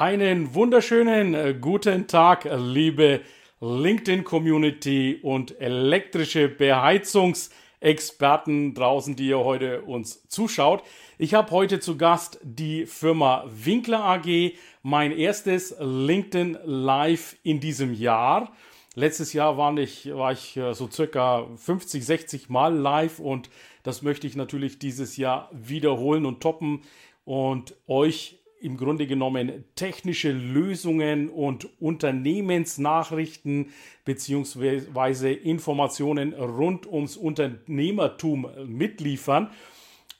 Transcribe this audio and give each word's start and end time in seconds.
Einen 0.00 0.54
wunderschönen 0.54 1.34
äh, 1.34 1.54
guten 1.60 2.06
Tag, 2.06 2.48
liebe 2.50 3.20
LinkedIn-Community 3.60 5.18
und 5.22 5.60
elektrische 5.60 6.48
Beheizungsexperten 6.48 8.72
draußen, 8.72 9.14
die 9.14 9.26
ihr 9.26 9.40
heute 9.40 9.82
uns 9.82 10.26
zuschaut. 10.28 10.82
Ich 11.18 11.34
habe 11.34 11.50
heute 11.50 11.80
zu 11.80 11.98
Gast 11.98 12.40
die 12.42 12.86
Firma 12.86 13.44
Winkler 13.46 14.02
AG, 14.02 14.54
mein 14.82 15.12
erstes 15.12 15.76
LinkedIn 15.78 16.56
Live 16.64 17.36
in 17.42 17.60
diesem 17.60 17.92
Jahr. 17.92 18.52
Letztes 18.94 19.34
Jahr 19.34 19.58
war 19.58 19.76
ich, 19.76 20.10
war 20.14 20.32
ich 20.32 20.56
äh, 20.56 20.72
so 20.72 20.88
circa 20.90 21.46
50, 21.56 22.06
60 22.06 22.48
Mal 22.48 22.74
live 22.74 23.18
und 23.18 23.50
das 23.82 24.00
möchte 24.00 24.26
ich 24.26 24.34
natürlich 24.34 24.78
dieses 24.78 25.18
Jahr 25.18 25.50
wiederholen 25.52 26.24
und 26.24 26.40
toppen 26.40 26.84
und 27.26 27.74
euch 27.86 28.39
im 28.60 28.76
Grunde 28.76 29.06
genommen 29.06 29.64
technische 29.74 30.32
Lösungen 30.32 31.30
und 31.30 31.68
Unternehmensnachrichten 31.80 33.70
beziehungsweise 34.04 35.30
Informationen 35.32 36.34
rund 36.34 36.86
ums 36.86 37.16
Unternehmertum 37.16 38.46
mitliefern. 38.66 39.50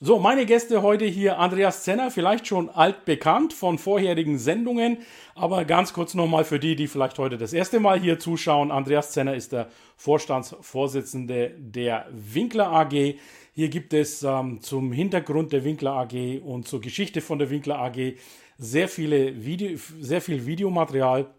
So, 0.03 0.17
meine 0.17 0.47
Gäste 0.47 0.81
heute 0.81 1.05
hier 1.05 1.37
Andreas 1.37 1.83
Zenner, 1.83 2.09
vielleicht 2.09 2.47
schon 2.47 2.71
altbekannt 2.71 3.53
von 3.53 3.77
vorherigen 3.77 4.39
Sendungen, 4.39 4.97
aber 5.35 5.63
ganz 5.63 5.93
kurz 5.93 6.15
nochmal 6.15 6.43
für 6.43 6.57
die, 6.57 6.75
die 6.75 6.87
vielleicht 6.87 7.19
heute 7.19 7.37
das 7.37 7.53
erste 7.53 7.79
Mal 7.79 7.99
hier 7.99 8.17
zuschauen. 8.17 8.71
Andreas 8.71 9.11
Zenner 9.11 9.35
ist 9.35 9.51
der 9.51 9.67
Vorstandsvorsitzende 9.97 11.53
der 11.55 12.07
Winkler 12.11 12.71
AG. 12.71 13.13
Hier 13.53 13.67
gibt 13.67 13.93
es 13.93 14.23
ähm, 14.23 14.61
zum 14.61 14.93
Hintergrund 14.93 15.51
der 15.51 15.65
Winkler 15.65 15.91
AG 15.91 16.39
und 16.41 16.69
zur 16.69 16.79
Geschichte 16.79 17.19
von 17.19 17.37
der 17.37 17.49
Winkler 17.49 17.79
AG 17.79 18.15
sehr, 18.57 18.87
viele 18.87 19.43
Video, 19.43 19.77
sehr 19.99 20.21
viel 20.21 20.45
Videomaterial. 20.45 21.33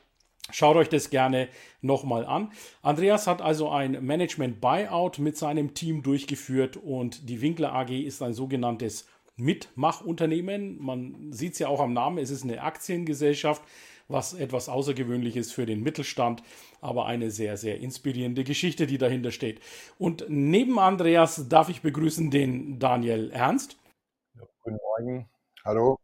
Schaut 0.51 0.77
euch 0.77 0.91
das 0.91 1.09
gerne 1.09 1.49
nochmal 1.81 2.27
an. 2.27 2.53
Andreas 2.83 3.27
hat 3.27 3.41
also 3.41 3.71
ein 3.71 4.05
Management 4.05 4.61
Buyout 4.61 5.19
mit 5.21 5.39
seinem 5.39 5.73
Team 5.73 6.03
durchgeführt 6.03 6.77
und 6.77 7.31
die 7.31 7.41
Winkler 7.41 7.73
AG 7.73 7.91
ist 7.91 8.23
ein 8.23 8.35
sogenanntes 8.35 9.07
Mitmachunternehmen. 9.37 10.83
Man 10.83 11.33
sieht 11.33 11.55
es 11.55 11.61
ja 11.61 11.69
auch 11.69 11.81
am 11.81 11.95
Namen, 11.95 12.19
es 12.19 12.31
ist 12.31 12.45
eine 12.45 12.61
Aktiengesellschaft, 12.61 13.63
was 14.09 14.35
etwas 14.35 14.69
Außergewöhnliches 14.69 15.53
für 15.53 15.67
den 15.67 15.83
Mittelstand, 15.83 16.43
aber 16.81 17.07
eine 17.07 17.31
sehr, 17.31 17.57
sehr 17.57 17.81
inspirierende 17.81 18.45
Geschichte, 18.45 18.87
die 18.87 18.99
dahinter 18.99 19.31
steht. 19.31 19.61
Und 19.99 20.27
neben 20.29 20.79
Andreas 20.79 21.49
darf 21.49 21.69
ich 21.69 21.83
begrüßen 21.83 22.31
den 22.31 22.79
Daniel 22.79 23.31
Ernst. 23.31 23.77
Ja, 24.35 24.43
guten 24.63 24.77
Morgen. 24.77 25.29
Hallo. 25.65 25.99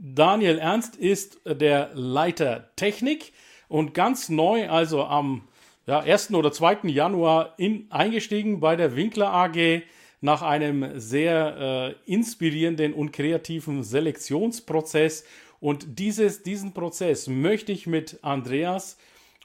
Daniel 0.00 0.58
Ernst 0.58 0.96
ist 0.96 1.40
der 1.44 1.90
Leiter 1.94 2.70
Technik 2.76 3.32
und 3.68 3.94
ganz 3.94 4.28
neu, 4.28 4.68
also 4.68 5.04
am 5.04 5.48
ja, 5.86 6.00
1. 6.00 6.32
oder 6.34 6.52
2. 6.52 6.88
Januar 6.88 7.54
in, 7.56 7.90
eingestiegen 7.90 8.60
bei 8.60 8.76
der 8.76 8.96
Winkler 8.96 9.32
AG 9.32 9.82
nach 10.20 10.42
einem 10.42 10.98
sehr 10.98 11.96
äh, 12.06 12.12
inspirierenden 12.12 12.94
und 12.94 13.12
kreativen 13.12 13.82
Selektionsprozess 13.82 15.24
und 15.62 16.00
dieses, 16.00 16.42
diesen 16.42 16.74
Prozess 16.74 17.28
möchte 17.28 17.70
ich 17.70 17.86
mit 17.86 18.18
Andreas 18.22 18.98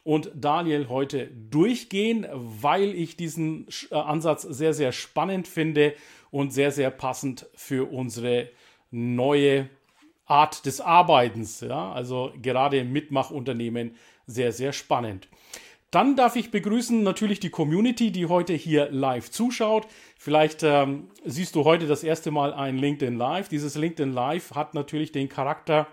und 0.03 0.31
Daniel 0.33 0.89
heute 0.89 1.27
durchgehen, 1.27 2.25
weil 2.33 2.95
ich 2.95 3.17
diesen 3.17 3.67
äh, 3.91 3.95
Ansatz 3.95 4.41
sehr, 4.41 4.73
sehr 4.73 4.91
spannend 4.93 5.47
finde 5.47 5.93
und 6.31 6.51
sehr, 6.51 6.71
sehr 6.71 6.89
passend 6.89 7.45
für 7.53 7.91
unsere 7.91 8.49
neue 8.89 9.69
Art 10.25 10.65
des 10.65 10.81
Arbeitens. 10.81 11.61
Ja? 11.61 11.91
Also 11.91 12.33
gerade 12.41 12.79
im 12.79 12.91
Mitmachunternehmen 12.91 13.95
sehr, 14.25 14.51
sehr 14.51 14.73
spannend. 14.73 15.27
Dann 15.91 16.15
darf 16.15 16.35
ich 16.35 16.49
begrüßen 16.49 17.03
natürlich 17.03 17.39
die 17.39 17.51
Community, 17.51 18.11
die 18.11 18.25
heute 18.25 18.53
hier 18.53 18.89
live 18.89 19.29
zuschaut. 19.29 19.85
Vielleicht 20.17 20.63
ähm, 20.63 21.11
siehst 21.23 21.53
du 21.53 21.63
heute 21.63 21.85
das 21.85 22.03
erste 22.03 22.31
Mal 22.31 22.53
ein 22.53 22.79
LinkedIn 22.79 23.15
Live. 23.15 23.49
Dieses 23.49 23.75
LinkedIn 23.75 24.13
Live 24.13 24.55
hat 24.55 24.73
natürlich 24.73 25.11
den 25.11 25.29
Charakter, 25.29 25.85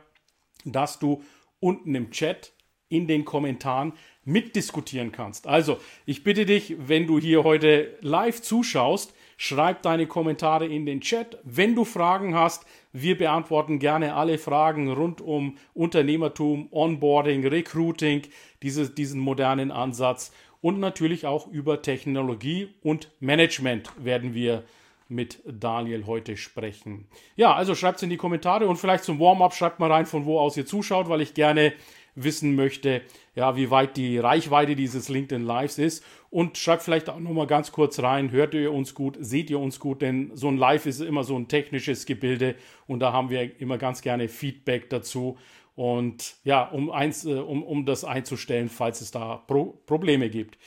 dass 0.64 0.98
du 0.98 1.22
unten 1.60 1.94
im 1.94 2.10
Chat 2.10 2.52
in 2.88 3.06
den 3.06 3.24
Kommentaren 3.24 3.92
mitdiskutieren 4.24 5.12
kannst. 5.12 5.46
Also, 5.46 5.78
ich 6.06 6.22
bitte 6.24 6.46
dich, 6.46 6.76
wenn 6.78 7.06
du 7.06 7.18
hier 7.18 7.44
heute 7.44 7.96
live 8.00 8.40
zuschaust, 8.40 9.14
schreib 9.36 9.82
deine 9.82 10.06
Kommentare 10.06 10.66
in 10.66 10.86
den 10.86 11.00
Chat. 11.00 11.38
Wenn 11.42 11.74
du 11.74 11.84
Fragen 11.84 12.34
hast, 12.34 12.66
wir 12.92 13.18
beantworten 13.18 13.78
gerne 13.78 14.14
alle 14.14 14.38
Fragen 14.38 14.92
rund 14.92 15.20
um 15.20 15.56
Unternehmertum, 15.74 16.68
Onboarding, 16.70 17.46
Recruiting, 17.46 18.22
diese, 18.62 18.88
diesen 18.88 19.20
modernen 19.20 19.70
Ansatz 19.70 20.32
und 20.60 20.80
natürlich 20.80 21.26
auch 21.26 21.46
über 21.48 21.82
Technologie 21.82 22.68
und 22.82 23.10
Management 23.20 23.90
werden 23.98 24.32
wir 24.34 24.64
mit 25.08 25.42
Daniel 25.46 26.06
heute 26.06 26.36
sprechen. 26.36 27.06
Ja, 27.36 27.54
also 27.54 27.74
schreibt 27.74 27.96
es 27.96 28.02
in 28.02 28.10
die 28.10 28.16
Kommentare 28.16 28.66
und 28.68 28.76
vielleicht 28.76 29.04
zum 29.04 29.20
Warm-up 29.20 29.54
schreibt 29.54 29.80
mal 29.80 29.90
rein, 29.90 30.06
von 30.06 30.24
wo 30.24 30.38
aus 30.38 30.56
ihr 30.56 30.66
zuschaut, 30.66 31.08
weil 31.08 31.20
ich 31.20 31.34
gerne 31.34 31.72
wissen 32.14 32.54
möchte, 32.54 33.02
ja, 33.34 33.56
wie 33.56 33.70
weit 33.70 33.96
die 33.96 34.18
Reichweite 34.18 34.76
dieses 34.76 35.08
LinkedIn 35.08 35.44
Lives 35.44 35.78
ist. 35.78 36.04
Und 36.30 36.58
schreibt 36.58 36.82
vielleicht 36.82 37.08
auch 37.08 37.18
nochmal 37.18 37.46
ganz 37.46 37.72
kurz 37.72 38.00
rein, 38.00 38.30
hört 38.32 38.54
ihr 38.54 38.72
uns 38.72 38.94
gut, 38.94 39.16
seht 39.20 39.50
ihr 39.50 39.60
uns 39.60 39.78
gut, 39.78 40.02
denn 40.02 40.32
so 40.34 40.48
ein 40.48 40.56
Live 40.56 40.86
ist 40.86 41.00
immer 41.00 41.24
so 41.24 41.36
ein 41.36 41.48
technisches 41.48 42.06
Gebilde 42.06 42.56
und 42.86 43.00
da 43.00 43.12
haben 43.12 43.30
wir 43.30 43.60
immer 43.60 43.78
ganz 43.78 44.02
gerne 44.02 44.28
Feedback 44.28 44.90
dazu. 44.90 45.38
Und 45.76 46.36
ja, 46.44 46.64
um, 46.68 46.90
eins, 46.90 47.24
äh, 47.24 47.34
um, 47.34 47.62
um 47.62 47.84
das 47.84 48.04
einzustellen, 48.04 48.68
falls 48.68 49.00
es 49.00 49.10
da 49.10 49.36
Pro 49.36 49.80
Probleme 49.86 50.30
gibt. 50.30 50.58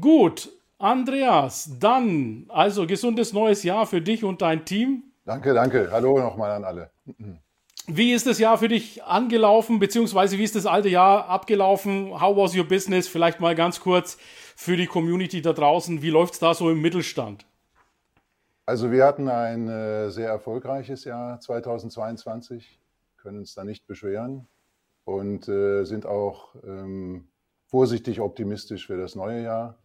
Gut, 0.00 0.50
Andreas, 0.78 1.70
dann 1.80 2.46
also 2.48 2.86
gesundes 2.86 3.32
neues 3.32 3.62
Jahr 3.62 3.86
für 3.86 4.02
dich 4.02 4.24
und 4.24 4.42
dein 4.42 4.64
Team. 4.64 5.04
Danke, 5.24 5.54
danke. 5.54 5.88
Hallo 5.90 6.18
nochmal 6.18 6.50
an 6.50 6.64
alle. 6.64 6.90
Wie 7.86 8.12
ist 8.12 8.26
das 8.26 8.38
Jahr 8.38 8.58
für 8.58 8.68
dich 8.68 9.02
angelaufen, 9.04 9.78
beziehungsweise 9.78 10.38
wie 10.38 10.44
ist 10.44 10.54
das 10.54 10.66
alte 10.66 10.88
Jahr 10.88 11.28
abgelaufen? 11.28 12.20
How 12.20 12.36
was 12.36 12.54
your 12.54 12.66
business? 12.66 13.08
Vielleicht 13.08 13.40
mal 13.40 13.54
ganz 13.54 13.80
kurz 13.80 14.18
für 14.54 14.76
die 14.76 14.86
Community 14.86 15.40
da 15.40 15.52
draußen. 15.52 16.02
Wie 16.02 16.10
läuft 16.10 16.34
es 16.34 16.40
da 16.40 16.52
so 16.52 16.68
im 16.70 16.82
Mittelstand? 16.82 17.46
Also 18.66 18.90
wir 18.90 19.04
hatten 19.04 19.28
ein 19.28 19.68
äh, 19.68 20.10
sehr 20.10 20.28
erfolgreiches 20.28 21.04
Jahr 21.04 21.38
2022, 21.38 22.80
können 23.16 23.38
uns 23.38 23.54
da 23.54 23.62
nicht 23.62 23.86
beschweren 23.86 24.48
und 25.04 25.48
äh, 25.48 25.84
sind 25.84 26.04
auch 26.04 26.56
ähm, 26.64 27.28
vorsichtig 27.66 28.20
optimistisch 28.20 28.88
für 28.88 28.96
das 28.96 29.14
neue 29.14 29.42
Jahr 29.42 29.78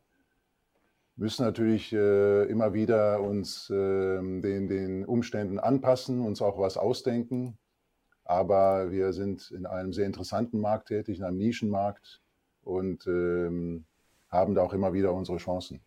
müssen 1.16 1.46
natürlich 1.46 1.94
äh, 1.94 2.44
immer 2.46 2.74
wieder 2.74 3.22
uns 3.22 3.70
äh, 3.70 3.74
den, 3.76 4.68
den 4.68 5.06
Umständen 5.06 5.60
anpassen, 5.60 6.22
uns 6.22 6.42
auch 6.42 6.58
was 6.58 6.78
ausdenken. 6.78 7.58
Aber 8.24 8.92
wir 8.92 9.14
sind 9.14 9.52
in 9.52 9.66
einem 9.66 9.94
sehr 9.94 10.06
interessanten 10.06 10.60
Markt 10.62 10.88
tätig, 10.88 11.20
in 11.20 11.26
einem 11.26 11.38
Nischenmarkt 11.38 12.22
und 12.62 13.06
ähm, 13.08 13.86
haben 14.30 14.56
da 14.56 14.62
auch 14.62 14.74
immer 14.74 14.94
wieder 14.94 15.14
unsere 15.14 15.38
Chancen. 15.38 15.82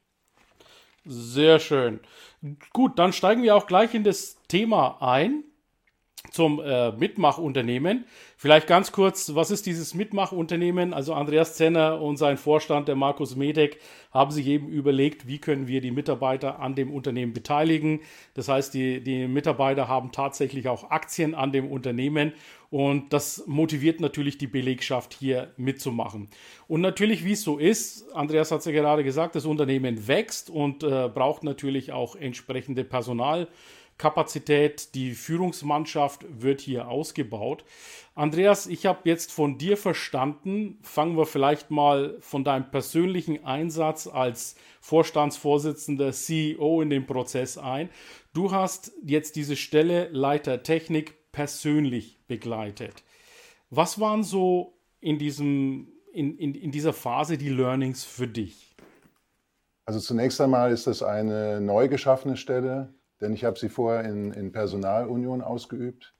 Sehr 1.06 1.58
schön. 1.58 2.00
Gut, 2.72 2.98
dann 2.98 3.12
steigen 3.12 3.42
wir 3.42 3.54
auch 3.56 3.66
gleich 3.66 3.94
in 3.94 4.04
das 4.04 4.36
Thema 4.48 4.98
ein 5.00 5.44
zum 6.30 6.60
äh, 6.60 6.92
Mitmachunternehmen. 6.92 8.04
Vielleicht 8.36 8.66
ganz 8.66 8.92
kurz, 8.92 9.34
was 9.34 9.50
ist 9.50 9.66
dieses 9.66 9.94
Mitmachunternehmen? 9.94 10.92
Also 10.92 11.14
Andreas 11.14 11.54
Zenner 11.54 12.00
und 12.00 12.16
sein 12.16 12.36
Vorstand, 12.36 12.88
der 12.88 12.96
Markus 12.96 13.36
Medek, 13.36 13.78
haben 14.10 14.30
sich 14.30 14.46
eben 14.46 14.68
überlegt, 14.68 15.26
wie 15.26 15.38
können 15.38 15.68
wir 15.68 15.80
die 15.80 15.90
Mitarbeiter 15.90 16.60
an 16.60 16.74
dem 16.74 16.92
Unternehmen 16.92 17.32
beteiligen. 17.32 18.00
Das 18.34 18.48
heißt, 18.48 18.74
die, 18.74 19.02
die 19.02 19.28
Mitarbeiter 19.28 19.86
haben 19.86 20.12
tatsächlich 20.12 20.68
auch 20.68 20.90
Aktien 20.90 21.34
an 21.34 21.52
dem 21.52 21.70
Unternehmen 21.70 22.32
und 22.70 23.12
das 23.12 23.44
motiviert 23.46 24.00
natürlich 24.00 24.36
die 24.36 24.48
Belegschaft 24.48 25.14
hier 25.14 25.52
mitzumachen. 25.56 26.28
Und 26.66 26.80
natürlich, 26.80 27.24
wie 27.24 27.32
es 27.32 27.42
so 27.42 27.58
ist, 27.58 28.12
Andreas 28.14 28.50
hat 28.50 28.60
es 28.60 28.64
ja 28.64 28.72
gerade 28.72 29.04
gesagt, 29.04 29.36
das 29.36 29.46
Unternehmen 29.46 30.08
wächst 30.08 30.50
und 30.50 30.82
äh, 30.82 31.08
braucht 31.08 31.44
natürlich 31.44 31.92
auch 31.92 32.16
entsprechende 32.16 32.82
Personal. 32.82 33.46
Kapazität, 33.98 34.94
die 34.94 35.12
Führungsmannschaft 35.12 36.24
wird 36.28 36.60
hier 36.60 36.88
ausgebaut. 36.88 37.64
Andreas, 38.14 38.66
ich 38.66 38.86
habe 38.86 39.00
jetzt 39.04 39.32
von 39.32 39.58
dir 39.58 39.76
verstanden, 39.76 40.78
fangen 40.82 41.16
wir 41.16 41.26
vielleicht 41.26 41.70
mal 41.70 42.16
von 42.20 42.44
deinem 42.44 42.70
persönlichen 42.70 43.44
Einsatz 43.44 44.06
als 44.06 44.56
Vorstandsvorsitzender 44.80 46.12
CEO 46.12 46.82
in 46.82 46.90
den 46.90 47.06
Prozess 47.06 47.56
ein. 47.56 47.88
Du 48.32 48.50
hast 48.50 48.92
jetzt 49.04 49.36
diese 49.36 49.56
Stelle 49.56 50.08
Leiter 50.10 50.62
Technik 50.62 51.14
persönlich 51.32 52.18
begleitet. 52.26 53.04
Was 53.70 54.00
waren 54.00 54.22
so 54.22 54.74
in, 55.00 55.18
diesem, 55.18 55.88
in, 56.12 56.36
in, 56.38 56.54
in 56.54 56.70
dieser 56.70 56.92
Phase 56.92 57.38
die 57.38 57.48
Learnings 57.48 58.04
für 58.04 58.28
dich? 58.28 58.74
Also 59.86 60.00
zunächst 60.00 60.40
einmal 60.40 60.72
ist 60.72 60.86
das 60.86 61.02
eine 61.02 61.60
neu 61.60 61.88
geschaffene 61.88 62.36
Stelle, 62.36 62.94
denn 63.24 63.32
ich 63.32 63.44
habe 63.44 63.58
sie 63.58 63.70
vorher 63.70 64.04
in, 64.04 64.32
in 64.32 64.52
Personalunion 64.52 65.40
ausgeübt. 65.40 66.14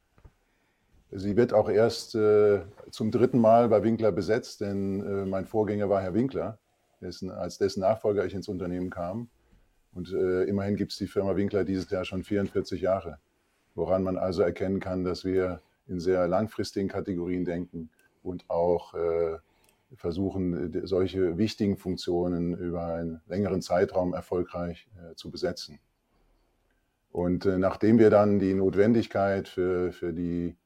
Sie 1.10 1.36
wird 1.36 1.52
auch 1.52 1.68
erst 1.68 2.14
äh, 2.14 2.62
zum 2.90 3.10
dritten 3.10 3.38
Mal 3.38 3.68
bei 3.68 3.82
Winkler 3.82 4.10
besetzt, 4.10 4.62
denn 4.62 5.00
äh, 5.00 5.26
mein 5.26 5.44
Vorgänger 5.44 5.90
war 5.90 6.00
Herr 6.00 6.14
Winkler, 6.14 6.58
dessen, 7.02 7.30
als 7.30 7.58
dessen 7.58 7.80
Nachfolger 7.80 8.24
ich 8.24 8.32
ins 8.32 8.48
Unternehmen 8.48 8.88
kam. 8.88 9.28
Und 9.92 10.14
äh, 10.14 10.44
immerhin 10.44 10.76
gibt 10.76 10.92
es 10.92 10.98
die 10.98 11.06
Firma 11.06 11.36
Winkler 11.36 11.64
dieses 11.64 11.90
Jahr 11.90 12.06
schon 12.06 12.24
44 12.24 12.80
Jahre, 12.80 13.18
woran 13.74 14.02
man 14.02 14.16
also 14.16 14.40
erkennen 14.40 14.80
kann, 14.80 15.04
dass 15.04 15.26
wir 15.26 15.60
in 15.86 16.00
sehr 16.00 16.26
langfristigen 16.26 16.88
Kategorien 16.88 17.44
denken 17.44 17.90
und 18.22 18.48
auch 18.48 18.94
äh, 18.94 19.36
versuchen, 19.94 20.86
solche 20.86 21.36
wichtigen 21.36 21.76
Funktionen 21.76 22.56
über 22.56 22.94
einen 22.94 23.20
längeren 23.26 23.60
Zeitraum 23.60 24.14
erfolgreich 24.14 24.88
äh, 24.96 25.14
zu 25.16 25.30
besetzen. 25.30 25.78
Und 27.14 27.46
äh, 27.46 27.58
nachdem 27.58 28.00
wir 28.00 28.10
dann 28.10 28.40
die 28.40 28.54
Notwendigkeit 28.54 29.46
für, 29.46 29.92
für, 29.92 30.12
die, 30.12 30.56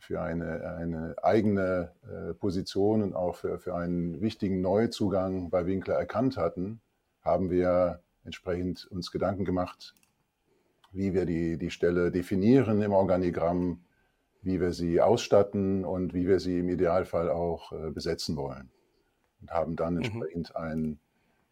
für 0.00 0.20
eine, 0.20 0.76
eine 0.76 1.14
eigene 1.22 1.92
äh, 2.02 2.34
Position 2.34 3.02
und 3.02 3.14
auch 3.14 3.36
für, 3.36 3.60
für 3.60 3.76
einen 3.76 4.20
wichtigen 4.20 4.62
Neuzugang 4.62 5.48
bei 5.48 5.66
Winkler 5.66 5.94
erkannt 5.94 6.36
hatten, 6.36 6.80
haben 7.22 7.50
wir 7.50 8.00
entsprechend 8.24 8.88
uns 8.90 9.12
Gedanken 9.12 9.44
gemacht, 9.44 9.94
wie 10.90 11.14
wir 11.14 11.24
die, 11.24 11.56
die 11.56 11.70
Stelle 11.70 12.10
definieren 12.10 12.82
im 12.82 12.92
Organigramm, 12.92 13.84
wie 14.42 14.60
wir 14.60 14.72
sie 14.72 15.00
ausstatten 15.00 15.84
und 15.84 16.14
wie 16.14 16.26
wir 16.26 16.40
sie 16.40 16.58
im 16.58 16.68
Idealfall 16.68 17.30
auch 17.30 17.70
äh, 17.70 17.92
besetzen 17.92 18.36
wollen. 18.36 18.72
Und 19.40 19.52
haben 19.52 19.76
dann 19.76 19.94
mhm. 19.94 20.00
entsprechend 20.00 20.50
mhm. 20.50 20.60
ein, 20.60 20.98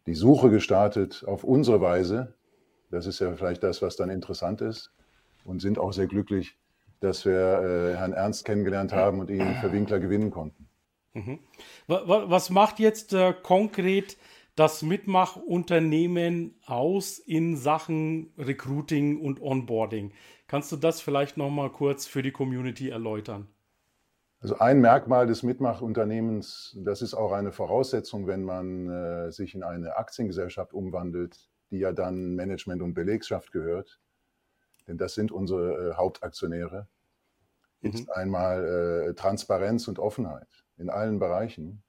die 0.07 0.15
Suche 0.15 0.49
gestartet 0.49 1.23
auf 1.25 1.45
unsere 1.45 1.79
Weise, 1.79 2.33
das 2.89 3.05
ist 3.05 3.19
ja 3.19 3.35
vielleicht 3.35 3.63
das, 3.63 3.81
was 3.81 3.95
dann 3.95 4.09
interessant 4.09 4.61
ist. 4.61 4.91
Und 5.45 5.61
sind 5.61 5.79
auch 5.79 5.93
sehr 5.93 6.07
glücklich, 6.07 6.57
dass 6.99 7.25
wir 7.25 7.33
äh, 7.33 7.97
Herrn 7.97 8.13
Ernst 8.13 8.45
kennengelernt 8.45 8.91
haben 8.93 9.19
und 9.19 9.29
ihn 9.29 9.55
für 9.61 9.71
Winkler 9.71 9.99
gewinnen 9.99 10.31
konnten. 10.31 10.67
Mhm. 11.13 11.39
Was 11.87 12.49
macht 12.49 12.79
jetzt 12.79 13.13
äh, 13.13 13.33
konkret 13.33 14.17
das 14.55 14.81
Mitmachunternehmen 14.81 16.59
aus 16.65 17.17
in 17.17 17.55
Sachen 17.55 18.33
Recruiting 18.37 19.21
und 19.21 19.41
Onboarding? 19.41 20.11
Kannst 20.47 20.71
du 20.71 20.75
das 20.75 21.01
vielleicht 21.01 21.37
noch 21.37 21.49
mal 21.49 21.71
kurz 21.71 22.05
für 22.05 22.21
die 22.21 22.31
Community 22.31 22.89
erläutern? 22.89 23.47
Also 24.41 24.57
ein 24.59 24.79
Merkmal 24.79 25.27
des 25.27 25.43
Mitmachunternehmens, 25.43 26.77
das 26.79 27.01
ist 27.01 27.13
auch 27.13 27.33
eine 27.33 27.51
Voraussetzung, 27.51 28.25
wenn 28.25 28.43
man 28.43 28.89
äh, 28.89 29.31
sich 29.31 29.53
in 29.53 29.63
eine 29.63 29.97
Aktiengesellschaft 29.97 30.73
umwandelt, 30.73 31.48
die 31.71 31.79
ja 31.79 31.91
dann 31.91 32.35
Management 32.35 32.81
und 32.81 32.93
Belegschaft 32.93 33.51
gehört, 33.51 33.99
denn 34.87 34.97
das 34.97 35.13
sind 35.13 35.31
unsere 35.31 35.91
äh, 35.91 35.93
Hauptaktionäre, 35.95 36.87
mhm. 37.81 37.91
ist 37.91 38.09
einmal 38.09 39.09
äh, 39.09 39.13
Transparenz 39.13 39.87
und 39.87 39.99
Offenheit 39.99 40.47
in 40.77 40.89
allen 40.89 41.19
Bereichen. 41.19 41.83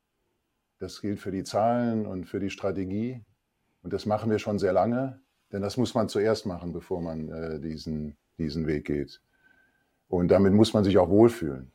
Das 0.78 1.00
gilt 1.00 1.18
für 1.18 1.30
die 1.30 1.44
Zahlen 1.44 2.06
und 2.06 2.26
für 2.26 2.40
die 2.40 2.50
Strategie. 2.50 3.24
Und 3.82 3.92
das 3.92 4.04
machen 4.04 4.30
wir 4.30 4.38
schon 4.38 4.58
sehr 4.58 4.72
lange, 4.72 5.20
denn 5.52 5.62
das 5.62 5.76
muss 5.76 5.94
man 5.94 6.08
zuerst 6.08 6.44
machen, 6.44 6.72
bevor 6.72 7.00
man 7.00 7.28
äh, 7.30 7.60
diesen, 7.60 8.16
diesen 8.38 8.66
Weg 8.66 8.86
geht. 8.86 9.22
Und 10.08 10.28
damit 10.28 10.52
muss 10.52 10.74
man 10.74 10.84
sich 10.84 10.98
auch 10.98 11.08
wohlfühlen. 11.08 11.72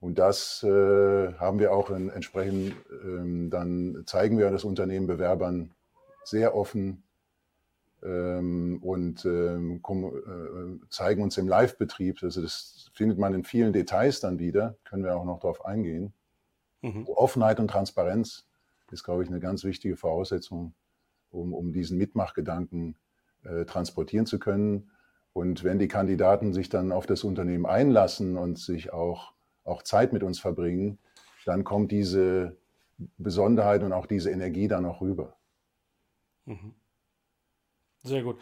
Und 0.00 0.18
das 0.18 0.62
äh, 0.62 1.34
haben 1.34 1.58
wir 1.58 1.72
auch 1.72 1.90
in, 1.90 2.10
entsprechend, 2.10 2.74
ähm, 3.04 3.50
dann 3.50 4.02
zeigen 4.06 4.38
wir 4.38 4.50
das 4.50 4.64
Unternehmen 4.64 5.06
Bewerbern 5.06 5.74
sehr 6.26 6.54
offen 6.54 7.02
ähm, 8.02 8.78
und 8.82 9.24
ähm, 9.24 9.80
äh, 9.82 10.88
zeigen 10.90 11.22
uns 11.22 11.38
im 11.38 11.48
Live-Betrieb. 11.48 12.22
Also 12.22 12.42
das 12.42 12.90
findet 12.94 13.18
man 13.18 13.34
in 13.34 13.44
vielen 13.44 13.72
Details 13.72 14.20
dann 14.20 14.38
wieder, 14.38 14.76
können 14.84 15.04
wir 15.04 15.16
auch 15.16 15.24
noch 15.24 15.40
darauf 15.40 15.64
eingehen. 15.64 16.12
Mhm. 16.82 17.06
Offenheit 17.06 17.60
und 17.60 17.68
Transparenz 17.68 18.46
ist, 18.90 19.04
glaube 19.04 19.22
ich, 19.22 19.28
eine 19.28 19.40
ganz 19.40 19.64
wichtige 19.64 19.96
Voraussetzung, 19.96 20.74
um, 21.30 21.52
um 21.52 21.72
diesen 21.72 21.98
Mitmachgedanken 21.98 22.96
äh, 23.44 23.64
transportieren 23.64 24.26
zu 24.26 24.38
können. 24.38 24.90
Und 25.32 25.64
wenn 25.64 25.78
die 25.78 25.88
Kandidaten 25.88 26.52
sich 26.52 26.68
dann 26.68 26.92
auf 26.92 27.06
das 27.06 27.24
Unternehmen 27.24 27.66
einlassen 27.66 28.36
und 28.36 28.58
sich 28.58 28.92
auch, 28.92 29.32
auch 29.64 29.82
Zeit 29.82 30.12
mit 30.12 30.22
uns 30.22 30.38
verbringen, 30.38 30.98
dann 31.44 31.62
kommt 31.62 31.92
diese 31.92 32.56
Besonderheit 33.18 33.82
und 33.82 33.92
auch 33.92 34.06
diese 34.06 34.30
Energie 34.30 34.68
dann 34.68 34.86
auch 34.86 35.00
rüber. 35.00 35.35
Mhm. 36.46 36.74
Sehr 38.02 38.22
gut. 38.22 38.38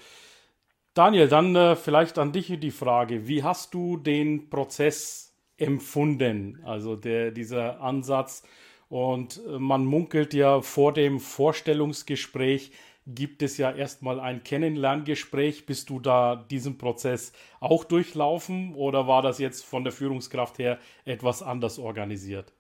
Daniel, 0.94 1.28
dann 1.28 1.54
äh, 1.56 1.76
vielleicht 1.76 2.18
an 2.18 2.32
dich 2.32 2.48
die 2.60 2.70
Frage, 2.70 3.26
wie 3.28 3.42
hast 3.42 3.74
du 3.74 3.96
den 3.96 4.48
Prozess 4.50 5.36
empfunden? 5.56 6.60
Also 6.64 6.96
der, 6.96 7.30
dieser 7.32 7.80
Ansatz 7.80 8.44
und 8.88 9.40
äh, 9.46 9.58
man 9.58 9.84
munkelt 9.84 10.34
ja 10.34 10.60
vor 10.62 10.92
dem 10.92 11.18
Vorstellungsgespräch, 11.20 12.72
gibt 13.06 13.42
es 13.42 13.58
ja 13.58 13.72
erstmal 13.72 14.20
ein 14.20 14.44
Kennenlerngespräch. 14.44 15.66
Bist 15.66 15.90
du 15.90 16.00
da 16.00 16.36
diesen 16.36 16.78
Prozess 16.78 17.32
auch 17.60 17.84
durchlaufen 17.84 18.74
oder 18.74 19.06
war 19.08 19.20
das 19.22 19.38
jetzt 19.38 19.64
von 19.64 19.84
der 19.84 19.92
Führungskraft 19.92 20.58
her 20.58 20.78
etwas 21.04 21.42
anders 21.42 21.78
organisiert? 21.78 22.52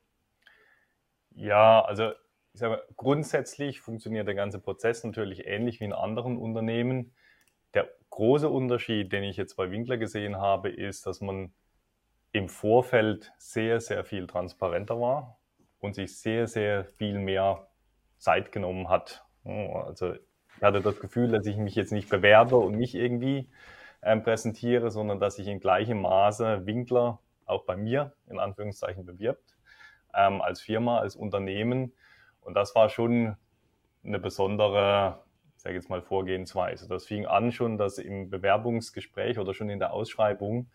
Ja, 1.36 1.82
also 1.84 2.12
ich 2.54 2.60
sage, 2.60 2.82
grundsätzlich 2.96 3.80
funktioniert 3.80 4.28
der 4.28 4.36
ganze 4.36 4.60
Prozess 4.60 5.02
natürlich 5.02 5.46
ähnlich 5.46 5.80
wie 5.80 5.84
in 5.84 5.92
anderen 5.92 6.38
Unternehmen. 6.38 7.12
Der 7.74 7.88
große 8.10 8.48
Unterschied, 8.48 9.12
den 9.12 9.24
ich 9.24 9.36
jetzt 9.36 9.56
bei 9.56 9.72
Winkler 9.72 9.96
gesehen 9.96 10.36
habe, 10.36 10.70
ist, 10.70 11.04
dass 11.06 11.20
man 11.20 11.52
im 12.30 12.48
Vorfeld 12.48 13.32
sehr, 13.38 13.80
sehr 13.80 14.04
viel 14.04 14.28
transparenter 14.28 15.00
war 15.00 15.40
und 15.80 15.96
sich 15.96 16.16
sehr, 16.16 16.46
sehr 16.46 16.84
viel 16.84 17.18
mehr 17.18 17.66
Zeit 18.18 18.52
genommen 18.52 18.88
hat. 18.88 19.24
Also 19.44 20.14
ich 20.14 20.62
hatte 20.62 20.80
das 20.80 21.00
Gefühl, 21.00 21.32
dass 21.32 21.46
ich 21.46 21.56
mich 21.56 21.74
jetzt 21.74 21.92
nicht 21.92 22.08
bewerbe 22.08 22.56
und 22.56 22.76
mich 22.76 22.94
irgendwie 22.94 23.50
ähm, 24.00 24.22
präsentiere, 24.22 24.92
sondern 24.92 25.18
dass 25.18 25.36
sich 25.36 25.48
in 25.48 25.58
gleichem 25.58 26.02
Maße 26.02 26.66
Winkler 26.66 27.18
auch 27.46 27.64
bei 27.64 27.76
mir 27.76 28.14
in 28.28 28.38
Anführungszeichen 28.38 29.04
bewirbt, 29.04 29.56
ähm, 30.14 30.40
als 30.40 30.60
Firma, 30.60 31.00
als 31.00 31.16
Unternehmen 31.16 31.92
und 32.44 32.54
das 32.54 32.74
war 32.74 32.88
schon 32.88 33.36
eine 34.04 34.18
besondere, 34.18 35.20
ich 35.56 35.62
sage 35.62 35.76
jetzt 35.76 35.90
mal, 35.90 36.02
Vorgehensweise. 36.02 36.88
Das 36.88 37.06
fing 37.06 37.26
an 37.26 37.52
schon, 37.52 37.78
dass 37.78 37.98
im 37.98 38.30
Bewerbungsgespräch 38.30 39.38
oder 39.38 39.54
schon 39.54 39.70
in 39.70 39.78
der 39.78 39.92
Ausschreibung 39.92 40.68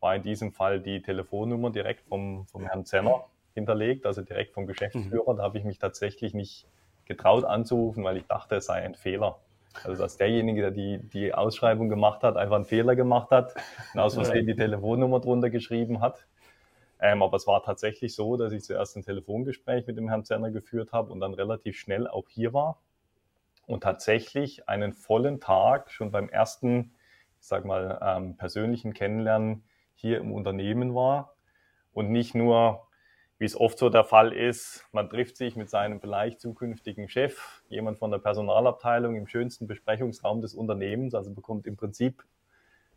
war 0.00 0.14
in 0.14 0.22
diesem 0.22 0.52
Fall 0.52 0.80
die 0.80 1.02
Telefonnummer 1.02 1.70
direkt 1.70 2.06
vom, 2.06 2.46
vom 2.46 2.66
Herrn 2.66 2.84
Zenner 2.84 3.24
hinterlegt, 3.54 4.04
also 4.04 4.22
direkt 4.22 4.52
vom 4.52 4.66
Geschäftsführer. 4.66 5.32
Mhm. 5.32 5.36
Da 5.38 5.42
habe 5.42 5.58
ich 5.58 5.64
mich 5.64 5.78
tatsächlich 5.78 6.34
nicht 6.34 6.66
getraut 7.06 7.44
anzurufen, 7.44 8.04
weil 8.04 8.18
ich 8.18 8.26
dachte, 8.26 8.56
es 8.56 8.66
sei 8.66 8.82
ein 8.82 8.94
Fehler. 8.94 9.38
Also 9.84 10.02
dass 10.02 10.16
derjenige, 10.16 10.62
der 10.62 10.70
die, 10.70 10.98
die 10.98 11.34
Ausschreibung 11.34 11.88
gemacht 11.88 12.22
hat, 12.22 12.36
einfach 12.36 12.56
einen 12.56 12.64
Fehler 12.64 12.96
gemacht 12.96 13.30
hat 13.30 13.54
und 13.94 14.00
aus 14.00 14.14
Versehen 14.14 14.46
die 14.46 14.56
Telefonnummer 14.56 15.20
drunter 15.20 15.50
geschrieben 15.50 16.00
hat. 16.00 16.26
Ähm, 17.06 17.22
aber 17.22 17.36
es 17.36 17.46
war 17.46 17.62
tatsächlich 17.62 18.16
so, 18.16 18.36
dass 18.36 18.52
ich 18.52 18.64
zuerst 18.64 18.96
ein 18.96 19.04
Telefongespräch 19.04 19.86
mit 19.86 19.96
dem 19.96 20.08
Herrn 20.08 20.24
Zerner 20.24 20.50
geführt 20.50 20.90
habe 20.90 21.12
und 21.12 21.20
dann 21.20 21.34
relativ 21.34 21.78
schnell 21.78 22.08
auch 22.08 22.28
hier 22.28 22.52
war. 22.52 22.80
Und 23.68 23.84
tatsächlich 23.84 24.68
einen 24.68 24.92
vollen 24.92 25.38
Tag 25.38 25.92
schon 25.92 26.10
beim 26.10 26.28
ersten, 26.28 26.96
ich 27.40 27.46
sag 27.46 27.64
mal, 27.64 28.00
ähm, 28.02 28.36
persönlichen 28.36 28.92
Kennenlernen 28.92 29.62
hier 29.94 30.18
im 30.18 30.32
Unternehmen 30.32 30.96
war. 30.96 31.36
Und 31.92 32.10
nicht 32.10 32.34
nur, 32.34 32.88
wie 33.38 33.44
es 33.44 33.54
oft 33.54 33.78
so 33.78 33.88
der 33.88 34.04
Fall 34.04 34.32
ist, 34.32 34.84
man 34.90 35.08
trifft 35.08 35.36
sich 35.36 35.54
mit 35.54 35.70
seinem 35.70 36.00
vielleicht 36.00 36.40
zukünftigen 36.40 37.08
Chef, 37.08 37.62
jemand 37.68 37.98
von 37.98 38.10
der 38.10 38.18
Personalabteilung 38.18 39.14
im 39.14 39.28
schönsten 39.28 39.68
Besprechungsraum 39.68 40.40
des 40.40 40.54
Unternehmens, 40.54 41.14
also 41.14 41.32
bekommt 41.32 41.68
im 41.68 41.76
Prinzip 41.76 42.24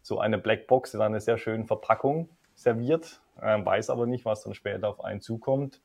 so 0.02 0.20
eine 0.20 0.40
Blackbox 0.40 0.96
in 0.96 1.02
einer 1.02 1.20
sehr 1.20 1.38
schönen 1.38 1.68
Verpackung 1.68 2.30
serviert, 2.60 3.22
äh, 3.42 3.64
weiß 3.64 3.90
aber 3.90 4.06
nicht, 4.06 4.26
was 4.26 4.44
dann 4.44 4.54
später 4.54 4.90
auf 4.90 5.04
einen 5.04 5.22
zukommt. 5.22 5.82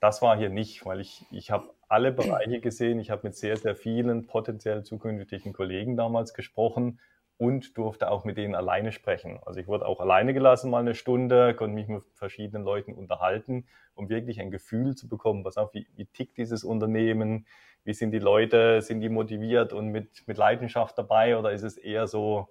Das 0.00 0.20
war 0.20 0.36
hier 0.36 0.50
nicht, 0.50 0.84
weil 0.84 1.00
ich, 1.00 1.24
ich 1.30 1.50
habe 1.50 1.70
alle 1.88 2.12
Bereiche 2.12 2.60
gesehen. 2.60 3.00
Ich 3.00 3.10
habe 3.10 3.22
mit 3.24 3.36
sehr, 3.36 3.56
sehr 3.56 3.74
vielen 3.74 4.26
potenziell 4.26 4.82
zukünftigen 4.82 5.52
Kollegen 5.52 5.96
damals 5.96 6.34
gesprochen 6.34 7.00
und 7.38 7.76
durfte 7.76 8.10
auch 8.10 8.24
mit 8.24 8.36
denen 8.36 8.54
alleine 8.54 8.92
sprechen. 8.92 9.40
Also 9.44 9.60
ich 9.60 9.66
wurde 9.68 9.86
auch 9.86 10.00
alleine 10.00 10.32
gelassen 10.34 10.70
mal 10.70 10.80
eine 10.80 10.94
Stunde, 10.94 11.54
konnte 11.54 11.74
mich 11.74 11.88
mit 11.88 12.02
verschiedenen 12.14 12.62
Leuten 12.62 12.94
unterhalten, 12.94 13.66
um 13.94 14.08
wirklich 14.08 14.40
ein 14.40 14.50
Gefühl 14.50 14.94
zu 14.96 15.08
bekommen, 15.08 15.44
was 15.44 15.56
auch, 15.56 15.72
wie, 15.74 15.86
wie 15.96 16.06
tickt 16.06 16.38
dieses 16.38 16.64
Unternehmen, 16.64 17.46
wie 17.84 17.92
sind 17.92 18.10
die 18.10 18.18
Leute, 18.18 18.80
sind 18.80 19.00
die 19.00 19.08
motiviert 19.08 19.72
und 19.72 19.88
mit, 19.88 20.26
mit 20.26 20.38
Leidenschaft 20.38 20.96
dabei 20.98 21.38
oder 21.38 21.52
ist 21.52 21.62
es 21.62 21.76
eher 21.76 22.06
so, 22.06 22.48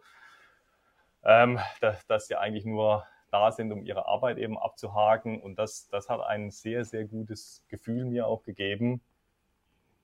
ähm, 1.23 1.59
dass, 1.81 2.05
dass 2.05 2.27
sie 2.27 2.35
eigentlich 2.35 2.65
nur 2.65 3.05
da 3.32 3.51
sind, 3.51 3.72
um 3.72 3.84
ihre 3.84 4.08
Arbeit 4.08 4.38
eben 4.38 4.58
abzuhaken. 4.58 5.41
Und 5.41 5.58
das, 5.58 5.88
das 5.89 6.10
hat 6.10 6.22
ein 6.22 6.51
sehr, 6.51 6.86
sehr 6.86 7.05
gutes 7.05 7.63
Gefühl 7.67 8.05
mir 8.05 8.27
auch 8.27 8.44
gegeben, 8.44 9.01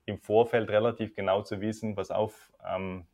im 0.04 0.18
Vorfeld 0.18 0.68
relativ 0.70 1.14
genau 1.14 1.42
zu 1.42 1.60
wissen, 1.60 1.96
was 1.96 2.10
auf, 2.10 2.52
ähm, 2.66 3.06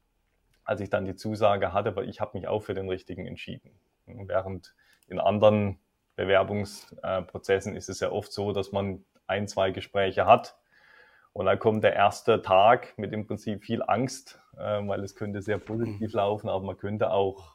als 0.65 0.81
ich 0.81 0.91
dann 0.91 1.05
die 1.05 1.17
Zusage 1.17 1.73
hatte, 1.73 1.95
weil 1.97 2.09
ich 2.09 2.21
habe 2.21 2.39
mich 2.39 2.49
auch 2.49 2.61
für 2.61 2.75
den 2.75 2.89
richtigen 2.89 3.27
entschieden. 3.27 3.71
Während 4.07 4.75
in 5.07 5.21
anderen 5.21 5.79
Bewerbungsprozessen 6.17 7.77
ist 7.77 7.89
es 7.89 8.01
ja 8.01 8.11
oft 8.11 8.33
so, 8.33 8.53
dass 8.53 8.73
man 8.73 9.05
ein, 9.27 9.47
zwei 9.47 9.71
Gespräche 9.71 10.25
hat 10.27 10.59
und 11.39 11.47
dann 11.47 11.59
kommt 11.59 11.85
der 11.85 11.95
erste 11.95 12.43
Tag 12.43 12.95
mit 12.97 13.13
im 13.13 13.27
Prinzip 13.27 13.63
viel 13.63 13.83
Angst, 13.87 14.41
äh, 14.57 14.81
weil 14.87 15.05
es 15.05 15.15
könnte 15.15 15.41
sehr 15.41 15.59
positiv 15.59 16.13
mhm. 16.13 16.17
laufen, 16.17 16.49
aber 16.49 16.65
man 16.65 16.77
könnte 16.77 17.11
auch 17.13 17.55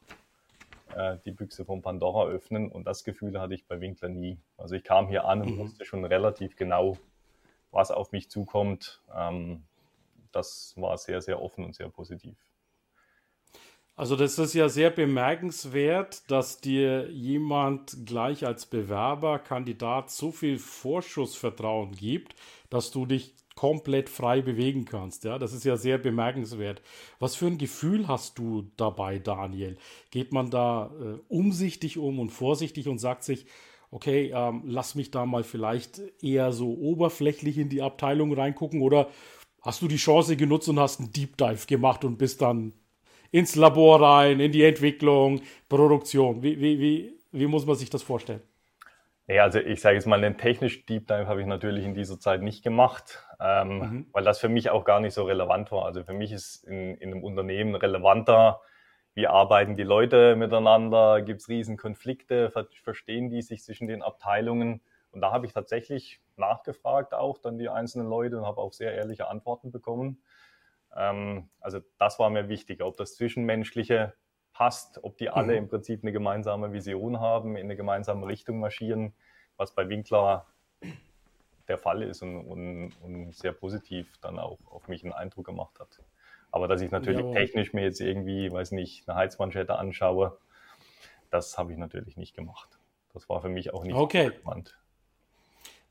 äh, 0.96 1.18
die 1.26 1.32
Büchse 1.32 1.66
von 1.66 1.82
Pandora 1.82 2.28
öffnen 2.28 2.72
und 2.72 2.86
das 2.86 3.04
Gefühl 3.04 3.40
hatte 3.40 3.54
ich 3.54 3.66
bei 3.66 3.80
Winkler 3.82 4.10
nie. 4.10 4.40
Also 4.58 4.76
ich 4.76 4.84
kam 4.84 5.08
hier 5.08 5.26
an 5.26 5.42
und 5.42 5.56
mhm. 5.56 5.60
wusste 5.60 5.86
schon 5.86 6.06
relativ 6.06 6.56
genau, 6.56 6.98
was 7.72 7.92
auf 7.92 8.12
mich 8.12 8.30
zukommt. 8.30 9.02
Ähm, 9.16 9.64
das 10.32 10.74
war 10.78 10.98
sehr, 10.98 11.22
sehr 11.22 11.42
offen 11.42 11.64
und 11.64 11.76
sehr 11.76 11.90
positiv. 11.90 12.36
Also 13.96 14.16
das 14.16 14.40
ist 14.40 14.56
ja 14.56 14.70
sehr 14.70 14.90
bemerkenswert, 14.90 16.30
dass 16.32 16.60
dir 16.60 17.12
jemand 17.12 17.96
gleich 18.06 18.44
als 18.46 18.66
Bewerber, 18.66 19.38
Kandidat 19.38 20.10
so 20.10 20.32
viel 20.32 20.58
Vorschussvertrauen 20.58 21.92
gibt, 21.92 22.36
dass 22.72 22.90
du 22.90 23.06
dich 23.06 23.36
komplett 23.56 24.10
frei 24.10 24.42
bewegen 24.42 24.86
kannst. 24.86 25.24
Ja, 25.24 25.38
das 25.38 25.54
ist 25.54 25.64
ja 25.64 25.78
sehr 25.78 25.98
bemerkenswert. 25.98 26.82
Was 27.20 27.36
für 27.36 27.48
ein 27.48 27.58
Gefühl 27.58 28.08
hast 28.08 28.38
du 28.38 28.72
dabei, 28.78 29.20
Daniel? 29.20 29.78
Geht 30.12 30.34
man 30.34 30.50
da 30.50 30.92
äh, 31.00 31.20
umsichtig 31.28 31.98
um 31.98 32.20
und 32.20 32.30
vorsichtig 32.30 32.88
und 32.88 33.00
sagt 33.00 33.24
sich, 33.24 33.46
okay, 33.92 34.32
ähm, 34.34 34.64
lass 34.66 34.96
mich 34.96 35.12
da 35.12 35.26
mal 35.26 35.44
vielleicht 35.44 36.02
eher 36.22 36.52
so 36.52 36.74
oberflächlich 36.74 37.58
in 37.58 37.70
die 37.70 37.82
Abteilung 37.82 38.34
reingucken 38.34 38.82
oder 38.82 39.10
hast 39.62 39.82
du 39.82 39.88
die 39.88 39.98
Chance 39.98 40.36
genutzt 40.36 40.68
und 40.68 40.80
hast 40.80 41.00
einen 41.00 41.12
Deep 41.12 41.38
Dive 41.38 41.68
gemacht 41.68 42.04
und 42.04 42.18
bist 42.18 42.42
dann 42.42 42.74
ins 43.32 43.56
Labor 43.56 44.02
rein, 44.02 44.40
in 44.40 44.52
die 44.52 44.64
Entwicklung, 44.64 45.42
Produktion. 45.70 46.44
Wie, 46.44 46.60
wie, 46.60 46.80
wie, 46.80 47.20
wie 47.32 47.48
muss 47.48 47.66
man 47.66 47.76
sich 47.76 47.90
das 47.90 48.04
vorstellen? 48.04 48.42
Ja, 49.28 49.44
also 49.44 49.60
ich 49.60 49.80
sage 49.80 49.96
jetzt 49.96 50.06
mal, 50.06 50.24
einen 50.24 50.38
technischen 50.38 50.86
Deep 50.86 51.08
Dive 51.08 51.28
habe 51.28 51.40
ich 51.40 51.48
natürlich 51.48 51.86
in 51.86 51.94
dieser 51.94 52.20
Zeit 52.20 52.42
nicht 52.42 52.62
gemacht, 52.62 53.26
ähm, 53.40 53.78
mhm. 53.78 54.08
weil 54.12 54.24
das 54.24 54.40
für 54.40 54.50
mich 54.50 54.70
auch 54.70 54.84
gar 54.84 55.00
nicht 55.00 55.14
so 55.14 55.24
relevant 55.24 55.72
war. 55.72 55.86
Also 55.86 56.04
für 56.04 56.14
mich 56.14 56.34
ist 56.34 56.66
in, 56.66 56.96
in 56.98 57.12
einem 57.12 57.24
Unternehmen 57.24 57.76
relevanter, 57.76 58.60
wie 59.14 59.28
arbeiten 59.28 59.76
die 59.76 59.84
Leute 59.84 60.36
miteinander, 60.36 61.22
gibt 61.22 61.42
es 61.42 61.48
Riesenkonflikte, 61.48 62.52
verstehen 62.84 63.30
die 63.30 63.42
sich 63.42 63.64
zwischen 63.64 63.88
den 63.88 64.02
Abteilungen. 64.02 64.82
Und 65.12 65.22
da 65.22 65.32
habe 65.32 65.46
ich 65.46 65.54
tatsächlich 65.54 66.20
nachgefragt, 66.36 67.14
auch 67.14 67.38
dann 67.38 67.58
die 67.58 67.70
einzelnen 67.70 68.08
Leute 68.08 68.40
und 68.40 68.46
habe 68.46 68.60
auch 68.60 68.74
sehr 68.74 68.94
ehrliche 68.94 69.28
Antworten 69.30 69.72
bekommen. 69.72 70.22
Ähm, 70.96 71.50
also 71.62 71.80
das 71.98 72.20
war 72.20 72.30
mir 72.30 72.50
wichtig, 72.50 72.82
ob 72.82 72.98
das 72.98 73.16
Zwischenmenschliche 73.16 74.14
passt, 74.54 75.04
ob 75.04 75.18
die 75.18 75.30
alle 75.30 75.54
mhm. 75.54 75.58
im 75.60 75.68
Prinzip 75.68 76.04
eine 76.04 76.12
gemeinsame 76.12 76.72
Vision 76.72 77.20
haben, 77.20 77.56
in 77.56 77.66
eine 77.66 77.76
gemeinsame 77.76 78.28
Richtung 78.28 78.60
marschieren, 78.60 79.14
was 79.58 79.74
bei 79.74 79.90
Winkler 79.90 80.46
der 81.68 81.78
Fall 81.78 82.04
ist 82.04 82.22
und, 82.22 82.42
und, 82.42 82.94
und 83.02 83.36
sehr 83.36 83.54
positiv 83.54 84.18
dann 84.22 84.40
auch 84.40 84.60
auf 84.70 84.88
mich 84.88 85.04
einen 85.04 85.14
Eindruck 85.14 85.46
gemacht 85.46 85.80
hat. 85.80 86.00
Aber 86.52 86.68
dass 86.68 86.82
ich 86.82 86.92
natürlich 86.92 87.22
Jawohl. 87.22 87.36
technisch 87.36 87.74
mir 87.74 87.84
jetzt 87.84 88.00
irgendwie, 88.00 88.52
weiß 88.52 88.72
nicht, 88.72 89.08
eine 89.08 89.18
Heizmanschette 89.18 89.76
anschaue, 89.76 90.38
das 91.32 91.58
habe 91.58 91.72
ich 91.72 91.78
natürlich 91.78 92.16
nicht 92.16 92.36
gemacht. 92.36 92.70
Das 93.14 93.28
war 93.30 93.42
für 93.42 93.50
mich 93.50 93.74
auch 93.74 93.84
nicht 93.84 93.96
okay. 93.96 94.28
relevant. 94.28 94.78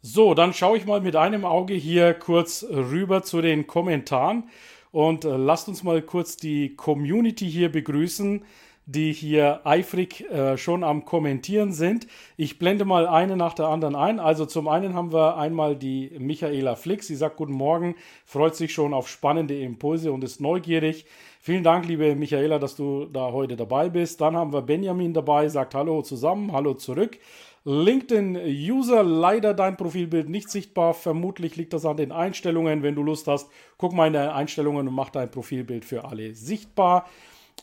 So, 0.02 0.34
dann 0.34 0.52
schaue 0.52 0.76
ich 0.76 0.86
mal 0.86 1.00
mit 1.00 1.16
einem 1.16 1.44
Auge 1.44 1.74
hier 1.74 2.14
kurz 2.14 2.64
rüber 2.64 3.22
zu 3.22 3.40
den 3.40 3.66
Kommentaren. 3.66 4.50
Und 4.92 5.24
äh, 5.24 5.36
lasst 5.36 5.68
uns 5.68 5.82
mal 5.82 6.02
kurz 6.02 6.36
die 6.36 6.76
Community 6.76 7.50
hier 7.50 7.72
begrüßen, 7.72 8.44
die 8.84 9.12
hier 9.12 9.60
eifrig 9.64 10.28
äh, 10.30 10.58
schon 10.58 10.84
am 10.84 11.04
Kommentieren 11.04 11.72
sind. 11.72 12.06
Ich 12.36 12.58
blende 12.58 12.84
mal 12.84 13.06
eine 13.06 13.36
nach 13.36 13.54
der 13.54 13.68
anderen 13.68 13.94
ein. 13.94 14.20
Also 14.20 14.44
zum 14.44 14.68
einen 14.68 14.94
haben 14.94 15.12
wir 15.12 15.36
einmal 15.38 15.76
die 15.76 16.10
Michaela 16.18 16.74
Flix. 16.74 17.06
Sie 17.06 17.14
sagt 17.14 17.36
Guten 17.36 17.52
Morgen, 17.52 17.94
freut 18.24 18.56
sich 18.56 18.74
schon 18.74 18.92
auf 18.92 19.08
spannende 19.08 19.58
Impulse 19.58 20.12
und 20.12 20.24
ist 20.24 20.40
neugierig. 20.40 21.06
Vielen 21.40 21.64
Dank, 21.64 21.86
liebe 21.86 22.14
Michaela, 22.14 22.58
dass 22.58 22.76
du 22.76 23.06
da 23.06 23.32
heute 23.32 23.56
dabei 23.56 23.88
bist. 23.88 24.20
Dann 24.20 24.36
haben 24.36 24.52
wir 24.52 24.62
Benjamin 24.62 25.14
dabei, 25.14 25.48
sagt 25.48 25.74
Hallo 25.74 26.02
zusammen, 26.02 26.52
Hallo 26.52 26.74
zurück. 26.74 27.18
LinkedIn-User, 27.64 29.04
leider 29.04 29.54
dein 29.54 29.76
Profilbild 29.76 30.28
nicht 30.28 30.50
sichtbar. 30.50 30.94
Vermutlich 30.94 31.56
liegt 31.56 31.72
das 31.72 31.84
an 31.84 31.96
den 31.96 32.10
Einstellungen. 32.10 32.82
Wenn 32.82 32.96
du 32.96 33.02
Lust 33.02 33.28
hast, 33.28 33.48
guck 33.78 33.92
mal 33.92 34.08
in 34.08 34.14
deine 34.14 34.34
Einstellungen 34.34 34.88
und 34.88 34.94
mach 34.94 35.10
dein 35.10 35.30
Profilbild 35.30 35.84
für 35.84 36.04
alle 36.04 36.34
sichtbar. 36.34 37.08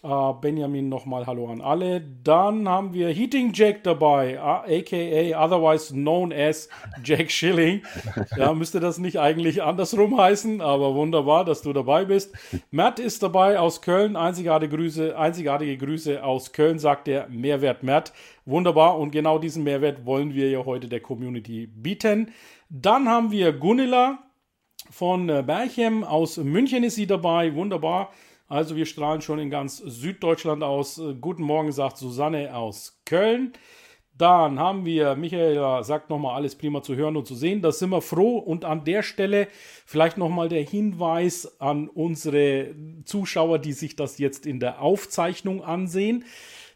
Uh, 0.01 0.31
Benjamin 0.31 0.87
nochmal 0.87 1.27
Hallo 1.27 1.51
an 1.51 1.59
alle. 1.59 2.01
Dann 2.23 2.69
haben 2.69 2.93
wir 2.93 3.09
Heating 3.09 3.51
Jack 3.53 3.83
dabei, 3.83 4.39
aka 4.39 5.35
otherwise 5.35 5.93
known 5.93 6.31
as 6.31 6.69
Jack 7.03 7.29
Schilling. 7.29 7.81
Ja, 8.37 8.53
müsste 8.53 8.79
das 8.79 8.97
nicht 8.97 9.19
eigentlich 9.19 9.61
andersrum 9.61 10.17
heißen, 10.17 10.61
aber 10.61 10.95
wunderbar, 10.95 11.43
dass 11.43 11.63
du 11.63 11.73
dabei 11.73 12.05
bist. 12.05 12.33
Matt 12.71 12.99
ist 12.99 13.23
dabei 13.23 13.59
aus 13.59 13.81
Köln. 13.81 14.15
Einzigartige 14.15 14.73
Grüße, 14.77 15.17
einzigartige 15.17 15.77
Grüße 15.77 16.23
aus 16.23 16.53
Köln, 16.53 16.79
sagt 16.79 17.07
der 17.07 17.27
Mehrwert 17.27 17.83
Matt. 17.83 18.13
Wunderbar 18.45 18.97
und 18.97 19.11
genau 19.11 19.37
diesen 19.37 19.65
Mehrwert 19.65 20.05
wollen 20.05 20.33
wir 20.33 20.49
ja 20.49 20.63
heute 20.63 20.87
der 20.87 21.01
Community 21.01 21.67
bieten. 21.67 22.31
Dann 22.69 23.09
haben 23.09 23.31
wir 23.31 23.51
Gunilla 23.51 24.19
von 24.89 25.27
äh, 25.27 25.43
Berchem 25.45 26.05
aus 26.05 26.37
München 26.37 26.85
ist 26.85 26.95
sie 26.95 27.05
dabei. 27.05 27.53
Wunderbar. 27.53 28.11
Also 28.49 28.75
wir 28.75 28.87
strahlen 28.87 29.21
schon 29.21 29.37
in 29.37 29.51
ganz 29.51 29.77
Süddeutschland 29.77 30.63
aus. 30.63 30.97
Äh, 30.97 31.13
guten 31.21 31.43
Morgen, 31.43 31.71
sagt 31.71 31.97
Susanne 31.97 32.55
aus 32.55 32.99
Köln. 33.05 33.53
Dann 34.17 34.59
haben 34.59 34.85
wir, 34.85 35.15
Michael 35.15 35.81
sagt 35.83 36.09
nochmal 36.09 36.35
alles 36.35 36.55
prima 36.55 36.81
zu 36.81 36.95
hören 36.95 37.15
und 37.15 37.25
zu 37.25 37.35
sehen. 37.35 37.61
Da 37.61 37.71
sind 37.71 37.91
wir 37.91 38.01
froh. 38.01 38.37
Und 38.37 38.65
an 38.65 38.83
der 38.83 39.01
Stelle 39.01 39.47
vielleicht 39.85 40.17
nochmal 40.17 40.49
der 40.49 40.63
Hinweis 40.63 41.61
an 41.61 41.87
unsere 41.87 42.75
Zuschauer, 43.05 43.59
die 43.59 43.71
sich 43.71 43.95
das 43.95 44.17
jetzt 44.17 44.45
in 44.45 44.59
der 44.59 44.81
Aufzeichnung 44.81 45.63
ansehen. 45.63 46.25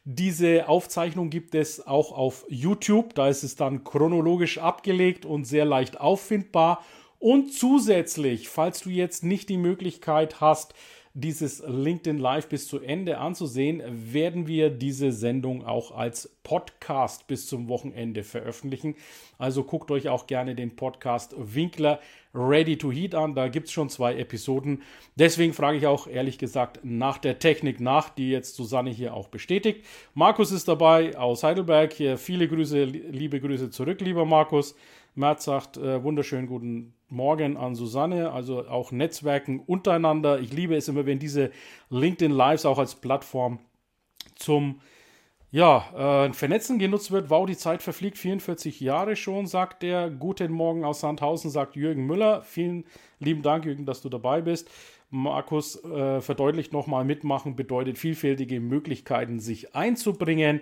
Diese 0.06 0.70
Aufzeichnung 0.70 1.30
gibt 1.30 1.54
es 1.54 1.86
auch 1.86 2.14
auf 2.14 2.46
YouTube. 2.48 3.14
Da 3.14 3.28
ist 3.28 3.44
es 3.44 3.58
dann 3.58 3.84
chronologisch 3.84 4.60
abgelegt 4.60 5.26
und 5.26 5.44
sehr 5.44 5.66
leicht 5.66 6.00
auffindbar. 6.00 6.82
Und 7.20 7.52
zusätzlich, 7.52 8.48
falls 8.48 8.82
du 8.82 8.90
jetzt 8.90 9.24
nicht 9.24 9.50
die 9.50 9.58
Möglichkeit 9.58 10.40
hast, 10.40 10.76
dieses 11.16 11.64
LinkedIn 11.68 12.18
Live 12.18 12.48
bis 12.48 12.68
zu 12.68 12.80
Ende 12.80 13.20
anzusehen, 13.20 13.84
werden 13.88 14.48
wir 14.48 14.72
diese 14.72 15.12
Sendung 15.12 15.64
auch 15.64 15.92
als 15.92 16.36
Podcast 16.42 17.28
bis 17.28 17.48
zum 17.48 17.68
Wochenende 17.68 18.24
veröffentlichen. 18.24 18.96
Also 19.38 19.64
guckt 19.64 19.92
euch 19.92 20.10
auch 20.10 20.26
gerne 20.26 20.56
den 20.56 20.76
Podcast 20.76 21.36
Winkler 21.38 22.00
Ready 22.34 22.78
to 22.80 22.92
Heat 22.92 23.14
an. 23.14 23.36
Da 23.36 23.48
gibt 23.48 23.68
es 23.68 23.74
schon 23.74 23.90
zwei 23.90 24.16
Episoden. 24.16 24.82
Deswegen 25.16 25.54
frage 25.54 25.78
ich 25.78 25.86
auch 25.86 26.08
ehrlich 26.08 26.40
gesagt 26.40 26.80
nach 26.82 27.20
der 27.20 27.38
Technik 27.38 27.80
nach, 27.80 28.10
die 28.10 28.32
jetzt 28.32 28.56
Susanne 28.56 28.90
hier 28.90 29.14
auch 29.14 29.28
bestätigt. 29.28 29.86
Markus 30.16 30.52
ist 30.52 30.68
dabei 30.68 31.16
aus 31.16 31.44
Heidelberg. 31.44 31.94
Hier 31.94 32.18
viele 32.18 32.48
Grüße, 32.48 32.86
liebe 32.86 33.40
Grüße 33.40 33.70
zurück, 33.70 34.02
lieber 34.02 34.26
Markus. 34.26 34.76
Merz 35.16 35.46
sagt, 35.46 35.78
äh, 35.78 36.04
wunderschönen 36.04 36.48
guten 36.48 36.94
Morgen 37.10 37.58
an 37.58 37.76
Susanne, 37.76 38.32
also 38.32 38.68
auch 38.68 38.92
Netzwerken 38.92 39.60
untereinander. 39.60 40.40
Ich 40.40 40.52
liebe 40.52 40.76
es 40.76 40.88
immer, 40.88 41.06
wenn 41.06 41.20
diese 41.20 41.52
LinkedIn 41.90 42.32
Lives 42.32 42.66
auch 42.66 42.80
als 42.80 42.96
Plattform 42.96 43.60
zum 44.36 44.82
ja, 45.52 46.26
äh, 46.26 46.34
Vernetzen 46.34 46.80
genutzt 46.80 47.12
wird. 47.12 47.30
Wow, 47.30 47.46
die 47.46 47.56
Zeit 47.56 47.84
verfliegt 47.84 48.18
44 48.18 48.80
Jahre 48.80 49.16
schon, 49.16 49.46
sagt 49.46 49.84
der. 49.84 50.10
Guten 50.10 50.52
Morgen 50.52 50.84
aus 50.84 51.02
Sandhausen, 51.02 51.52
sagt 51.52 51.76
Jürgen 51.76 52.08
Müller. 52.08 52.42
Vielen 52.42 52.86
lieben 53.20 53.44
Dank, 53.44 53.66
Jürgen, 53.66 53.86
dass 53.86 54.02
du 54.02 54.10
dabei 54.10 54.42
bist. 54.42 54.68
Markus 55.12 55.84
äh, 55.84 56.22
verdeutlicht 56.22 56.74
nochmal, 56.74 57.06
mitmachen 57.06 57.56
bedeutet 57.56 58.00
vielfältige 58.00 58.60
Möglichkeiten, 58.60 59.40
sich 59.40 59.76
einzubringen. 59.76 60.62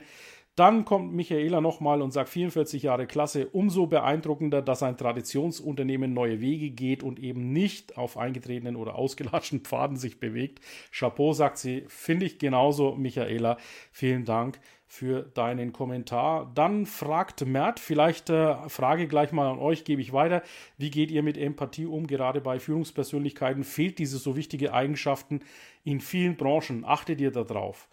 Dann 0.56 0.84
kommt 0.84 1.14
Michaela 1.14 1.62
nochmal 1.62 2.02
und 2.02 2.12
sagt 2.12 2.30
44 2.30 2.84
Jahre 2.84 3.08
Klasse, 3.08 3.48
umso 3.48 3.88
beeindruckender, 3.88 4.62
dass 4.62 4.84
ein 4.84 4.98
Traditionsunternehmen 4.98 6.14
neue 6.14 6.42
Wege 6.42 6.72
geht 6.72 7.04
und 7.04 7.20
eben 7.20 7.54
nicht 7.54 7.98
auf 7.98 8.18
eingetretenen 8.18 8.76
oder 8.76 8.96
ausgelatschten 8.96 9.62
Pfaden 9.62 9.96
sich 9.96 10.20
bewegt. 10.20 10.60
Chapeau, 10.92 11.32
sagt 11.32 11.58
sie, 11.58 11.86
finde 11.88 12.26
ich 12.26 12.38
genauso, 12.38 12.96
Michaela. 12.96 13.58
Vielen 13.92 14.26
Dank 14.26 14.60
für 14.92 15.22
deinen 15.22 15.72
Kommentar. 15.72 16.52
Dann 16.54 16.86
fragt 16.86 17.46
Mert, 17.46 17.80
vielleicht 17.80 18.30
äh, 18.30 18.68
Frage 18.68 19.08
gleich 19.08 19.32
mal 19.32 19.50
an 19.50 19.58
euch, 19.58 19.86
gebe 19.86 20.02
ich 20.02 20.12
weiter. 20.12 20.44
Wie 20.78 20.90
geht 20.90 21.12
ihr 21.12 21.24
mit 21.24 21.38
Empathie 21.38 21.86
um? 21.86 22.08
Gerade 22.08 22.42
bei 22.42 22.60
Führungspersönlichkeiten 22.60 23.64
fehlt 23.64 24.00
diese 24.00 24.18
so 24.18 24.36
wichtige 24.36 24.74
Eigenschaften 24.74 25.44
in 25.86 26.02
vielen 26.02 26.36
Branchen. 26.36 26.84
Achtet 26.84 27.22
ihr 27.22 27.32
darauf? 27.32 27.88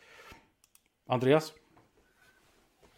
Andreas? 1.07 1.55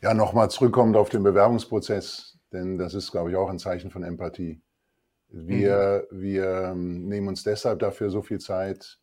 Ja, 0.03 0.15
nochmal 0.15 0.51
zurückkommend 0.51 0.97
auf 0.97 1.11
den 1.11 1.23
Bewerbungsprozess, 1.23 2.39
denn 2.53 2.79
das 2.79 2.95
ist, 2.95 3.11
glaube 3.11 3.31
ich, 3.31 3.37
auch 3.37 3.51
ein 3.51 3.59
Zeichen 3.59 3.91
von 3.91 4.03
Empathie. 4.03 4.63
Wir, 5.29 6.07
mhm. 6.11 6.21
wir 6.21 6.45
ähm, 6.73 7.07
nehmen 7.07 7.29
uns 7.29 7.43
deshalb 7.43 7.81
dafür 7.81 8.11
so 8.11 8.23
viel 8.23 8.41
Zeit, 8.41 8.99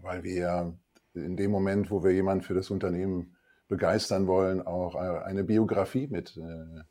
weil 0.00 0.24
wir 0.24 0.74
in 1.14 1.36
dem 1.36 1.50
Moment, 1.50 1.90
wo 1.90 2.02
wir 2.02 2.10
jemanden 2.10 2.42
für 2.42 2.54
das 2.54 2.70
Unternehmen 2.70 3.36
begeistern 3.68 4.26
wollen, 4.26 4.66
auch 4.66 4.94
äh, 4.94 5.24
eine 5.24 5.44
Biografie 5.44 6.06
mit, 6.06 6.36
äh, 6.36 6.82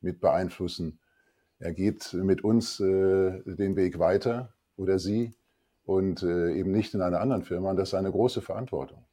mit 0.00 0.20
beeinflussen. 0.20 0.98
Er 1.58 1.72
geht 1.72 2.12
mit 2.12 2.44
uns 2.44 2.80
äh, 2.80 3.42
den 3.44 3.76
Weg 3.76 3.98
weiter 3.98 4.54
oder 4.76 4.98
sie 4.98 5.34
und 5.84 6.22
eben 6.22 6.70
nicht 6.70 6.94
in 6.94 7.02
einer 7.02 7.20
anderen 7.20 7.42
Firma. 7.42 7.70
Und 7.70 7.76
das 7.76 7.88
ist 7.88 7.94
eine 7.94 8.10
große 8.10 8.40
Verantwortung. 8.40 9.04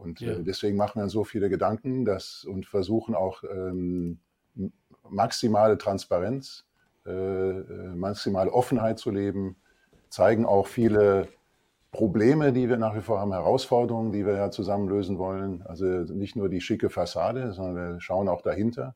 Und 0.00 0.20
ja. 0.20 0.34
deswegen 0.34 0.76
machen 0.76 1.00
wir 1.00 1.08
so 1.08 1.24
viele 1.24 1.48
Gedanken 1.50 2.04
dass, 2.04 2.44
und 2.44 2.66
versuchen 2.66 3.14
auch 3.14 3.44
ähm, 3.44 4.18
maximale 5.08 5.78
Transparenz, 5.78 6.64
äh, 7.06 7.52
maximale 7.94 8.52
Offenheit 8.52 8.98
zu 8.98 9.10
leben, 9.10 9.56
zeigen 10.08 10.46
auch 10.46 10.66
viele 10.66 11.28
Probleme, 11.92 12.52
die 12.52 12.68
wir 12.68 12.76
nach 12.76 12.94
wie 12.94 13.00
vor 13.00 13.20
haben, 13.20 13.32
Herausforderungen, 13.32 14.12
die 14.12 14.24
wir 14.24 14.34
ja 14.34 14.50
zusammen 14.50 14.88
lösen 14.88 15.18
wollen. 15.18 15.62
Also 15.62 15.84
nicht 15.86 16.36
nur 16.36 16.48
die 16.48 16.60
schicke 16.60 16.88
Fassade, 16.88 17.52
sondern 17.52 17.94
wir 17.94 18.00
schauen 18.00 18.28
auch 18.28 18.42
dahinter. 18.42 18.94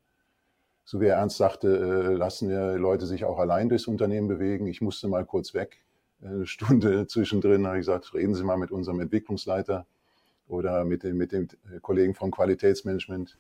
So 0.85 1.01
wie 1.01 1.07
er 1.07 1.17
ernst 1.17 1.39
sagte, 1.39 1.69
äh, 1.69 2.15
lassen 2.15 2.49
wir 2.49 2.77
Leute 2.77 3.07
sich 3.07 3.25
auch 3.25 3.39
allein 3.39 3.69
durchs 3.69 3.87
Unternehmen 3.87 4.29
bewegen. 4.29 4.67
Ich 4.67 4.81
musste 4.81 5.09
mal 5.09 5.25
kurz 5.25 5.55
weg, 5.55 5.83
eine 6.23 6.47
Stunde 6.47 7.07
zwischendrin, 7.09 7.67
habe 7.67 7.77
ich 7.77 7.87
gesagt, 7.87 8.15
reden 8.15 8.35
Sie 8.35 8.45
mal 8.45 8.59
mit 8.59 8.71
unserem 8.71 9.01
Entwicklungsleiter 9.01 9.87
oder 10.47 10.85
mit 10.85 11.03
dem, 11.03 11.17
mit 11.17 11.33
dem 11.33 11.49
Kollegen 11.83 12.15
vom 12.15 12.31
Qualitätsmanagement. 12.31 13.39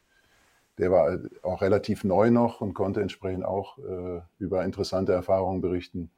Der 0.78 0.90
war 0.90 1.18
auch 1.42 1.62
relativ 1.62 2.02
neu 2.04 2.30
noch 2.30 2.60
und 2.60 2.74
konnte 2.74 3.00
entsprechend 3.00 3.44
auch 3.44 3.78
äh, 3.78 4.20
über 4.38 4.64
interessante 4.64 5.12
Erfahrungen 5.12 5.60
berichten. 5.60 6.10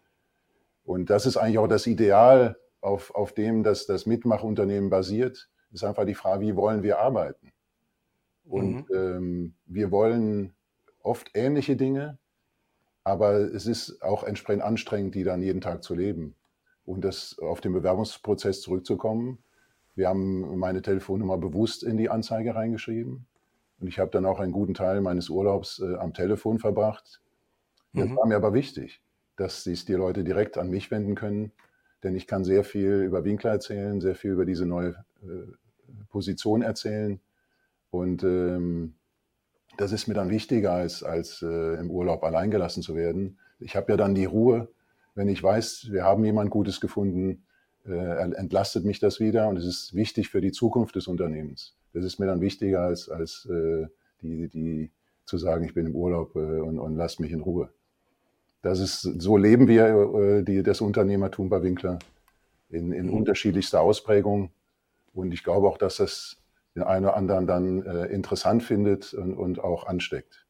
Und 0.85 1.11
das 1.11 1.27
ist 1.27 1.37
eigentlich 1.37 1.59
auch 1.59 1.67
das 1.67 1.87
Ideal, 1.87 2.57
auf, 2.81 3.15
auf 3.15 3.33
dem 3.33 3.63
das, 3.63 3.87
das 3.87 4.07
Mitmachunternehmen 4.07 4.91
basiert, 4.91 5.49
ist 5.73 5.85
einfach 5.85 6.07
die 6.07 6.15
Frage, 6.15 6.43
wie 6.43 6.57
wollen 6.57 6.83
wir 6.83 7.01
arbeiten? 7.01 7.53
Und 8.45 8.89
mhm. 8.89 8.95
ähm, 8.95 9.55
wir 9.67 9.91
wollen 9.91 10.55
oft 11.03 11.31
ähnliche 11.35 11.77
Dinge, 11.77 12.19
aber 13.03 13.35
es 13.35 13.67
ist 13.67 14.03
auch 14.03 14.25
entsprechend 14.25 14.63
anstrengend, 14.63 15.15
die 15.15 15.25
dann 15.25 15.43
jeden 15.43 15.61
Tag 15.61 15.83
zu 15.83 15.95
leben. 15.95 16.35
Und 16.85 17.05
das 17.05 17.39
auf 17.41 17.61
den 17.61 17.73
Bewerbungsprozess 17.73 18.61
zurückzukommen. 18.61 19.39
Wir 19.97 20.09
haben 20.09 20.57
meine 20.59 20.83
Telefonnummer 20.83 21.39
bewusst 21.39 21.83
in 21.83 21.97
die 21.97 22.09
Anzeige 22.09 22.55
reingeschrieben. 22.55 23.27
Und 23.81 23.89
ich 23.89 23.99
habe 23.99 24.11
dann 24.11 24.25
auch 24.25 24.39
einen 24.39 24.53
guten 24.53 24.75
Teil 24.75 25.01
meines 25.01 25.29
Urlaubs 25.29 25.81
äh, 25.81 25.97
am 25.97 26.15
Telefon 26.15 26.61
verbracht. 26.61 27.21
Das 27.93 28.09
mhm. 28.09 28.17
war 28.17 28.27
mir 28.27 28.37
aber 28.37 28.55
wichtig, 28.55 29.03
dass 29.37 29.65
sich 29.65 29.85
die 29.85 29.95
Leute 29.95 30.23
direkt 30.23 30.57
an 30.59 30.71
mich 30.71 30.91
wenden 30.93 31.17
können 31.17 31.51
denn 32.03 32.15
ich 32.15 32.27
kann 32.27 32.45
sehr 32.45 32.65
viel 32.65 33.03
über 33.03 33.25
Winkler 33.25 33.51
erzählen, 33.51 34.01
sehr 34.01 34.15
viel 34.15 34.33
über 34.33 34.45
diese 34.45 34.67
neue 34.67 34.91
äh, 35.23 36.05
Position 36.09 36.63
erzählen. 36.63 37.21
Und 37.91 38.23
ähm, 38.23 38.95
das 39.77 39.93
ist 39.93 40.07
mir 40.07 40.15
dann 40.15 40.31
wichtiger, 40.31 40.73
als, 40.73 41.03
als 41.03 41.43
äh, 41.43 41.75
im 41.81 41.91
Urlaub 41.91 42.25
alleingelassen 42.25 42.83
zu 42.83 42.95
werden. 42.95 43.39
Ich 43.59 43.77
habe 43.77 43.93
ja 43.93 43.97
dann 43.97 44.15
die 44.15 44.25
Ruhe, 44.25 44.69
wenn 45.15 45.29
ich 45.29 45.43
weiß, 45.43 45.89
wir 45.91 46.05
haben 46.05 46.25
jemand 46.25 46.51
Gutes 46.51 46.81
gefunden, 46.81 47.46
äh, 47.89 48.21
entlastet 48.35 48.85
mich 48.85 49.01
das 49.01 49.21
wieder 49.21 49.49
und 49.49 49.57
es 49.57 49.65
ist 49.65 49.95
wichtig 49.95 50.29
für 50.29 50.41
die 50.41 50.53
Zukunft 50.53 50.97
des 50.97 51.07
Unternehmens. 51.07 51.75
Das 51.93 52.05
ist 52.05 52.19
mir 52.19 52.27
dann 52.27 52.41
wichtiger, 52.41 52.81
als, 52.81 53.09
als 53.09 53.49
äh, 53.51 53.87
die, 54.23 54.49
die 54.49 54.91
zu 55.25 55.39
sagen, 55.39 55.65
ich 55.65 55.75
bin 55.75 55.87
im 55.87 55.95
Urlaub 55.95 56.37
äh, 56.37 56.61
und, 56.61 56.79
und 56.79 56.97
lasst 56.97 57.21
mich 57.21 57.33
in 57.33 57.41
Ruhe. 57.41 57.71
Das 58.63 58.81
ist, 58.81 59.01
so 59.03 59.37
leben 59.37 59.69
wir 59.69 59.87
äh, 59.87 60.43
die, 60.43 60.63
das 60.63 60.81
Unternehmertum 60.81 61.49
bei 61.49 61.63
Winkler 61.63 61.99
in, 62.69 62.93
in 62.93 63.07
mhm. 63.07 63.15
unterschiedlichster 63.15 63.81
Ausprägung. 63.81 64.51
Und 65.15 65.33
ich 65.33 65.45
glaube 65.45 65.69
auch, 65.69 65.79
dass 65.79 65.97
das 65.97 66.37
den 66.75 66.83
einen 66.83 67.07
oder 67.07 67.17
anderen 67.17 67.47
dann 67.47 67.87
äh, 67.87 68.07
interessant 68.07 68.63
findet 68.63 69.15
und, 69.15 69.35
und 69.35 69.61
auch 69.61 69.87
ansteckt. 69.87 70.46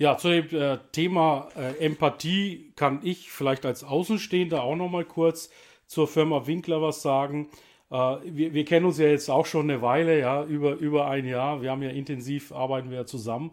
Ja, 0.00 0.16
zu 0.16 0.30
dem 0.30 0.58
äh, 0.58 0.78
Thema 0.92 1.50
äh, 1.54 1.84
Empathie 1.84 2.72
kann 2.74 3.00
ich 3.02 3.30
vielleicht 3.30 3.66
als 3.66 3.84
Außenstehender 3.84 4.62
auch 4.62 4.74
noch 4.74 4.88
mal 4.88 5.04
kurz 5.04 5.50
zur 5.84 6.08
Firma 6.08 6.46
Winkler 6.46 6.80
was 6.80 7.02
sagen. 7.02 7.50
Äh, 7.90 8.16
wir, 8.24 8.54
wir, 8.54 8.64
kennen 8.64 8.86
uns 8.86 8.96
ja 8.96 9.08
jetzt 9.08 9.28
auch 9.28 9.44
schon 9.44 9.70
eine 9.70 9.82
Weile, 9.82 10.18
ja, 10.18 10.42
über, 10.42 10.76
über 10.76 11.06
ein 11.08 11.26
Jahr. 11.26 11.60
Wir 11.60 11.70
haben 11.70 11.82
ja 11.82 11.90
intensiv, 11.90 12.50
arbeiten 12.50 12.88
wir 12.88 12.96
ja 12.96 13.04
zusammen. 13.04 13.50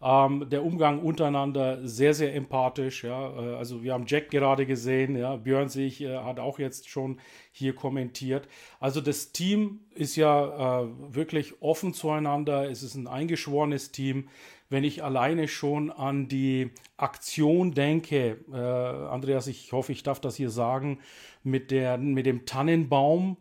Ähm, 0.00 0.48
der 0.48 0.64
Umgang 0.64 1.00
untereinander 1.00 1.86
sehr, 1.86 2.14
sehr 2.14 2.34
empathisch. 2.34 3.04
Ja. 3.04 3.28
Äh, 3.36 3.54
also 3.56 3.82
wir 3.82 3.92
haben 3.92 4.06
Jack 4.06 4.30
gerade 4.30 4.64
gesehen, 4.64 5.14
ja. 5.14 5.36
Björn 5.36 5.68
sich 5.68 6.00
äh, 6.00 6.16
hat 6.16 6.40
auch 6.40 6.58
jetzt 6.58 6.88
schon 6.88 7.20
hier 7.52 7.74
kommentiert. 7.74 8.48
Also 8.80 9.02
das 9.02 9.32
Team 9.32 9.80
ist 9.94 10.16
ja 10.16 10.84
äh, 10.84 10.86
wirklich 11.10 11.60
offen 11.60 11.92
zueinander. 11.92 12.70
Es 12.70 12.82
ist 12.82 12.94
ein 12.94 13.06
eingeschworenes 13.06 13.92
Team. 13.92 14.30
Wenn 14.72 14.84
ich 14.84 15.04
alleine 15.04 15.48
schon 15.48 15.90
an 15.90 16.28
die 16.28 16.70
Aktion 16.96 17.72
denke, 17.74 18.38
äh, 18.50 18.56
Andreas, 18.56 19.46
ich 19.46 19.70
hoffe, 19.72 19.92
ich 19.92 20.02
darf 20.02 20.18
das 20.18 20.36
hier 20.36 20.48
sagen, 20.48 20.98
mit, 21.42 21.70
der, 21.70 21.98
mit 21.98 22.24
dem 22.24 22.46
Tannenbaum, 22.46 23.36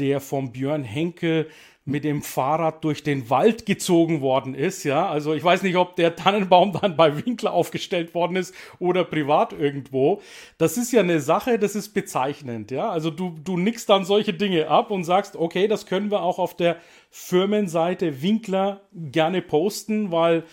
der 0.00 0.20
vom 0.20 0.50
Björn 0.50 0.82
Henke 0.82 1.46
mit 1.84 2.02
dem 2.02 2.22
Fahrrad 2.22 2.84
durch 2.84 3.02
den 3.02 3.28
Wald 3.28 3.66
gezogen 3.66 4.20
worden 4.20 4.54
ist, 4.54 4.84
ja. 4.84 5.08
Also 5.08 5.34
ich 5.34 5.42
weiß 5.42 5.62
nicht, 5.62 5.76
ob 5.76 5.96
der 5.96 6.14
Tannenbaum 6.14 6.72
dann 6.80 6.96
bei 6.96 7.24
Winkler 7.24 7.52
aufgestellt 7.52 8.14
worden 8.14 8.36
ist 8.36 8.54
oder 8.78 9.04
privat 9.04 9.52
irgendwo. 9.52 10.20
Das 10.58 10.76
ist 10.76 10.92
ja 10.92 11.00
eine 11.00 11.20
Sache, 11.20 11.58
das 11.58 11.76
ist 11.76 11.90
bezeichnend, 11.90 12.70
ja. 12.70 12.90
Also 12.90 13.10
du, 13.10 13.36
du 13.42 13.56
nickst 13.56 13.88
dann 13.88 14.04
solche 14.04 14.32
Dinge 14.32 14.68
ab 14.68 14.90
und 14.90 15.04
sagst, 15.04 15.36
okay, 15.36 15.68
das 15.68 15.86
können 15.86 16.10
wir 16.10 16.22
auch 16.22 16.38
auf 16.40 16.56
der 16.56 16.76
Firmenseite 17.10 18.22
Winkler 18.22 18.82
gerne 18.92 19.42
posten, 19.42 20.12
weil 20.12 20.44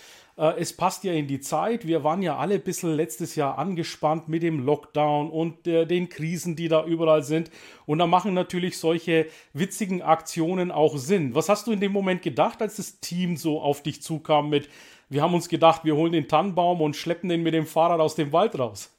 es 0.58 0.76
passt 0.76 1.04
ja 1.04 1.12
in 1.12 1.28
die 1.28 1.42
Zeit. 1.42 1.86
Wir 1.86 2.04
waren 2.04 2.22
ja 2.22 2.38
alle 2.38 2.56
ein 2.56 2.62
bisschen 2.62 2.94
letztes 2.94 3.36
Jahr 3.36 3.58
angespannt 3.58 4.30
mit 4.30 4.42
dem 4.42 4.66
Lockdown 4.66 5.30
und 5.30 5.68
äh, 5.68 5.86
den 5.86 6.08
Krisen, 6.08 6.56
die 6.56 6.70
da 6.70 6.86
überall 6.86 7.24
sind. 7.24 7.52
Und 7.86 8.00
da 8.00 8.08
machen 8.08 8.34
natürlich 8.34 8.78
solche 8.78 9.28
witzigen 9.52 10.02
Aktionen 10.02 10.72
auch 10.72 10.98
Sinn. 10.98 11.36
Was 11.36 11.50
hast 11.50 11.68
du 11.68 11.74
in 11.74 11.82
dem 11.82 11.92
Moment 11.92 12.22
gedacht, 12.22 12.62
als 12.62 12.78
das 12.78 13.02
Team 13.02 13.36
so 13.36 13.60
auf 13.60 13.84
dich 13.84 14.02
zukam 14.02 14.50
mit, 14.50 14.70
wir 15.10 15.22
haben 15.22 15.34
uns 15.34 15.50
gedacht, 15.50 15.84
wir 15.84 15.96
holen 15.96 16.14
den 16.14 16.28
Tannenbaum 16.28 16.80
und 16.82 16.96
schleppen 16.96 17.28
den 17.28 17.44
mit 17.44 17.54
dem 17.54 17.66
Fahrrad 17.66 18.00
aus 18.00 18.16
dem 18.16 18.32
Wald 18.32 18.58
raus? 18.58 18.92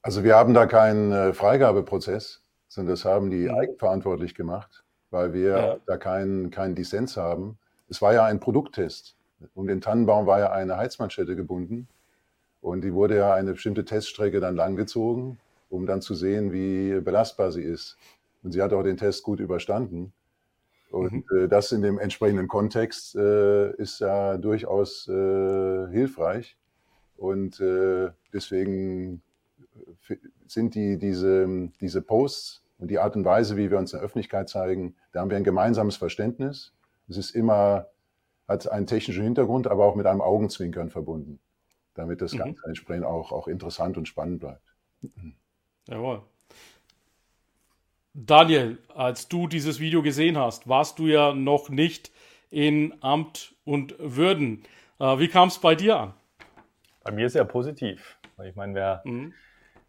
Also 0.00 0.24
wir 0.24 0.36
haben 0.36 0.54
da 0.54 0.66
keinen 0.66 1.12
äh, 1.12 1.32
Freigabeprozess, 1.34 2.42
sondern 2.68 2.94
das 2.94 3.04
haben 3.04 3.30
die 3.30 3.48
mhm. 3.48 3.54
eigenverantwortlich 3.56 4.34
gemacht, 4.34 4.84
weil 5.10 5.34
wir 5.34 5.50
ja. 5.50 5.76
da 5.86 5.98
keinen, 5.98 6.50
keinen 6.50 6.74
Dissens 6.74 7.16
haben. 7.16 7.58
Es 7.90 8.00
war 8.00 8.14
ja 8.14 8.24
ein 8.24 8.40
Produkttest. 8.40 9.16
Um 9.54 9.66
den 9.66 9.80
Tannenbaum 9.80 10.26
war 10.26 10.38
ja 10.38 10.52
eine 10.52 10.76
Heizmanschette 10.76 11.36
gebunden 11.36 11.88
und 12.60 12.82
die 12.82 12.94
wurde 12.94 13.16
ja 13.16 13.34
eine 13.34 13.52
bestimmte 13.52 13.84
Teststrecke 13.84 14.40
dann 14.40 14.56
langgezogen, 14.56 15.38
um 15.68 15.86
dann 15.86 16.00
zu 16.00 16.14
sehen, 16.14 16.52
wie 16.52 17.00
belastbar 17.00 17.52
sie 17.52 17.62
ist. 17.62 17.96
Und 18.42 18.52
sie 18.52 18.62
hat 18.62 18.72
auch 18.72 18.82
den 18.82 18.96
Test 18.96 19.22
gut 19.22 19.40
überstanden. 19.40 20.12
Und 20.90 21.12
mhm. 21.12 21.24
äh, 21.36 21.48
das 21.48 21.72
in 21.72 21.82
dem 21.82 21.98
entsprechenden 21.98 22.48
Kontext 22.48 23.16
äh, 23.16 23.72
ist 23.76 24.00
ja 24.00 24.36
durchaus 24.36 25.08
äh, 25.08 25.88
hilfreich. 25.90 26.56
Und 27.16 27.60
äh, 27.60 28.10
deswegen 28.32 29.22
äh, 30.08 30.16
sind 30.46 30.74
die, 30.74 30.98
diese, 30.98 31.70
diese 31.80 32.02
Posts 32.02 32.62
und 32.78 32.90
die 32.90 32.98
Art 32.98 33.16
und 33.16 33.24
Weise, 33.24 33.56
wie 33.56 33.70
wir 33.70 33.78
uns 33.78 33.92
in 33.92 33.98
der 33.98 34.04
Öffentlichkeit 34.04 34.48
zeigen, 34.48 34.94
da 35.12 35.20
haben 35.20 35.30
wir 35.30 35.36
ein 35.36 35.44
gemeinsames 35.44 35.96
Verständnis. 35.96 36.72
Es 37.08 37.16
ist 37.16 37.30
immer 37.30 37.86
hat 38.48 38.68
einen 38.68 38.86
technischen 38.86 39.24
Hintergrund, 39.24 39.66
aber 39.66 39.84
auch 39.84 39.94
mit 39.94 40.06
einem 40.06 40.20
Augenzwinkern 40.20 40.90
verbunden, 40.90 41.40
damit 41.94 42.20
das 42.20 42.32
mhm. 42.32 42.38
Ganze 42.38 42.66
entsprechend 42.66 43.04
auch, 43.04 43.32
auch 43.32 43.48
interessant 43.48 43.96
und 43.96 44.06
spannend 44.06 44.40
bleibt. 44.40 44.74
Jawohl. 45.88 46.22
Daniel, 48.14 48.78
als 48.94 49.28
du 49.28 49.46
dieses 49.46 49.80
Video 49.80 50.02
gesehen 50.02 50.36
hast, 50.36 50.68
warst 50.68 50.98
du 50.98 51.06
ja 51.06 51.32
noch 51.32 51.70
nicht 51.70 52.12
in 52.50 52.94
Amt 53.00 53.54
und 53.64 53.94
Würden. 53.98 54.64
Äh, 55.00 55.18
wie 55.18 55.28
kam 55.28 55.48
es 55.48 55.58
bei 55.58 55.74
dir 55.74 55.98
an? 55.98 56.14
Bei 57.02 57.10
mir 57.10 57.30
sehr 57.30 57.44
positiv. 57.44 58.18
Ich 58.44 58.54
meine, 58.54 58.74
wer, 58.74 59.02
mhm. 59.04 59.32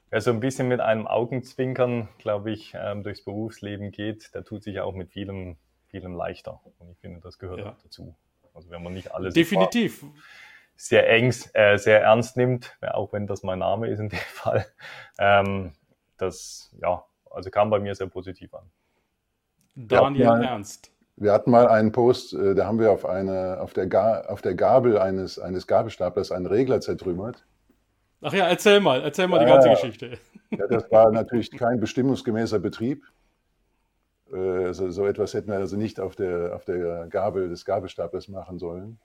wer 0.09 0.21
so 0.21 0.31
ein 0.31 0.39
bisschen 0.39 0.69
mit 0.69 0.79
einem 0.79 1.05
Augenzwinkern, 1.05 2.07
glaube 2.17 2.51
ich, 2.51 2.73
ähm, 2.75 3.03
durchs 3.03 3.25
Berufsleben 3.25 3.91
geht, 3.91 4.33
der 4.33 4.45
tut 4.45 4.63
sich 4.63 4.79
auch 4.79 4.93
mit 4.93 5.11
vielem, 5.11 5.57
vielem 5.87 6.15
leichter. 6.15 6.61
Und 6.79 6.91
ich 6.91 6.99
finde, 6.99 7.19
das 7.19 7.37
gehört 7.37 7.59
ja. 7.59 7.71
auch 7.71 7.77
dazu. 7.83 8.15
Also 8.53 8.69
wenn 8.69 8.83
man 8.83 8.93
nicht 8.93 9.13
alles 9.13 9.33
definitiv 9.33 10.05
sehr 10.75 11.09
eng, 11.09 11.33
äh, 11.53 11.77
sehr 11.77 12.01
ernst 12.01 12.37
nimmt, 12.37 12.77
auch 12.81 13.13
wenn 13.13 13.27
das 13.27 13.43
mein 13.43 13.59
Name 13.59 13.87
ist 13.87 13.99
in 13.99 14.09
dem 14.09 14.19
Fall, 14.33 14.65
ähm, 15.17 15.73
das 16.17 16.73
ja, 16.81 17.03
also 17.29 17.49
kam 17.49 17.69
bei 17.69 17.79
mir 17.79 17.95
sehr 17.95 18.07
positiv 18.07 18.53
an. 18.53 18.69
Daniel 19.75 20.25
ja, 20.25 20.41
Ernst. 20.41 20.91
Wir 21.15 21.31
hatten 21.31 21.51
mal 21.51 21.67
einen 21.67 21.91
Post, 21.91 22.33
äh, 22.33 22.55
da 22.55 22.65
haben 22.65 22.79
wir 22.79 22.91
auf, 22.91 23.05
eine, 23.05 23.59
auf, 23.59 23.73
der, 23.73 23.87
Ga 23.87 24.21
auf 24.21 24.41
der 24.41 24.55
Gabel 24.55 24.97
eines, 24.97 25.39
eines 25.39 25.67
Gabelstaplers 25.67 26.31
einen 26.31 26.47
Regler 26.47 26.81
zertrümmert. 26.81 27.45
Ach 28.21 28.33
ja, 28.33 28.47
erzähl 28.47 28.79
mal, 28.79 29.01
erzähl 29.01 29.27
mal 29.27 29.37
ja, 29.37 29.45
die 29.45 29.51
ganze 29.51 29.69
Geschichte. 29.69 30.17
Ja, 30.51 30.67
das 30.67 30.89
war 30.91 31.11
natürlich 31.11 31.51
kein 31.51 31.79
bestimmungsgemäßer 31.79 32.59
Betrieb. 32.59 33.03
Äh, 34.33 34.73
so, 34.73 34.89
so, 34.89 35.05
etwas 35.05 35.33
hätten 35.33 35.49
wir 35.49 35.57
also 35.57 35.77
nicht 35.77 35.99
auf 35.99 36.15
der, 36.15 36.55
auf 36.55 36.65
der 36.65 37.07
Gabel 37.07 37.49
des 37.49 37.65
Gabelstaplers 37.65 38.27
machen 38.27 38.57
sollen. 38.57 38.99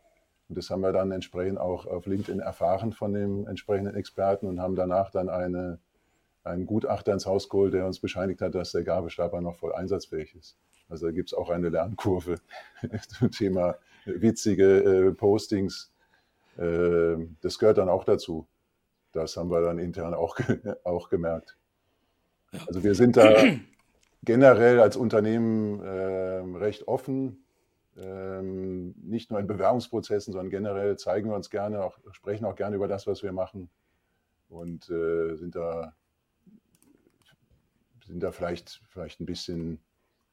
Und 0.48 0.56
das 0.56 0.70
haben 0.70 0.80
wir 0.80 0.92
dann 0.92 1.12
entsprechend 1.12 1.58
auch 1.58 1.86
auf 1.86 2.06
LinkedIn 2.06 2.40
erfahren 2.40 2.92
von 2.92 3.12
dem 3.12 3.46
entsprechenden 3.46 3.94
Experten 3.94 4.46
und 4.46 4.60
haben 4.60 4.76
danach 4.76 5.10
dann 5.10 5.28
eine, 5.28 5.78
einen 6.42 6.64
Gutachter 6.64 7.12
ins 7.12 7.26
Haus 7.26 7.50
geholt, 7.50 7.74
der 7.74 7.86
uns 7.86 8.00
bescheinigt 8.00 8.40
hat, 8.40 8.54
dass 8.54 8.72
der 8.72 8.82
Gabelstapler 8.82 9.42
noch 9.42 9.56
voll 9.56 9.74
einsatzfähig 9.74 10.34
ist. 10.34 10.56
Also 10.88 11.06
da 11.06 11.12
gibt 11.12 11.30
es 11.30 11.34
auch 11.34 11.50
eine 11.50 11.68
Lernkurve 11.68 12.36
zum 13.08 13.30
Thema 13.30 13.76
witzige 14.06 15.08
äh, 15.08 15.12
Postings. 15.12 15.92
Äh, 16.56 17.16
das 17.42 17.58
gehört 17.58 17.76
dann 17.76 17.90
auch 17.90 18.04
dazu. 18.04 18.46
Das 19.12 19.36
haben 19.36 19.50
wir 19.50 19.60
dann 19.60 19.78
intern 19.78 20.14
auch, 20.14 20.38
auch 20.84 21.10
gemerkt. 21.10 21.58
Also 22.66 22.82
wir 22.82 22.94
sind 22.94 23.18
da 23.18 23.34
generell 24.22 24.81
als 24.81 24.96
Unternehmen 24.96 25.81
äh, 25.81 26.59
recht 26.59 26.88
offen. 26.88 27.44
Ähm, 27.96 28.94
nicht 29.02 29.31
nur 29.31 29.40
in 29.40 29.46
Bewerbungsprozessen, 29.46 30.33
sondern 30.33 30.50
generell 30.50 30.96
zeigen 30.96 31.31
wir 31.31 31.37
uns 31.37 31.50
gerne, 31.50 31.83
auch, 31.83 31.98
sprechen 32.12 32.44
auch 32.44 32.54
gerne 32.54 32.76
über 32.76 32.87
das, 32.87 33.09
was 33.09 33.24
wir 33.24 33.33
machen 33.33 33.70
und 34.48 34.88
äh, 34.88 35.35
sind 35.35 35.57
da 35.57 35.94
sind 38.09 38.22
da 38.22 38.33
vielleicht, 38.33 38.81
vielleicht 38.88 39.20
ein 39.20 39.26
bisschen 39.26 39.81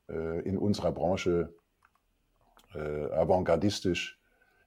äh, 0.10 0.41
in 0.41 0.58
unserer 0.58 0.91
Branche 0.91 1.54
äh, 2.74 3.06
avantgardistisch, 3.12 4.19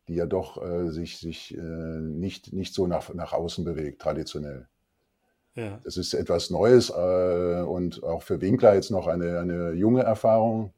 die 0.06 0.14
ja 0.14 0.26
doch 0.26 0.62
äh, 0.62 0.90
sich, 0.90 1.18
sich 1.18 1.56
äh, 1.56 1.60
nicht, 1.60 2.52
nicht 2.52 2.74
so 2.74 2.86
nach, 2.86 3.12
nach 3.14 3.32
außen 3.32 3.64
bewegt, 3.64 4.00
traditionell. 4.00 4.68
Ja. 5.58 5.80
Das 5.82 5.96
ist 5.96 6.14
etwas 6.14 6.50
Neues 6.50 6.88
äh, 6.90 7.62
und 7.62 8.04
auch 8.04 8.22
für 8.22 8.40
Winkler 8.40 8.74
jetzt 8.74 8.92
noch 8.92 9.08
eine, 9.08 9.40
eine 9.40 9.72
junge 9.72 10.04
Erfahrung. 10.04 10.72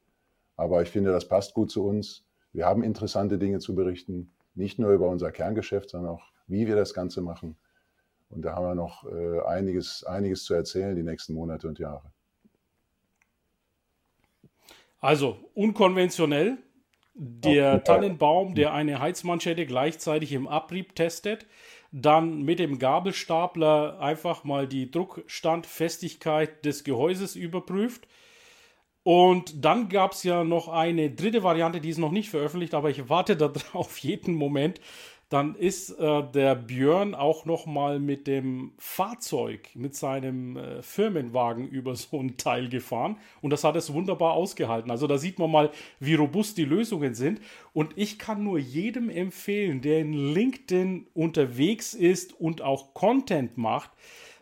Aber 0.57 0.81
ich 0.81 0.89
finde, 0.89 1.13
das 1.13 1.29
passt 1.29 1.53
gut 1.53 1.71
zu 1.71 1.85
uns. 1.85 2.25
Wir 2.55 2.65
haben 2.65 2.83
interessante 2.83 3.37
Dinge 3.37 3.59
zu 3.59 3.75
berichten, 3.75 4.33
nicht 4.55 4.79
nur 4.79 4.91
über 4.93 5.09
unser 5.09 5.33
Kerngeschäft, 5.33 5.91
sondern 5.91 6.13
auch, 6.13 6.23
wie 6.47 6.67
wir 6.67 6.77
das 6.77 6.95
Ganze 6.95 7.21
machen. 7.21 7.59
Und 8.31 8.43
da 8.43 8.55
haben 8.55 8.65
wir 8.65 8.75
noch 8.75 9.05
äh, 9.05 9.41
einiges, 9.41 10.03
einiges 10.05 10.45
zu 10.45 10.55
erzählen 10.55 10.97
die 10.97 11.03
nächsten 11.03 11.35
Monate 11.35 11.69
und 11.69 11.79
Jahre. 11.79 12.11
Also 14.99 15.37
unkonventionell. 15.55 16.57
Der. 17.13 17.85
Tannenbaum, 17.85 18.55
der 18.55 18.73
eine 18.73 18.99
Heizmanschette 18.99 19.67
gleichzeitig 19.67 20.33
im 20.33 20.49
Abrieb 20.49 20.95
testet, 20.95 21.47
dann 21.93 22.43
mit 22.43 22.59
dem 22.59 22.79
Gabelstapler 22.79 23.99
einfach 24.01 24.45
mal 24.45 24.69
die 24.69 24.91
Druckstandfestigkeit 24.91 26.65
des 26.65 26.85
Gehäuses 26.85 27.37
überprüft. 27.37 28.07
Und 29.03 29.65
dann 29.65 29.89
gab 29.89 30.13
es 30.13 30.23
ja 30.23 30.45
noch 30.45 30.69
eine 30.69 31.11
dritte 31.11 31.43
Variante, 31.43 31.81
die 31.81 31.89
ist 31.89 31.99
noch 31.99 32.13
nicht 32.13 32.31
veröffentlicht, 32.31 32.75
aber 32.75 32.91
ich 32.91 33.09
warte 33.09 33.37
darauf 33.37 33.99
jeden 33.99 34.35
Moment, 34.35 34.81
dann 35.31 35.55
ist 35.55 35.91
äh, 35.91 36.23
der 36.35 36.57
Björn 36.57 37.15
auch 37.15 37.45
noch 37.45 37.65
mal 37.65 38.01
mit 38.01 38.27
dem 38.27 38.73
Fahrzeug, 38.79 39.71
mit 39.75 39.95
seinem 39.95 40.57
äh, 40.57 40.83
Firmenwagen 40.83 41.69
über 41.71 41.95
so 41.95 42.19
ein 42.19 42.37
Teil 42.37 42.69
gefahren 42.69 43.17
und 43.41 43.51
das 43.51 43.65
hat 43.65 43.77
es 43.77 43.93
wunderbar 43.93 44.35
ausgehalten. 44.35 44.91
Also 44.91 45.07
da 45.07 45.17
sieht 45.17 45.39
man 45.39 45.51
mal, 45.51 45.71
wie 46.01 46.15
robust 46.15 46.59
die 46.59 46.65
Lösungen 46.65 47.15
sind 47.15 47.41
und 47.73 47.97
ich 47.97 48.19
kann 48.19 48.43
nur 48.43 48.59
jedem 48.59 49.09
empfehlen, 49.09 49.81
der 49.81 50.01
in 50.01 50.13
LinkedIn 50.13 51.07
unterwegs 51.15 51.95
ist 51.95 52.39
und 52.39 52.61
auch 52.61 52.93
Content 52.93 53.57
macht, 53.57 53.93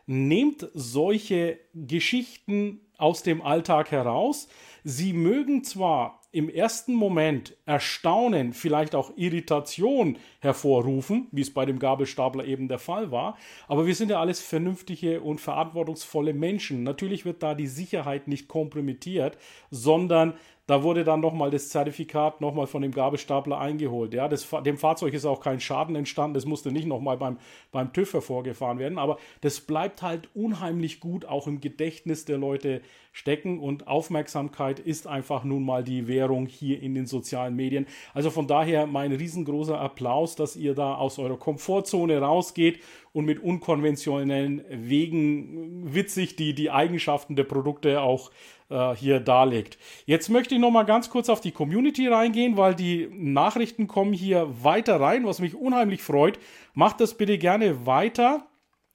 nehmt 0.07 0.69
solche 0.73 1.59
Geschichten 1.75 2.81
aus 2.97 3.23
dem 3.23 3.43
Alltag 3.43 3.91
heraus. 3.91 4.49
Sie 4.85 5.13
mögen 5.13 5.65
zwar 5.65 6.18
im 6.31 6.51
ersten 6.51 6.95
Moment 6.95 7.57
Erstaunen, 7.65 8.53
vielleicht 8.53 8.95
auch 8.95 9.17
Irritation 9.17 10.19
hervorrufen, 10.41 11.27
wie 11.33 11.41
es 11.41 11.53
bei 11.53 11.65
dem 11.65 11.79
Gabelstapler 11.79 12.45
eben 12.45 12.69
der 12.69 12.79
Fall 12.79 13.11
war. 13.11 13.39
Aber 13.67 13.87
wir 13.87 13.95
sind 13.95 14.11
ja 14.11 14.21
alles 14.21 14.41
vernünftige 14.41 15.23
und 15.23 15.41
verantwortungsvolle 15.41 16.35
Menschen. 16.35 16.83
Natürlich 16.83 17.25
wird 17.25 17.43
da 17.43 17.55
die 17.55 17.67
Sicherheit 17.67 18.29
nicht 18.29 18.47
kompromittiert, 18.47 19.39
sondern 19.71 20.35
da 20.69 20.83
wurde 20.83 21.03
dann 21.03 21.21
nochmal 21.21 21.51
das 21.51 21.71
Zertifikat 21.71 22.43
nochmal 22.43 22.67
von 22.67 22.83
dem 22.83 22.93
Gabelstapler 22.93 23.59
eingeholt. 23.59 24.13
Ja, 24.13 24.29
das, 24.29 24.47
dem 24.67 24.77
Fahrzeug 24.77 25.15
ist 25.15 25.25
auch 25.25 25.41
kein 25.41 25.61
Schaden 25.61 25.97
entstanden. 25.97 26.35
Das 26.35 26.45
musste 26.45 26.71
nicht 26.71 26.87
nochmal 26.87 27.17
beim, 27.17 27.39
beim 27.73 27.91
TÜV 27.95 28.13
hervorgefahren 28.13 28.79
werden. 28.79 28.99
Aber 28.99 29.17
das 29.41 29.63
bleibt 29.63 30.03
halt 30.03 30.29
unheimlich 30.35 31.01
gut 31.01 31.25
auch 31.25 31.47
im 31.47 31.63
Gedächtnis 31.63 32.27
der 32.27 32.37
Leute 32.37 32.83
stecken. 33.13 33.61
Und 33.61 33.89
Aufmerksamkeit 33.89 34.79
ist 34.79 35.07
einfach 35.07 35.43
nun 35.43 35.65
mal 35.65 35.83
die 35.83 36.07
Währung 36.07 36.45
hier 36.45 36.83
in 36.83 36.95
den 36.95 37.07
sozialen 37.07 37.57
Medien. 37.57 37.87
Also 38.13 38.29
von 38.29 38.47
daher 38.47 38.87
mein 38.87 39.13
riesengroßer 39.13 39.81
Applaus, 39.81 40.37
dass 40.37 40.55
ihr 40.55 40.75
da 40.75 40.97
aus 40.97 41.19
eurer 41.19 41.39
Komfortzone 41.39 42.21
rausgeht 42.21 42.81
und 43.15 43.25
mit 43.25 43.43
unkonventionellen 43.43 44.63
Wegen 44.69 45.95
witzig 45.95 46.37
die, 46.37 46.55
die 46.55 46.71
Eigenschaften 46.71 47.37
der 47.37 47.45
Produkte 47.45 48.03
auch 48.03 48.31
äh, 48.71 48.95
hier 48.95 49.21
darlegt. 49.21 49.79
Jetzt 50.07 50.29
möchte 50.29 50.55
ich 50.55 50.61
noch 50.61 50.71
mal 50.71 50.85
ganz 50.85 51.11
kurz 51.11 51.29
auf 51.29 51.41
die 51.41 51.53
Community 51.53 52.09
reingehen, 52.09 52.57
weil 52.57 52.75
die 52.75 53.09
Nachrichten 53.13 53.87
kommen 53.87 54.13
hier 54.13 54.49
weiter 54.63 55.01
rein, 55.01 55.27
was 55.27 55.41
mich 55.41 55.55
unheimlich 55.55 56.03
freut. 56.03 56.39
Macht 56.75 57.01
das 57.01 57.15
bitte 57.15 57.39
gerne 57.39 57.87
weiter. 57.87 58.47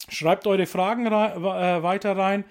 Schreibt 0.10 0.48
eure 0.48 0.66
Fragen 0.66 1.08
rein, 1.08 1.38
äh, 1.38 1.84
weiter 1.84 2.18
rein. 2.18 2.46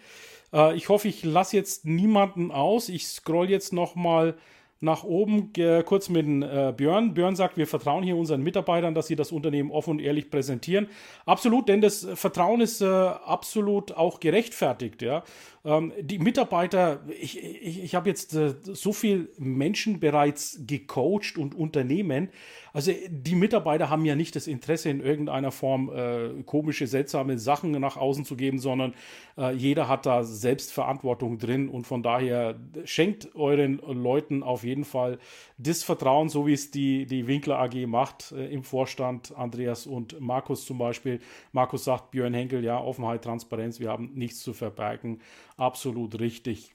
Äh, 0.53 0.75
ich 0.77 0.89
hoffe, 0.89 1.09
ich 1.09 1.25
lasse 1.25 1.57
jetzt 1.57 1.85
niemanden 1.85 2.51
aus. 2.51 2.89
Ich 2.89 3.07
scroll 3.07 3.51
jetzt 3.51 3.73
noch 3.73 3.95
mal 3.95 4.37
nach 4.83 5.05
oben 5.05 5.53
äh, 5.57 5.85
kurz 5.85 6.09
mit 6.09 6.27
äh, 6.27 6.73
Björn. 6.77 7.15
Björn 7.15 7.37
sagt, 7.37 7.57
wir 7.57 7.69
vertrauen 7.69 8.03
hier 8.03 8.17
unseren 8.17 8.43
Mitarbeitern, 8.43 8.95
dass 8.95 9.07
sie 9.07 9.15
das 9.15 9.31
Unternehmen 9.31 9.71
offen 9.71 9.91
und 9.91 9.99
ehrlich 10.01 10.29
präsentieren. 10.29 10.89
Absolut, 11.25 11.69
denn 11.69 11.81
das 11.81 12.07
Vertrauen 12.15 12.61
ist 12.61 12.81
äh, 12.81 12.87
absolut 12.87 13.93
auch 13.93 14.19
gerechtfertigt. 14.19 15.01
Ja? 15.01 15.23
Ähm, 15.65 15.93
die 16.01 16.19
Mitarbeiter, 16.19 17.01
ich, 17.09 17.39
ich, 17.39 17.85
ich 17.85 17.95
habe 17.95 18.09
jetzt 18.09 18.35
äh, 18.35 18.55
so 18.63 18.93
viel 18.93 19.31
Menschen 19.39 20.01
bereits 20.01 20.61
gecoacht 20.67 21.39
und 21.39 21.55
Unternehmen. 21.55 22.31
Also 22.73 22.93
die 23.09 23.35
Mitarbeiter 23.37 23.89
haben 23.91 24.05
ja 24.05 24.17
nicht 24.17 24.35
das 24.35 24.47
Interesse, 24.47 24.89
in 24.89 25.01
irgendeiner 25.01 25.53
Form 25.53 25.91
äh, 25.95 26.43
komische, 26.45 26.87
seltsame 26.87 27.39
Sachen 27.39 27.71
nach 27.73 27.97
außen 27.97 28.25
zu 28.25 28.35
geben, 28.35 28.59
sondern 28.59 28.95
äh, 29.37 29.53
jeder 29.55 29.89
hat 29.89 30.07
da 30.07 30.25
Selbstverantwortung 30.25 31.39
drin 31.39 31.69
und 31.69 31.87
von 31.87 32.03
daher 32.03 32.59
schenkt 32.85 33.35
euren 33.37 33.79
Leuten 33.79 34.43
auf 34.43 34.65
jeden 34.65 34.85
Fall 34.85 35.19
das 35.59 35.83
Vertrauen, 35.85 36.29
so 36.29 36.47
wie 36.47 36.55
es 36.55 36.71
die, 36.71 37.07
die 37.07 37.27
Winkler 37.27 37.59
AG 37.61 37.87
macht 37.87 38.33
äh, 38.33 38.47
im 38.47 38.65
Vorstand, 38.65 39.37
Andreas 39.37 39.87
und 39.87 40.19
Markus 40.19 40.65
zum 40.65 40.79
Beispiel. 40.79 41.21
Markus 41.53 41.85
sagt, 41.85 42.11
Björn 42.11 42.35
Henkel, 42.35 42.65
ja, 42.65 42.81
Offenheit, 42.81 43.23
Transparenz, 43.23 43.79
wir 43.79 43.91
haben 43.91 44.13
nichts 44.15 44.41
zu 44.41 44.55
verbergen 44.55 45.21
absolut 45.57 46.19
richtig. 46.21 46.73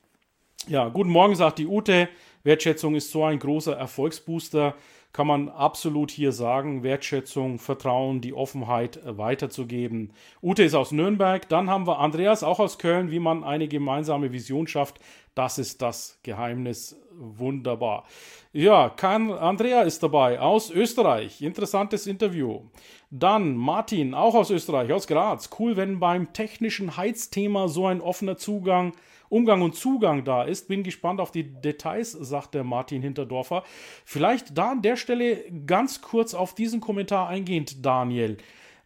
Ja, 0.68 0.90
guten 0.90 1.10
Morgen, 1.10 1.36
sagt 1.36 1.60
die 1.60 1.68
Ute. 1.68 2.10
Wertschätzung 2.44 2.96
ist 2.96 3.12
so 3.12 3.24
ein 3.24 3.40
großer 3.40 3.76
Erfolgsbooster. 3.76 4.76
Kann 5.14 5.28
man 5.28 5.50
absolut 5.50 6.12
hier 6.12 6.32
sagen, 6.32 6.84
Wertschätzung, 6.84 7.58
Vertrauen, 7.58 8.22
die 8.22 8.34
Offenheit 8.34 9.00
weiterzugeben. 9.04 10.14
Ute 10.44 10.64
ist 10.64 10.76
aus 10.76 10.92
Nürnberg. 10.92 11.50
Dann 11.50 11.70
haben 11.70 11.88
wir 11.88 12.00
Andreas, 12.00 12.44
auch 12.44 12.60
aus 12.60 12.78
Köln, 12.78 13.10
wie 13.10 13.20
man 13.20 13.44
eine 13.44 13.68
gemeinsame 13.68 14.32
Vision 14.32 14.68
schafft. 14.68 15.00
Das 15.34 15.58
ist 15.58 15.82
das 15.82 16.20
Geheimnis. 16.24 17.00
Wunderbar. 17.20 18.06
Ja, 18.54 18.90
kann, 18.90 19.32
Andrea 19.32 19.82
ist 19.82 20.04
dabei 20.04 20.40
aus 20.40 20.70
Österreich. 20.70 21.42
Interessantes 21.42 22.06
Interview. 22.06 22.62
Dann 23.10 23.56
Martin, 23.56 24.14
auch 24.14 24.36
aus 24.36 24.52
Österreich, 24.52 24.92
aus 24.94 25.08
Graz. 25.08 25.50
Cool, 25.58 25.78
wenn 25.78 26.00
beim 26.00 26.34
technischen 26.34 26.96
Heizthema 26.96 27.70
so 27.70 27.88
ein 27.88 28.02
offener 28.02 28.38
Zugang 28.38 28.94
Umgang 29.30 29.62
und 29.62 29.76
Zugang 29.76 30.24
da 30.24 30.44
ist. 30.44 30.68
Bin 30.68 30.84
gespannt 30.84 31.20
auf 31.20 31.32
die 31.32 31.44
Details, 31.44 32.12
sagt 32.12 32.54
der 32.54 32.64
Martin 32.64 33.02
Hinterdorfer. 33.02 33.64
Vielleicht 34.06 34.58
da 34.58 34.72
an 34.72 34.82
der 34.82 34.96
Stelle 34.96 35.44
ganz 35.66 36.02
kurz 36.02 36.34
auf 36.34 36.56
diesen 36.56 36.82
Kommentar 36.82 37.28
eingehend, 37.28 37.86
Daniel. 37.86 38.38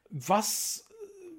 Was, 0.09 0.87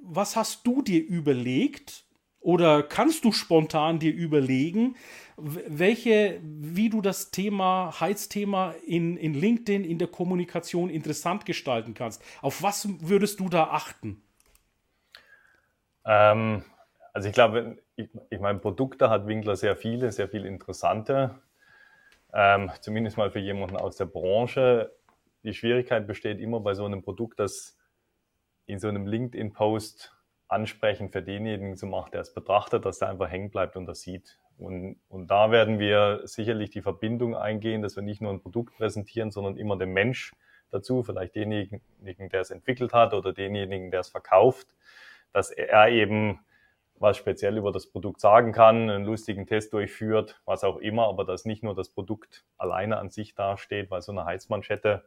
was 0.02 0.36
hast 0.36 0.66
du 0.66 0.82
dir 0.82 1.04
überlegt 1.04 2.04
oder 2.40 2.82
kannst 2.82 3.24
du 3.24 3.32
spontan 3.32 4.00
dir 4.00 4.12
überlegen, 4.12 4.96
welche, 5.36 6.40
wie 6.42 6.90
du 6.90 7.00
das 7.00 7.30
Thema, 7.30 7.94
Heizthema 8.00 8.74
in, 8.86 9.16
in 9.16 9.34
LinkedIn, 9.34 9.84
in 9.84 9.98
der 9.98 10.08
Kommunikation 10.08 10.90
interessant 10.90 11.46
gestalten 11.46 11.94
kannst? 11.94 12.22
Auf 12.40 12.62
was 12.62 12.88
würdest 13.00 13.40
du 13.40 13.48
da 13.48 13.64
achten? 13.64 14.22
Ähm, 16.04 16.64
also 17.12 17.28
ich 17.28 17.34
glaube, 17.34 17.78
ich, 17.96 18.08
ich 18.30 18.40
meine, 18.40 18.58
Produkte 18.58 19.10
hat 19.10 19.26
Winkler 19.26 19.56
sehr 19.56 19.76
viele, 19.76 20.12
sehr 20.12 20.28
viele 20.28 20.48
interessante. 20.48 21.42
Ähm, 22.32 22.70
zumindest 22.80 23.18
mal 23.18 23.30
für 23.30 23.38
jemanden 23.38 23.76
aus 23.76 23.96
der 23.96 24.06
Branche. 24.06 24.92
Die 25.42 25.52
Schwierigkeit 25.52 26.06
besteht 26.06 26.40
immer 26.40 26.60
bei 26.60 26.74
so 26.74 26.84
einem 26.84 27.02
Produkt, 27.02 27.38
das 27.40 27.78
in 28.66 28.78
so 28.78 28.88
einem 28.88 29.06
LinkedIn-Post 29.06 30.16
ansprechend 30.48 31.12
für 31.12 31.22
denjenigen 31.22 31.76
zu 31.76 31.86
machen, 31.86 32.10
der 32.12 32.22
es 32.22 32.32
betrachtet, 32.32 32.84
dass 32.84 33.00
er 33.00 33.08
einfach 33.08 33.30
hängen 33.30 33.50
bleibt 33.50 33.76
und 33.76 33.86
das 33.86 34.00
sieht. 34.00 34.38
Und, 34.58 35.00
und 35.08 35.30
da 35.30 35.50
werden 35.50 35.78
wir 35.78 36.20
sicherlich 36.24 36.70
die 36.70 36.82
Verbindung 36.82 37.34
eingehen, 37.34 37.82
dass 37.82 37.96
wir 37.96 38.02
nicht 38.02 38.20
nur 38.20 38.32
ein 38.32 38.40
Produkt 38.40 38.76
präsentieren, 38.76 39.30
sondern 39.30 39.56
immer 39.56 39.76
den 39.76 39.92
Mensch 39.92 40.32
dazu, 40.70 41.02
vielleicht 41.02 41.34
denjenigen, 41.34 41.80
der 42.00 42.40
es 42.40 42.50
entwickelt 42.50 42.92
hat 42.92 43.12
oder 43.12 43.32
denjenigen, 43.32 43.90
der 43.90 44.00
es 44.00 44.08
verkauft, 44.08 44.68
dass 45.32 45.50
er 45.50 45.88
eben 45.88 46.40
was 47.02 47.16
speziell 47.16 47.58
über 47.58 47.72
das 47.72 47.86
Produkt 47.88 48.20
sagen 48.20 48.52
kann, 48.52 48.88
einen 48.88 49.04
lustigen 49.04 49.46
Test 49.46 49.72
durchführt, 49.72 50.40
was 50.44 50.62
auch 50.64 50.78
immer, 50.78 51.08
aber 51.08 51.24
dass 51.24 51.44
nicht 51.44 51.62
nur 51.62 51.74
das 51.74 51.88
Produkt 51.88 52.44
alleine 52.56 52.98
an 52.98 53.10
sich 53.10 53.34
dasteht, 53.34 53.90
weil 53.90 54.00
so 54.02 54.12
eine 54.12 54.24
Heizmanschette, 54.24 55.04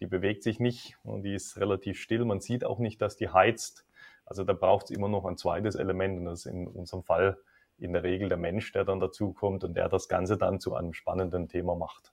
die 0.00 0.06
bewegt 0.06 0.42
sich 0.42 0.58
nicht 0.58 0.98
und 1.04 1.22
die 1.22 1.34
ist 1.34 1.58
relativ 1.58 2.00
still. 2.00 2.24
Man 2.24 2.40
sieht 2.40 2.64
auch 2.64 2.80
nicht, 2.80 3.00
dass 3.00 3.16
die 3.16 3.28
heizt. 3.28 3.86
Also 4.26 4.42
da 4.42 4.52
braucht 4.52 4.86
es 4.86 4.90
immer 4.90 5.08
noch 5.08 5.24
ein 5.24 5.36
zweites 5.36 5.76
Element 5.76 6.18
und 6.18 6.24
das 6.24 6.40
ist 6.40 6.46
in 6.46 6.66
unserem 6.66 7.04
Fall 7.04 7.38
in 7.78 7.92
der 7.92 8.02
Regel 8.02 8.28
der 8.28 8.38
Mensch, 8.38 8.72
der 8.72 8.84
dann 8.84 9.00
dazukommt 9.00 9.64
und 9.64 9.76
der 9.76 9.88
das 9.88 10.08
Ganze 10.08 10.36
dann 10.36 10.60
zu 10.60 10.74
einem 10.74 10.92
spannenden 10.92 11.48
Thema 11.48 11.76
macht. 11.76 12.12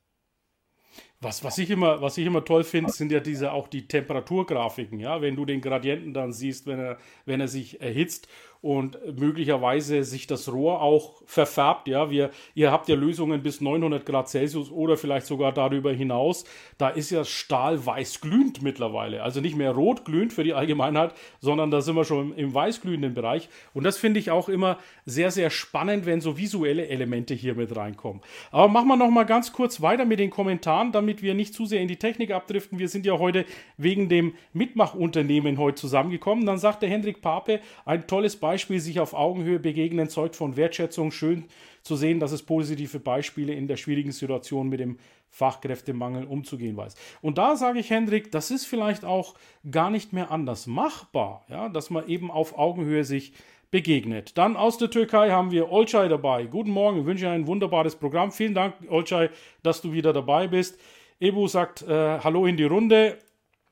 Was, 1.20 1.44
was, 1.44 1.58
ich 1.58 1.70
immer, 1.70 2.00
was 2.00 2.16
ich 2.18 2.26
immer 2.26 2.44
toll 2.44 2.64
finde, 2.64 2.90
sind 2.90 3.12
ja 3.12 3.20
diese 3.20 3.52
auch 3.52 3.68
die 3.68 3.86
Temperaturgrafiken, 3.86 4.98
ja, 4.98 5.20
wenn 5.20 5.36
du 5.36 5.44
den 5.44 5.60
Gradienten 5.60 6.14
dann 6.14 6.32
siehst, 6.32 6.66
wenn 6.66 6.80
er, 6.80 6.98
wenn 7.26 7.40
er 7.40 7.48
sich 7.48 7.80
erhitzt 7.80 8.26
und 8.62 8.98
möglicherweise 9.18 10.04
sich 10.04 10.26
das 10.26 10.52
Rohr 10.52 10.82
auch 10.82 11.22
verfärbt. 11.24 11.88
Ja, 11.88 12.10
wir, 12.10 12.30
ihr 12.54 12.70
habt 12.70 12.88
ja 12.88 12.94
Lösungen 12.94 13.42
bis 13.42 13.62
900 13.62 14.04
Grad 14.04 14.28
Celsius 14.28 14.70
oder 14.70 14.98
vielleicht 14.98 15.26
sogar 15.26 15.52
darüber 15.52 15.92
hinaus. 15.92 16.44
Da 16.76 16.90
ist 16.90 17.10
ja 17.10 17.24
Stahl 17.24 17.84
weißglühend 17.86 18.60
mittlerweile. 18.60 19.22
Also 19.22 19.40
nicht 19.40 19.56
mehr 19.56 19.72
rotglühend 19.72 20.34
für 20.34 20.44
die 20.44 20.52
Allgemeinheit, 20.52 21.14
sondern 21.40 21.70
da 21.70 21.80
sind 21.80 21.96
wir 21.96 22.04
schon 22.04 22.34
im 22.34 22.52
weißglühenden 22.52 23.14
Bereich. 23.14 23.48
Und 23.72 23.84
das 23.84 23.96
finde 23.96 24.20
ich 24.20 24.30
auch 24.30 24.50
immer 24.50 24.76
sehr, 25.06 25.30
sehr 25.30 25.48
spannend, 25.48 26.04
wenn 26.04 26.20
so 26.20 26.36
visuelle 26.36 26.86
Elemente 26.86 27.32
hier 27.32 27.54
mit 27.54 27.74
reinkommen. 27.74 28.20
Aber 28.50 28.68
machen 28.68 28.88
wir 28.88 28.96
noch 28.96 29.10
mal 29.10 29.24
ganz 29.24 29.54
kurz 29.54 29.80
weiter 29.80 30.04
mit 30.04 30.18
den 30.18 30.28
Kommentaren, 30.30 30.92
damit 30.92 31.22
wir 31.22 31.32
nicht 31.32 31.54
zu 31.54 31.64
sehr 31.64 31.80
in 31.80 31.88
die 31.88 31.96
Technik 31.96 32.30
abdriften. 32.30 32.78
Wir 32.78 32.90
sind 32.90 33.06
ja 33.06 33.18
heute 33.18 33.46
wegen 33.78 34.10
dem 34.10 34.34
Mitmachunternehmen 34.52 35.56
heute 35.56 35.76
zusammengekommen. 35.80 36.44
Dann 36.44 36.58
sagt 36.58 36.82
der 36.82 36.90
Hendrik 36.90 37.22
Pape 37.22 37.60
ein 37.86 38.06
tolles 38.06 38.36
Beispiel 38.36 38.49
Beispiel 38.50 38.80
sich 38.80 38.98
auf 38.98 39.14
Augenhöhe 39.14 39.60
begegnen, 39.60 40.08
zeugt 40.08 40.34
von 40.34 40.56
Wertschätzung. 40.56 41.12
Schön 41.12 41.44
zu 41.82 41.94
sehen, 41.94 42.18
dass 42.18 42.32
es 42.32 42.42
positive 42.42 42.98
Beispiele 42.98 43.54
in 43.54 43.68
der 43.68 43.76
schwierigen 43.76 44.10
Situation 44.10 44.68
mit 44.68 44.80
dem 44.80 44.98
Fachkräftemangel 45.28 46.24
umzugehen 46.24 46.76
weiß. 46.76 46.96
Und 47.22 47.38
da 47.38 47.54
sage 47.54 47.78
ich, 47.78 47.90
Hendrik, 47.90 48.32
das 48.32 48.50
ist 48.50 48.66
vielleicht 48.66 49.04
auch 49.04 49.36
gar 49.70 49.88
nicht 49.88 50.12
mehr 50.12 50.32
anders 50.32 50.66
machbar, 50.66 51.44
ja, 51.48 51.68
dass 51.68 51.90
man 51.90 52.08
eben 52.08 52.28
auf 52.28 52.58
Augenhöhe 52.58 53.04
sich 53.04 53.34
begegnet. 53.70 54.36
Dann 54.36 54.56
aus 54.56 54.78
der 54.78 54.90
Türkei 54.90 55.30
haben 55.30 55.52
wir 55.52 55.70
Olcay 55.70 56.08
dabei. 56.08 56.46
Guten 56.46 56.72
Morgen, 56.72 57.06
wünsche 57.06 57.30
ein 57.30 57.46
wunderbares 57.46 57.94
Programm. 57.94 58.32
Vielen 58.32 58.54
Dank, 58.54 58.74
Olcay, 58.88 59.28
dass 59.62 59.80
du 59.80 59.92
wieder 59.92 60.12
dabei 60.12 60.48
bist. 60.48 60.76
Ebu 61.20 61.46
sagt 61.46 61.82
äh, 61.82 62.18
Hallo 62.18 62.46
in 62.46 62.56
die 62.56 62.64
Runde. 62.64 63.16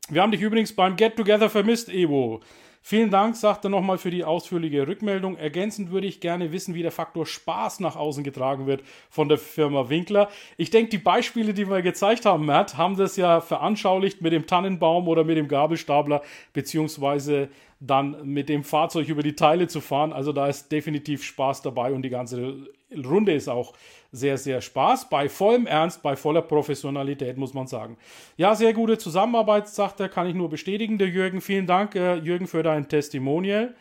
Wir 0.08 0.22
haben 0.22 0.30
dich 0.30 0.40
übrigens 0.40 0.72
beim 0.72 0.94
Get 0.94 1.16
Together 1.16 1.50
vermisst, 1.50 1.88
Ebu. 1.88 2.38
Vielen 2.80 3.10
Dank, 3.10 3.36
sagt 3.36 3.64
er 3.64 3.70
nochmal 3.70 3.98
für 3.98 4.10
die 4.10 4.24
ausführliche 4.24 4.86
Rückmeldung. 4.86 5.36
Ergänzend 5.36 5.90
würde 5.90 6.06
ich 6.06 6.20
gerne 6.20 6.52
wissen, 6.52 6.74
wie 6.74 6.82
der 6.82 6.92
Faktor 6.92 7.26
Spaß 7.26 7.80
nach 7.80 7.96
außen 7.96 8.24
getragen 8.24 8.66
wird 8.66 8.82
von 9.10 9.28
der 9.28 9.38
Firma 9.38 9.88
Winkler. 9.88 10.28
Ich 10.56 10.70
denke, 10.70 10.90
die 10.90 10.98
Beispiele, 10.98 11.52
die 11.52 11.68
wir 11.68 11.82
gezeigt 11.82 12.24
haben, 12.24 12.46
Matt, 12.46 12.76
haben 12.76 12.96
das 12.96 13.16
ja 13.16 13.40
veranschaulicht 13.40 14.22
mit 14.22 14.32
dem 14.32 14.46
Tannenbaum 14.46 15.08
oder 15.08 15.24
mit 15.24 15.36
dem 15.36 15.48
Gabelstapler, 15.48 16.22
beziehungsweise 16.52 17.48
dann 17.80 18.26
mit 18.26 18.48
dem 18.48 18.64
Fahrzeug 18.64 19.08
über 19.08 19.22
die 19.22 19.36
Teile 19.36 19.68
zu 19.68 19.80
fahren. 19.80 20.12
Also 20.12 20.32
da 20.32 20.48
ist 20.48 20.72
definitiv 20.72 21.22
Spaß 21.22 21.62
dabei 21.62 21.92
und 21.92 22.02
die 22.02 22.10
ganze 22.10 22.68
Runde 22.92 23.32
ist 23.32 23.48
auch 23.48 23.74
sehr, 24.10 24.38
sehr 24.38 24.60
Spaß. 24.60 25.10
Bei 25.10 25.28
vollem 25.28 25.66
Ernst, 25.66 26.02
bei 26.02 26.16
voller 26.16 26.42
Professionalität, 26.42 27.36
muss 27.36 27.54
man 27.54 27.66
sagen. 27.66 27.96
Ja, 28.36 28.54
sehr 28.54 28.72
gute 28.72 28.98
Zusammenarbeit, 28.98 29.68
sagt 29.68 30.00
er, 30.00 30.08
kann 30.08 30.26
ich 30.26 30.34
nur 30.34 30.48
bestätigen, 30.48 30.98
der 30.98 31.08
Jürgen. 31.08 31.40
Vielen 31.40 31.66
Dank, 31.66 31.94
äh, 31.94 32.16
Jürgen, 32.16 32.46
für 32.46 32.62
dein 32.62 32.88
Testimonial. 32.88 33.74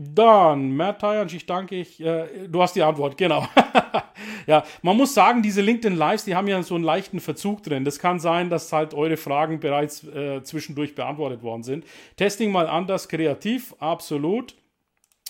Dann, 0.00 0.76
Matt 0.76 1.00
Tajansch, 1.00 1.34
ich 1.34 1.44
danke 1.44 1.74
ich. 1.74 2.00
Äh, 2.00 2.46
du 2.46 2.62
hast 2.62 2.76
die 2.76 2.84
Antwort, 2.84 3.16
genau. 3.16 3.48
ja, 4.46 4.62
man 4.80 4.96
muss 4.96 5.12
sagen, 5.12 5.42
diese 5.42 5.60
LinkedIn 5.60 5.98
Lives, 5.98 6.24
die 6.24 6.36
haben 6.36 6.46
ja 6.46 6.62
so 6.62 6.76
einen 6.76 6.84
leichten 6.84 7.18
Verzug 7.18 7.64
drin. 7.64 7.84
Das 7.84 7.98
kann 7.98 8.20
sein, 8.20 8.48
dass 8.48 8.72
halt 8.72 8.94
eure 8.94 9.16
Fragen 9.16 9.58
bereits 9.58 10.04
äh, 10.04 10.40
zwischendurch 10.44 10.94
beantwortet 10.94 11.42
worden 11.42 11.64
sind. 11.64 11.84
Testing 12.16 12.52
mal 12.52 12.68
anders, 12.68 13.08
kreativ, 13.08 13.74
absolut. 13.80 14.54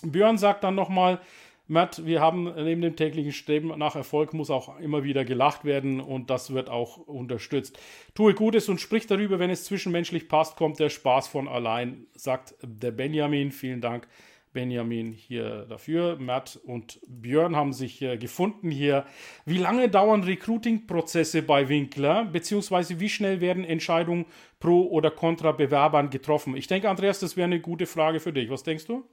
Björn 0.02 0.36
sagt 0.36 0.64
dann 0.64 0.74
nochmal, 0.74 1.18
Matt, 1.66 2.04
wir 2.04 2.20
haben 2.20 2.52
neben 2.62 2.82
dem 2.82 2.94
täglichen 2.94 3.32
Streben 3.32 3.68
nach 3.78 3.96
Erfolg 3.96 4.34
muss 4.34 4.50
auch 4.50 4.78
immer 4.80 5.02
wieder 5.02 5.24
gelacht 5.24 5.64
werden 5.64 5.98
und 5.98 6.28
das 6.28 6.52
wird 6.52 6.68
auch 6.68 6.98
unterstützt. 6.98 7.78
Tue 8.14 8.34
Gutes 8.34 8.68
und 8.68 8.82
sprich 8.82 9.06
darüber, 9.06 9.38
wenn 9.38 9.48
es 9.48 9.64
zwischenmenschlich 9.64 10.28
passt, 10.28 10.56
kommt 10.56 10.78
der 10.78 10.90
Spaß 10.90 11.26
von 11.26 11.48
allein, 11.48 12.06
sagt 12.14 12.54
der 12.62 12.90
Benjamin. 12.90 13.50
Vielen 13.50 13.80
Dank, 13.80 14.06
Benjamin, 14.52 15.12
hier 15.12 15.66
dafür. 15.66 16.16
Matt 16.18 16.58
und 16.64 17.00
Björn 17.06 17.56
haben 17.56 17.72
sich 17.72 18.02
äh, 18.02 18.16
gefunden 18.16 18.70
hier. 18.70 19.04
Wie 19.44 19.58
lange 19.58 19.88
dauern 19.88 20.24
Recruiting-Prozesse 20.24 21.42
bei 21.42 21.68
Winkler, 21.68 22.24
beziehungsweise 22.24 23.00
wie 23.00 23.08
schnell 23.08 23.40
werden 23.40 23.64
Entscheidungen 23.64 24.26
pro 24.60 24.88
oder 24.88 25.10
contra 25.10 25.52
Bewerbern 25.52 26.10
getroffen? 26.10 26.56
Ich 26.56 26.66
denke, 26.66 26.88
Andreas, 26.88 27.20
das 27.20 27.36
wäre 27.36 27.46
eine 27.46 27.60
gute 27.60 27.86
Frage 27.86 28.20
für 28.20 28.32
dich. 28.32 28.50
Was 28.50 28.62
denkst 28.62 28.86
du? 28.86 29.04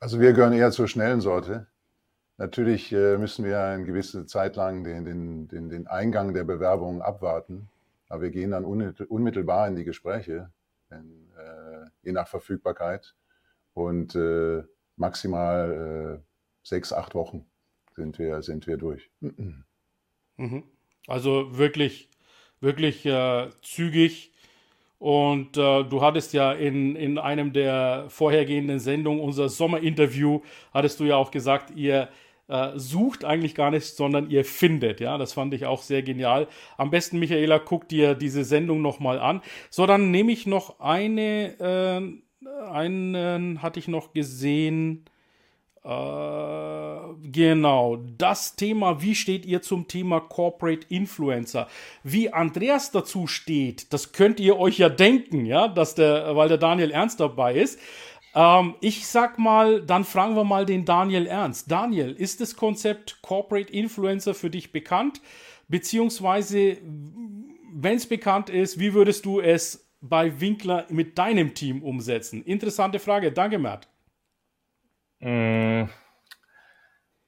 Also 0.00 0.20
wir 0.20 0.32
gehören 0.32 0.52
eher 0.52 0.70
zur 0.72 0.88
schnellen 0.88 1.20
Sorte. 1.20 1.68
Natürlich 2.38 2.92
äh, 2.92 3.18
müssen 3.18 3.44
wir 3.44 3.60
eine 3.60 3.84
gewisse 3.84 4.26
Zeit 4.26 4.56
lang 4.56 4.82
den, 4.82 5.04
den, 5.04 5.48
den, 5.48 5.68
den 5.68 5.86
Eingang 5.86 6.34
der 6.34 6.44
Bewerbungen 6.44 7.02
abwarten. 7.02 7.68
Aber 8.08 8.22
wir 8.22 8.30
gehen 8.30 8.50
dann 8.50 8.64
unmittelbar 8.64 9.68
in 9.68 9.76
die 9.76 9.84
Gespräche, 9.84 10.50
wenn, 10.88 11.30
äh, 11.38 11.86
je 12.02 12.12
nach 12.12 12.28
Verfügbarkeit. 12.28 13.14
Und 13.74 14.14
äh, 14.14 14.62
maximal 14.96 16.20
äh, 16.20 16.22
sechs, 16.62 16.92
acht 16.92 17.14
Wochen 17.14 17.46
sind 17.96 18.18
wir, 18.18 18.42
sind 18.42 18.66
wir 18.66 18.76
durch. 18.76 19.10
Mhm. 19.20 20.64
Also 21.06 21.56
wirklich, 21.58 22.08
wirklich 22.60 23.04
äh, 23.06 23.50
zügig 23.62 24.32
und 25.02 25.56
äh, 25.56 25.82
du 25.82 26.00
hattest 26.00 26.32
ja 26.32 26.52
in, 26.52 26.94
in 26.94 27.18
einem 27.18 27.52
der 27.52 28.04
vorhergehenden 28.08 28.78
Sendungen, 28.78 29.20
unser 29.20 29.48
Sommerinterview, 29.48 30.42
hattest 30.72 31.00
du 31.00 31.04
ja 31.04 31.16
auch 31.16 31.32
gesagt, 31.32 31.72
ihr 31.74 32.08
äh, 32.46 32.70
sucht 32.76 33.24
eigentlich 33.24 33.56
gar 33.56 33.72
nicht, 33.72 33.84
sondern 33.84 34.30
ihr 34.30 34.44
findet. 34.44 35.00
Ja, 35.00 35.18
das 35.18 35.32
fand 35.32 35.54
ich 35.54 35.66
auch 35.66 35.82
sehr 35.82 36.04
genial. 36.04 36.46
Am 36.76 36.90
besten, 36.90 37.18
Michaela, 37.18 37.58
guck 37.58 37.88
dir 37.88 38.14
diese 38.14 38.44
Sendung 38.44 38.80
nochmal 38.80 39.18
an. 39.18 39.42
So, 39.70 39.86
dann 39.86 40.12
nehme 40.12 40.30
ich 40.30 40.46
noch 40.46 40.78
eine, 40.78 41.58
äh, 41.58 42.22
einen 42.70 43.62
hatte 43.62 43.78
ich 43.78 43.88
noch 43.88 44.12
gesehen. 44.12 45.04
Äh, 45.84 45.88
genau, 47.24 47.96
das 48.16 48.54
Thema, 48.54 49.02
wie 49.02 49.16
steht 49.16 49.44
ihr 49.44 49.62
zum 49.62 49.88
Thema 49.88 50.20
Corporate 50.20 50.86
Influencer? 50.88 51.66
Wie 52.04 52.32
Andreas 52.32 52.92
dazu 52.92 53.26
steht, 53.26 53.92
das 53.92 54.12
könnt 54.12 54.38
ihr 54.38 54.58
euch 54.58 54.78
ja 54.78 54.88
denken, 54.88 55.44
ja, 55.44 55.66
dass 55.66 55.96
der, 55.96 56.36
weil 56.36 56.48
der 56.48 56.58
Daniel 56.58 56.92
Ernst 56.92 57.18
dabei 57.18 57.56
ist. 57.56 57.80
Ähm, 58.34 58.76
ich 58.80 59.06
sag 59.08 59.38
mal, 59.38 59.82
dann 59.82 60.04
fragen 60.04 60.36
wir 60.36 60.44
mal 60.44 60.66
den 60.66 60.84
Daniel 60.84 61.26
Ernst. 61.26 61.70
Daniel, 61.70 62.12
ist 62.12 62.40
das 62.40 62.54
Konzept 62.54 63.20
Corporate 63.22 63.72
Influencer 63.72 64.34
für 64.34 64.50
dich 64.50 64.70
bekannt? 64.70 65.20
Beziehungsweise, 65.66 66.78
wenn 67.72 67.96
es 67.96 68.06
bekannt 68.06 68.50
ist, 68.50 68.78
wie 68.78 68.94
würdest 68.94 69.24
du 69.24 69.40
es 69.40 69.81
bei 70.02 70.40
Winkler 70.40 70.84
mit 70.90 71.16
deinem 71.16 71.54
Team 71.54 71.82
umsetzen? 71.82 72.44
Interessante 72.44 72.98
Frage. 72.98 73.32
Danke, 73.32 73.58
Matt. 73.58 73.88
Mm. 75.20 75.84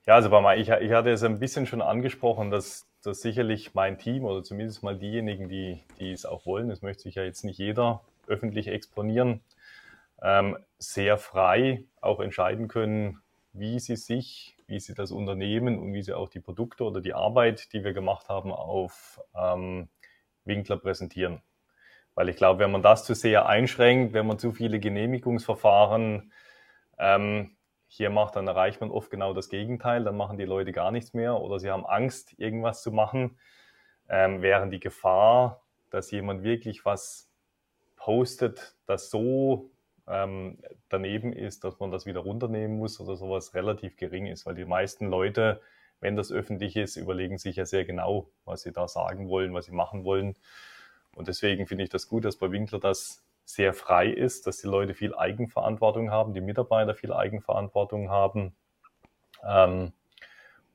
Ja, 0.07 0.17
also 0.17 0.51
ich, 0.51 0.69
ich 0.69 0.93
hatte 0.93 1.11
es 1.11 1.23
ein 1.23 1.39
bisschen 1.39 1.67
schon 1.67 1.81
angesprochen, 1.81 2.51
dass, 2.51 2.87
dass 3.03 3.23
sicherlich 3.23 3.73
mein 3.73 3.97
Team 3.97 4.25
oder 4.25 4.43
zumindest 4.43 4.83
mal 4.83 4.99
diejenigen, 4.99 5.49
die, 5.49 5.83
die 5.99 6.13
es 6.13 6.27
auch 6.27 6.45
wollen, 6.45 6.69
das 6.69 6.83
möchte 6.83 7.05
sich 7.05 7.15
ja 7.15 7.23
jetzt 7.23 7.45
nicht 7.45 7.59
jeder 7.59 8.03
öffentlich 8.27 8.69
exponieren, 8.69 9.41
ähm, 10.21 10.59
sehr 10.79 11.17
frei 11.17 11.85
auch 12.03 12.21
entscheiden 12.21 12.69
können, 12.69 13.23
wie 13.53 13.79
sie 13.79 13.97
sich, 13.97 14.57
wie 14.67 14.81
sie 14.81 14.95
das 14.95 15.11
Unternehmen 15.11 15.79
und 15.79 15.95
wie 15.95 16.03
sie 16.03 16.13
auch 16.13 16.29
die 16.29 16.41
Produkte 16.41 16.85
oder 16.85 17.01
die 17.01 17.15
Arbeit, 17.15 17.73
die 17.73 17.85
wir 17.85 17.95
gemacht 17.95 18.29
haben, 18.29 18.53
auf 18.53 19.21
ähm, 19.35 19.89
Winkler 20.45 20.77
präsentieren. 20.77 21.41
Weil 22.15 22.29
ich 22.29 22.37
glaube, 22.37 22.61
wenn 22.61 22.71
man 22.71 22.83
das 22.83 23.05
zu 23.05 23.15
sehr 23.15 23.47
einschränkt, 23.47 24.13
wenn 24.13 24.27
man 24.27 24.39
zu 24.39 24.53
viele 24.53 24.79
Genehmigungsverfahren 24.79 26.33
ähm, 26.99 27.57
hier 27.89 28.11
macht, 28.11 28.37
dann 28.37 28.47
erreicht 28.47 28.81
man 28.81 28.91
oft 28.91 29.11
genau 29.11 29.35
das 29.35 29.49
Gegenteil. 29.49 30.05
Dann 30.05 30.17
machen 30.17 30.39
die 30.39 30.45
Leute 30.45 30.73
gar 30.73 30.91
nichts 30.91 31.13
mehr 31.15 31.41
oder 31.41 31.59
sie 31.59 31.71
haben 31.71 31.87
Angst, 31.87 32.39
irgendwas 32.39 32.83
zu 32.83 32.93
machen. 32.93 33.39
Ähm, 34.09 34.43
während 34.43 34.73
die 34.73 34.81
Gefahr, 34.81 35.63
dass 35.91 36.11
jemand 36.11 36.43
wirklich 36.43 36.85
was 36.85 37.31
postet, 37.97 38.77
das 38.87 39.11
so 39.11 39.71
ähm, 40.07 40.59
daneben 40.89 41.33
ist, 41.33 41.65
dass 41.65 41.79
man 41.79 41.91
das 41.91 42.05
wieder 42.07 42.21
runternehmen 42.21 42.77
muss 42.79 43.01
oder 43.01 43.17
sowas 43.17 43.55
relativ 43.55 43.97
gering 43.97 44.27
ist, 44.27 44.45
weil 44.45 44.55
die 44.55 44.65
meisten 44.65 45.07
Leute, 45.07 45.61
wenn 46.01 46.17
das 46.17 46.31
öffentlich 46.31 46.77
ist, 46.77 46.97
überlegen 46.97 47.39
sich 47.39 47.57
ja 47.57 47.65
sehr 47.65 47.85
genau, 47.85 48.29
was 48.45 48.63
sie 48.63 48.73
da 48.73 48.89
sagen 48.89 49.29
wollen, 49.29 49.55
was 49.55 49.67
sie 49.67 49.73
machen 49.73 50.05
wollen. 50.05 50.37
Und 51.15 51.29
deswegen 51.29 51.67
finde 51.67 51.85
ich 51.85 51.91
das 51.91 52.09
gut, 52.09 52.25
dass 52.25 52.37
bei 52.37 52.51
Winkler 52.51 52.81
das 52.81 53.25
sehr 53.45 53.75
frei 53.75 54.09
ist, 54.09 54.47
dass 54.47 54.59
die 54.59 54.67
Leute 54.67 54.95
viel 54.95 55.15
Eigenverantwortung 55.15 56.11
haben, 56.11 56.35
die 56.35 56.41
Mitarbeiter 56.41 56.95
viel 56.95 57.13
Eigenverantwortung 57.13 58.11
haben 58.11 58.55
ähm, 59.47 59.93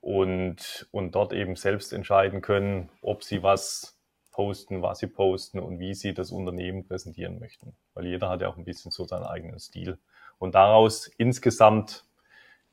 und, 0.01 0.87
und 0.91 1.15
dort 1.15 1.33
eben 1.33 1.55
selbst 1.55 1.93
entscheiden 1.93 2.41
können, 2.41 2.89
ob 3.01 3.23
sie 3.23 3.43
was 3.43 3.97
posten, 4.31 4.81
was 4.81 4.99
sie 4.99 5.07
posten 5.07 5.59
und 5.59 5.79
wie 5.79 5.93
sie 5.93 6.13
das 6.13 6.31
Unternehmen 6.31 6.87
präsentieren 6.87 7.39
möchten. 7.39 7.75
Weil 7.93 8.05
jeder 8.05 8.29
hat 8.29 8.41
ja 8.41 8.47
auch 8.47 8.57
ein 8.57 8.63
bisschen 8.63 8.91
so 8.91 9.05
seinen 9.05 9.25
eigenen 9.25 9.59
Stil. 9.59 9.97
Und 10.37 10.55
daraus 10.55 11.07
insgesamt 11.17 12.05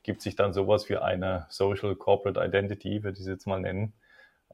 gibt 0.02 0.22
sich 0.22 0.36
dann 0.36 0.52
sowas 0.52 0.88
wie 0.88 0.96
eine 0.98 1.46
Social 1.48 1.96
Corporate 1.96 2.40
Identity, 2.40 3.02
würde 3.02 3.16
ich 3.16 3.22
es 3.22 3.26
jetzt 3.26 3.46
mal 3.46 3.60
nennen, 3.60 3.92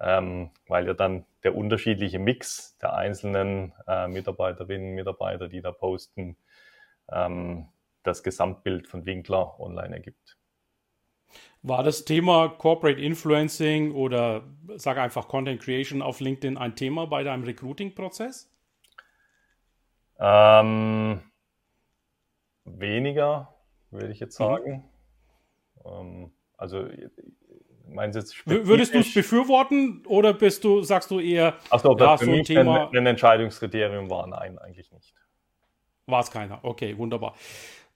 ähm, 0.03 0.51
weil 0.67 0.87
ja 0.87 0.95
dann 0.95 1.25
der 1.45 1.57
unterschiedliche 1.57 2.19
Mix 2.19 2.77
der 2.79 2.95
einzelnen 2.95 3.73
äh, 3.87 4.09
Mitarbeiterinnen, 4.09 4.95
Mitarbeiter, 4.95 5.49
die 5.49 5.61
da 5.61 5.71
posten, 5.71 6.37
ähm, 7.11 7.69
das 8.03 8.23
Gesamtbild 8.25 8.89
von 8.89 9.07
Winkler 9.07 9.61
online 9.61 9.95
ergibt. 9.95 10.37
War 11.63 11.85
das 11.85 12.05
Thema 12.05 12.49
Corporate 12.49 13.01
Influencing 13.01 13.93
oder 13.93 14.43
sag 14.75 14.99
einfach 14.99 15.29
Content 15.29 15.63
Creation 15.63 16.03
auf 16.03 16.19
LinkedIn 16.19 16.59
ein 16.59 16.75
Thema 16.75 17.07
bei 17.07 17.23
deinem 17.23 17.45
Recruiting-Prozess? 17.45 18.51
Ähm, 20.19 21.23
weniger, 22.65 23.55
würde 23.93 24.11
ich 24.11 24.19
jetzt 24.19 24.41
mhm. 24.41 24.45
sagen. 24.45 24.85
Mhm. 25.85 26.33
Also 26.57 26.89
Meinst 27.95 28.17
jetzt 28.17 28.47
Würdest 28.47 28.95
du 28.95 28.99
es 28.99 29.13
befürworten 29.13 30.03
oder 30.07 30.33
bist 30.33 30.65
du, 30.65 30.83
sagst 30.83 31.11
du 31.11 31.21
eher, 31.21 31.57
Achso, 31.71 31.91
ob 31.91 31.99
das 31.99 32.21
für 32.21 32.27
so 32.27 32.33
ein 32.33 32.45
Thema 32.45 32.89
ein, 32.89 32.99
ein 32.99 33.07
Entscheidungskriterium 33.07 34.11
war? 34.11 34.27
Nein, 34.27 34.59
eigentlich 34.59 34.91
nicht. 34.93 35.15
War 36.07 36.21
es 36.21 36.31
keiner. 36.31 36.61
Okay, 36.63 36.97
wunderbar. 36.99 37.35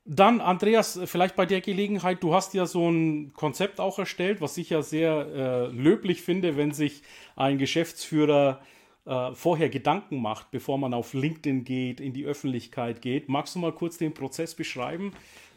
Dann, 0.05 0.41
Andreas, 0.41 1.01
vielleicht 1.07 1.35
bei 1.35 1.47
der 1.47 1.61
Gelegenheit, 1.61 2.23
du 2.23 2.33
hast 2.33 2.55
ja 2.55 2.65
so 2.67 2.89
ein 2.89 3.33
Konzept 3.33 3.81
auch 3.81 3.99
erstellt, 3.99 4.41
was 4.41 4.57
ich 4.57 4.71
ja 4.71 4.81
sehr 4.81 5.11
äh, 5.13 5.67
löblich 5.67 6.23
finde, 6.23 6.57
wenn 6.57 6.71
sich 6.71 7.03
ein 7.35 7.59
Geschäftsführer 7.59 8.61
äh, 9.05 9.33
vorher 9.33 9.69
Gedanken 9.69 10.23
macht, 10.23 10.53
bevor 10.53 10.79
man 10.79 10.95
auf 10.95 11.13
LinkedIn 11.13 11.65
geht, 11.65 12.01
in 12.01 12.13
die 12.13 12.25
Öffentlichkeit 12.25 13.03
geht. 13.03 13.29
Magst 13.29 13.57
du 13.57 13.59
mal 13.59 13.73
kurz 13.73 13.99
den 13.99 14.15
Prozess 14.15 14.55
beschreiben? 14.55 15.13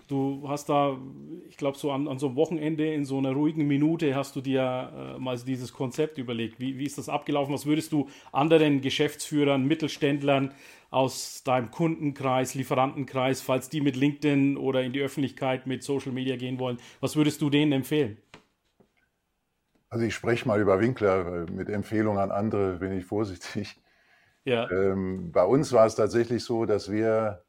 Du 0.09 0.49
hast 0.49 0.69
da, 0.69 0.97
ich 1.47 1.55
glaube, 1.55 1.77
so 1.77 1.91
an, 1.91 2.07
an, 2.07 2.17
so 2.17 2.25
einem 2.27 2.35
Wochenende 2.35 2.91
in 2.91 3.05
so 3.05 3.19
einer 3.19 3.31
ruhigen 3.31 3.67
Minute 3.67 4.15
hast 4.15 4.35
du 4.35 4.41
dir 4.41 5.15
äh, 5.15 5.19
mal 5.19 5.37
dieses 5.37 5.71
Konzept 5.71 6.17
überlegt. 6.17 6.59
Wie, 6.59 6.79
wie 6.79 6.83
ist 6.83 6.97
das 6.97 7.09
abgelaufen? 7.09 7.53
Was 7.53 7.67
würdest 7.67 7.91
du 7.91 8.09
anderen 8.31 8.81
Geschäftsführern, 8.81 9.65
Mittelständlern 9.65 10.55
aus 10.89 11.43
deinem 11.43 11.69
Kundenkreis, 11.69 12.55
Lieferantenkreis, 12.55 13.41
falls 13.41 13.69
die 13.69 13.81
mit 13.81 13.95
LinkedIn 13.95 14.57
oder 14.57 14.81
in 14.81 14.93
die 14.93 15.01
Öffentlichkeit 15.01 15.67
mit 15.67 15.83
Social 15.83 16.11
Media 16.11 16.37
gehen 16.37 16.57
wollen, 16.57 16.79
was 17.01 17.15
würdest 17.15 17.39
du 17.43 17.51
denen 17.51 17.71
empfehlen? 17.71 18.17
Also 19.89 20.05
ich 20.05 20.15
spreche 20.15 20.47
mal 20.47 20.59
über 20.59 20.79
Winkler, 20.79 21.45
mit 21.51 21.69
Empfehlungen 21.69 22.19
an 22.19 22.31
andere 22.31 22.77
bin 22.77 22.97
ich 22.97 23.05
vorsichtig. 23.05 23.79
Ja. 24.43 24.71
Ähm, 24.71 25.31
bei 25.31 25.43
uns 25.43 25.71
war 25.71 25.85
es 25.85 25.93
tatsächlich 25.93 26.43
so, 26.43 26.65
dass 26.65 26.91
wir 26.91 27.43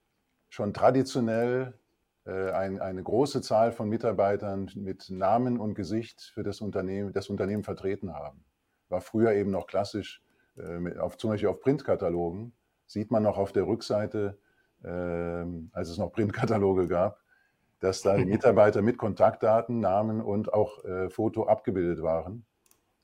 schon 0.51 0.75
traditionell 0.75 1.80
ein, 2.25 2.81
eine 2.81 3.03
große 3.03 3.41
Zahl 3.41 3.73
von 3.73 3.89
Mitarbeitern 3.89 4.71
mit 4.75 5.09
Namen 5.11 5.59
und 5.59 5.75
Gesicht 5.75 6.21
für 6.35 6.43
das 6.43 6.61
Unternehmen, 6.61 7.13
das 7.13 7.31
Unternehmen 7.31 7.65
vertreten 7.65 8.13
haben. 8.13 8.45
War 8.89 9.01
früher 9.01 9.33
eben 9.33 9.51
noch 9.51 9.67
klassisch, 9.67 10.23
äh, 10.57 10.99
auf, 10.99 11.17
zum 11.17 11.31
Beispiel 11.31 11.49
auf 11.49 11.61
Printkatalogen, 11.61 12.53
sieht 12.87 13.11
man 13.11 13.23
noch 13.23 13.39
auf 13.39 13.53
der 13.53 13.67
Rückseite, 13.67 14.39
äh, 14.83 14.89
als 15.73 15.89
es 15.89 15.99
noch 15.99 16.13
Printkataloge 16.13 16.89
gab, 16.89 17.21
dass 17.79 18.03
da 18.03 18.17
die 18.17 18.25
Mitarbeiter 18.27 18.83
mit 18.83 18.99
Kontaktdaten, 18.99 19.81
Namen 19.81 20.21
und 20.21 20.53
auch 20.53 20.85
äh, 20.85 21.09
Foto 21.09 21.47
abgebildet 21.47 22.03
waren. 22.03 22.45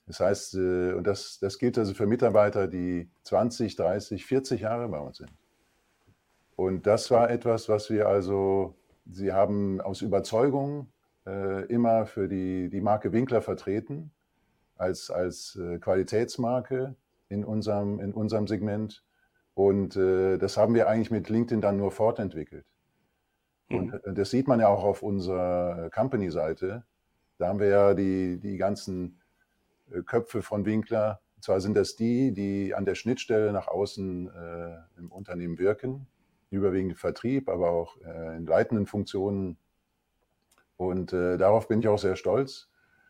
Das 0.07 0.21
heißt, 0.21 0.55
äh, 0.55 0.93
und 0.93 1.07
das, 1.07 1.39
das 1.41 1.59
gilt 1.59 1.79
also 1.79 1.95
für 1.95 2.07
Mitarbeiter, 2.07 2.69
die 2.69 3.11
20, 3.25 3.77
30, 3.77 4.25
40 4.27 4.61
Jahre 4.63 4.89
bei 4.89 4.99
uns 4.99 5.19
sind. 5.19 5.33
Und 6.55 6.87
das 6.87 7.11
war 7.11 7.31
etwas, 7.31 7.69
was 7.69 7.91
wir 7.91 8.09
also 8.09 8.75
Sie 9.11 9.33
haben 9.33 9.81
aus 9.81 10.03
Überzeugung 10.03 10.89
äh, 11.27 11.65
immer 11.67 12.07
für 12.07 12.29
die, 12.29 12.69
die 12.69 12.81
Marke 12.81 13.13
Winkler 13.13 13.43
vertreten, 13.43 14.11
als, 14.77 15.11
als 15.11 15.57
äh, 15.57 15.79
Qualitätsmarke 15.79 16.95
in 17.29 17.45
unserem, 17.45 18.01
in 18.01 18.13
unserem 18.13 18.47
Segment. 18.47 19.05
Und 19.55 19.97
äh, 19.97 20.39
das 20.39 20.57
haben 20.57 20.75
wir 20.75 20.89
eigentlich 20.89 21.11
mit 21.11 21.29
LinkedIn 21.29 21.61
dann 21.61 21.77
nur 21.77 21.91
fortentwickelt. 21.91 22.67
Mhm. 23.69 23.79
Und 23.79 23.95
äh, 24.05 24.13
das 24.13 24.31
sieht 24.31 24.49
man 24.49 24.61
ja 24.61 24.69
auch 24.69 24.85
auf 24.85 25.03
unserer 25.03 25.89
Company-Seite. 25.91 26.85
Da 27.39 27.49
haben 27.49 27.61
wir 27.61 27.69
ja 27.69 27.95
die, 27.95 28.39
die 28.39 28.57
ganzen 28.57 29.21
äh, 29.91 30.03
Köpfe 30.03 30.43
von 30.43 30.65
Winkler. 30.65 31.21
Und 31.37 31.45
zwar 31.45 31.61
sind 31.61 31.77
das 31.77 31.97
die, 31.97 32.33
die 32.33 32.75
an 32.75 32.85
der 32.85 32.95
Schnittstelle 32.95 33.53
nach 33.53 33.69
außen 33.69 34.29
äh, 34.29 34.99
im 34.99 35.11
Unternehmen 35.11 35.59
wirken 35.59 36.07
überwiegend 36.51 36.97
Vertrieb, 36.99 37.49
aber 37.49 37.71
auch 37.71 37.97
äh, 38.03 38.37
in 38.37 38.47
leitenden 38.47 38.87
Funktionen. 38.87 39.57
Und 40.77 41.13
äh, 41.13 41.37
darauf 41.37 41.69
bin 41.69 41.81
ich 41.81 41.89
auch 41.89 41.99
sehr 41.99 42.17
stolz, 42.17 42.69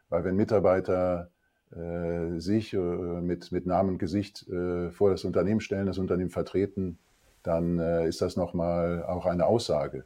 weil 0.09 0.25
wenn 0.25 0.37
Mitarbeiter 0.37 1.31
äh, 1.75 2.38
sich 2.38 2.72
äh, 2.75 2.77
mit, 2.79 3.51
mit 3.51 3.66
Namen 3.66 3.90
und 3.90 3.99
Gesicht 3.99 4.49
äh, 4.49 4.90
vor 4.92 5.11
das 5.11 5.25
Unternehmen 5.25 5.61
stellen, 5.61 5.87
das 5.87 5.99
Unternehmen 5.99 6.31
vertreten, 6.31 6.99
dann 7.42 7.79
äh, 7.79 8.07
ist 8.07 8.22
das 8.22 8.37
nochmal 8.37 9.05
auch 9.05 9.27
eine 9.27 9.46
Aussage. 9.46 10.05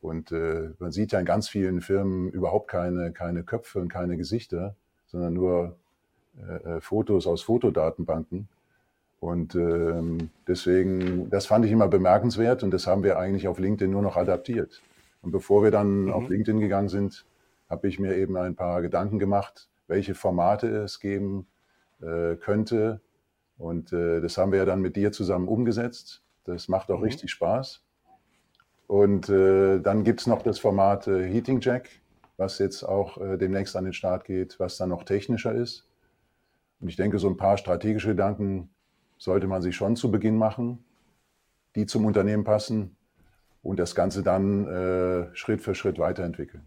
Und 0.00 0.30
man 0.30 0.92
sieht 0.92 1.12
ja 1.12 1.20
in 1.20 1.26
ganz 1.26 1.50
vielen 1.50 1.82
Firmen 1.82 2.30
überhaupt 2.30 2.68
keine, 2.68 3.12
keine 3.12 3.42
Köpfe 3.42 3.80
und 3.80 3.90
keine 3.90 4.16
Gesichter, 4.16 4.74
sondern 5.08 5.34
nur 5.34 5.76
Fotos 6.80 7.26
aus 7.26 7.42
Fotodatenbanken. 7.42 8.48
Und 9.20 9.54
ähm, 9.54 10.30
deswegen, 10.48 11.28
das 11.28 11.44
fand 11.46 11.66
ich 11.66 11.70
immer 11.70 11.88
bemerkenswert 11.88 12.62
und 12.62 12.70
das 12.70 12.86
haben 12.86 13.02
wir 13.02 13.18
eigentlich 13.18 13.48
auf 13.48 13.58
LinkedIn 13.58 13.90
nur 13.90 14.00
noch 14.00 14.16
adaptiert. 14.16 14.82
Und 15.20 15.30
bevor 15.30 15.62
wir 15.62 15.70
dann 15.70 16.04
mhm. 16.04 16.12
auf 16.12 16.28
LinkedIn 16.28 16.58
gegangen 16.58 16.88
sind, 16.88 17.26
habe 17.68 17.86
ich 17.86 17.98
mir 17.98 18.16
eben 18.16 18.36
ein 18.38 18.56
paar 18.56 18.80
Gedanken 18.80 19.18
gemacht, 19.18 19.68
welche 19.86 20.14
Formate 20.14 20.68
es 20.68 21.00
geben 21.00 21.46
äh, 22.00 22.36
könnte. 22.36 23.00
Und 23.58 23.92
äh, 23.92 24.22
das 24.22 24.38
haben 24.38 24.52
wir 24.52 24.60
ja 24.60 24.64
dann 24.64 24.80
mit 24.80 24.96
dir 24.96 25.12
zusammen 25.12 25.48
umgesetzt. 25.48 26.22
Das 26.44 26.68
macht 26.68 26.90
auch 26.90 26.98
mhm. 26.98 27.04
richtig 27.04 27.30
Spaß. 27.30 27.82
Und 28.86 29.28
äh, 29.28 29.80
dann 29.80 30.02
gibt 30.02 30.20
es 30.20 30.26
noch 30.26 30.42
das 30.42 30.58
Format 30.58 31.06
äh, 31.06 31.28
Heating 31.28 31.60
Jack, 31.60 31.90
was 32.38 32.58
jetzt 32.58 32.82
auch 32.82 33.18
äh, 33.18 33.36
demnächst 33.36 33.76
an 33.76 33.84
den 33.84 33.92
Start 33.92 34.24
geht, 34.24 34.58
was 34.58 34.78
dann 34.78 34.88
noch 34.88 35.04
technischer 35.04 35.54
ist. 35.54 35.86
Und 36.80 36.88
ich 36.88 36.96
denke, 36.96 37.18
so 37.18 37.28
ein 37.28 37.36
paar 37.36 37.58
strategische 37.58 38.08
Gedanken 38.08 38.70
sollte 39.20 39.46
man 39.46 39.60
sich 39.60 39.76
schon 39.76 39.96
zu 39.96 40.10
Beginn 40.10 40.36
machen, 40.36 40.82
die 41.76 41.86
zum 41.86 42.06
Unternehmen 42.06 42.42
passen 42.42 42.96
und 43.62 43.78
das 43.78 43.94
Ganze 43.94 44.22
dann 44.22 44.66
äh, 44.66 45.36
Schritt 45.36 45.60
für 45.60 45.74
Schritt 45.74 45.98
weiterentwickeln. 45.98 46.64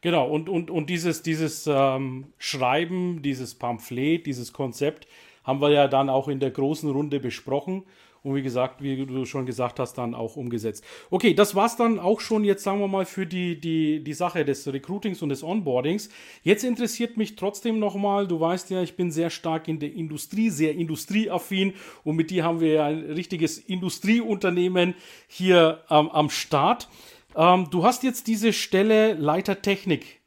Genau, 0.00 0.26
und, 0.30 0.48
und, 0.48 0.70
und 0.70 0.88
dieses, 0.88 1.22
dieses 1.22 1.66
ähm, 1.66 2.32
Schreiben, 2.38 3.20
dieses 3.20 3.54
Pamphlet, 3.54 4.24
dieses 4.26 4.54
Konzept 4.54 5.06
haben 5.44 5.60
wir 5.60 5.70
ja 5.70 5.86
dann 5.86 6.08
auch 6.08 6.28
in 6.28 6.40
der 6.40 6.52
großen 6.52 6.90
Runde 6.90 7.20
besprochen. 7.20 7.84
Und 8.22 8.34
wie 8.34 8.42
gesagt, 8.42 8.82
wie 8.82 9.06
du 9.06 9.24
schon 9.24 9.46
gesagt 9.46 9.78
hast, 9.78 9.94
dann 9.94 10.14
auch 10.14 10.36
umgesetzt. 10.36 10.84
Okay, 11.10 11.34
das 11.34 11.54
war's 11.54 11.76
dann 11.76 11.98
auch 11.98 12.20
schon 12.20 12.44
jetzt, 12.44 12.62
sagen 12.62 12.80
wir 12.80 12.88
mal, 12.88 13.06
für 13.06 13.26
die, 13.26 13.60
die, 13.60 14.04
die 14.04 14.12
Sache 14.12 14.44
des 14.44 14.66
Recruitings 14.70 15.22
und 15.22 15.30
des 15.30 15.42
Onboardings. 15.42 16.10
Jetzt 16.42 16.64
interessiert 16.64 17.16
mich 17.16 17.36
trotzdem 17.36 17.78
nochmal, 17.78 18.26
du 18.26 18.38
weißt 18.38 18.70
ja, 18.70 18.82
ich 18.82 18.96
bin 18.96 19.10
sehr 19.10 19.30
stark 19.30 19.68
in 19.68 19.78
der 19.78 19.92
Industrie, 19.92 20.50
sehr 20.50 20.74
industrieaffin 20.74 21.74
und 22.04 22.16
mit 22.16 22.30
dir 22.30 22.44
haben 22.44 22.60
wir 22.60 22.72
ja 22.72 22.86
ein 22.86 23.00
richtiges 23.00 23.58
Industrieunternehmen 23.58 24.94
hier 25.26 25.82
ähm, 25.90 26.10
am 26.10 26.30
Start. 26.30 26.88
Ähm, 27.36 27.68
du 27.70 27.84
hast 27.84 28.02
jetzt 28.02 28.26
diese 28.26 28.52
Stelle 28.52 29.14
Leiter 29.14 29.62
Technik 29.62 30.20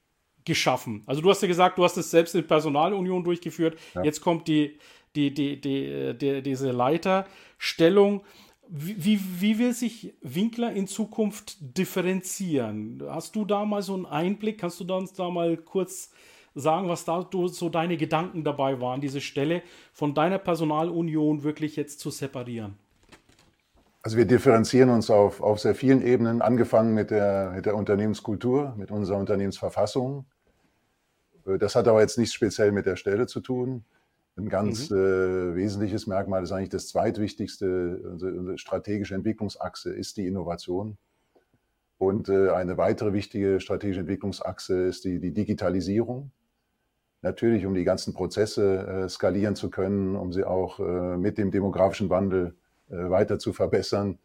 geschaffen. 0.45 1.03
Also 1.05 1.21
du 1.21 1.29
hast 1.29 1.41
ja 1.41 1.47
gesagt, 1.47 1.77
du 1.77 1.83
hast 1.83 1.97
es 1.97 2.11
selbst 2.11 2.35
in 2.35 2.45
Personalunion 2.45 3.23
durchgeführt. 3.23 3.77
Ja. 3.95 4.03
Jetzt 4.03 4.21
kommt 4.21 4.47
die, 4.47 4.77
die, 5.15 5.33
die, 5.33 5.59
die, 5.59 6.17
die, 6.17 6.41
diese 6.41 6.71
Leiterstellung. 6.71 8.23
Wie, 8.67 9.19
wie 9.39 9.59
will 9.59 9.73
sich 9.73 10.13
Winkler 10.21 10.71
in 10.71 10.87
Zukunft 10.87 11.57
differenzieren? 11.77 13.03
Hast 13.07 13.35
du 13.35 13.45
da 13.45 13.65
mal 13.65 13.81
so 13.81 13.93
einen 13.93 14.05
Einblick? 14.05 14.59
Kannst 14.59 14.79
du 14.79 14.95
uns 14.95 15.13
da 15.13 15.29
mal 15.29 15.57
kurz 15.57 16.11
sagen, 16.55 16.87
was 16.87 17.05
da 17.05 17.27
so 17.47 17.69
deine 17.69 17.97
Gedanken 17.97 18.43
dabei 18.43 18.79
waren, 18.79 19.01
diese 19.01 19.21
Stelle 19.21 19.61
von 19.91 20.13
deiner 20.13 20.37
Personalunion 20.37 21.43
wirklich 21.43 21.75
jetzt 21.75 21.99
zu 21.99 22.09
separieren? 22.09 22.77
Also 24.01 24.17
wir 24.17 24.25
differenzieren 24.25 24.89
uns 24.89 25.09
auf, 25.09 25.41
auf 25.41 25.59
sehr 25.59 25.75
vielen 25.75 26.01
Ebenen, 26.01 26.41
angefangen 26.41 26.93
mit 26.93 27.09
der, 27.09 27.51
mit 27.55 27.65
der 27.65 27.75
Unternehmenskultur, 27.75 28.73
mit 28.77 28.91
unserer 28.91 29.17
Unternehmensverfassung. 29.17 30.25
Äh, 31.45 31.57
das 31.57 31.75
hat 31.75 31.87
aber 31.87 32.01
jetzt 32.01 32.17
nichts 32.17 32.33
speziell 32.33 32.71
mit 32.71 32.85
der 32.85 32.97
Stelle 32.97 33.27
zu 33.27 33.39
tun. 33.39 33.85
Ein 34.35 34.49
ganz 34.49 34.89
mhm. 34.89 34.97
äh, 34.97 35.55
wesentliches 35.55 36.07
Merkmal 36.07 36.43
ist 36.43 36.51
eigentlich 36.51 36.69
das 36.69 36.87
zweitwichtigste, 36.87 38.01
unsere 38.03 38.57
strategische 38.57 39.13
Entwicklungsachse 39.13 39.93
ist 39.93 40.17
die 40.17 40.25
Innovation. 40.25 40.97
Und 41.99 42.29
äh, 42.29 42.49
eine 42.49 42.77
weitere 42.77 43.13
wichtige 43.13 43.59
strategische 43.59 44.01
Entwicklungsachse 44.01 44.85
ist 44.85 45.05
die, 45.05 45.19
die 45.19 45.33
Digitalisierung. 45.33 46.31
Natürlich, 47.21 47.65
um 47.65 47.75
die 47.75 47.85
ganzen 47.85 48.13
Prozesse 48.13 48.79
äh, 49.05 49.09
skalieren 49.09 49.55
zu 49.55 49.69
können, 49.69 50.15
um 50.15 50.33
sie 50.33 50.43
auch 50.43 50.79
äh, 50.79 51.17
mit 51.17 51.37
dem 51.37 51.51
demografischen 51.51 52.09
Wandel 52.09 52.55
äh, 52.89 53.09
weiter 53.09 53.39
zu 53.39 53.53
verbessern. 53.53 54.17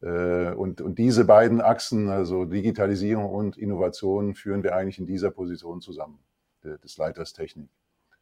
Äh, 0.00 0.52
und, 0.54 0.80
und 0.80 0.98
diese 0.98 1.24
beiden 1.24 1.60
Achsen, 1.60 2.08
also 2.08 2.46
Digitalisierung 2.46 3.26
und 3.26 3.56
Innovation, 3.58 4.34
führen 4.34 4.64
wir 4.64 4.74
eigentlich 4.74 4.98
in 4.98 5.06
dieser 5.06 5.30
Position 5.30 5.80
zusammen, 5.80 6.18
des 6.64 6.96
Leiters 6.96 7.32
Technik. 7.32 7.68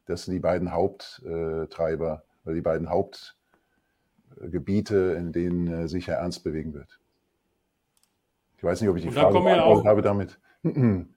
Das 0.05 0.25
sind 0.25 0.33
die 0.33 0.39
beiden 0.39 0.71
Haupttreiber 0.71 2.23
oder 2.43 2.55
die 2.55 2.61
beiden 2.61 2.89
Hauptgebiete, 2.89 5.15
in 5.17 5.31
denen 5.31 5.87
sich 5.87 6.07
Herr 6.07 6.17
Ernst 6.17 6.43
bewegen 6.43 6.73
wird. 6.73 6.99
Ich 8.57 8.63
weiß 8.63 8.81
nicht, 8.81 8.89
ob 8.89 8.97
ich 8.97 9.03
die 9.03 9.11
Frage 9.11 9.39
beantwortet 9.39 9.85
habe 9.85 10.01
damit. 10.01 10.39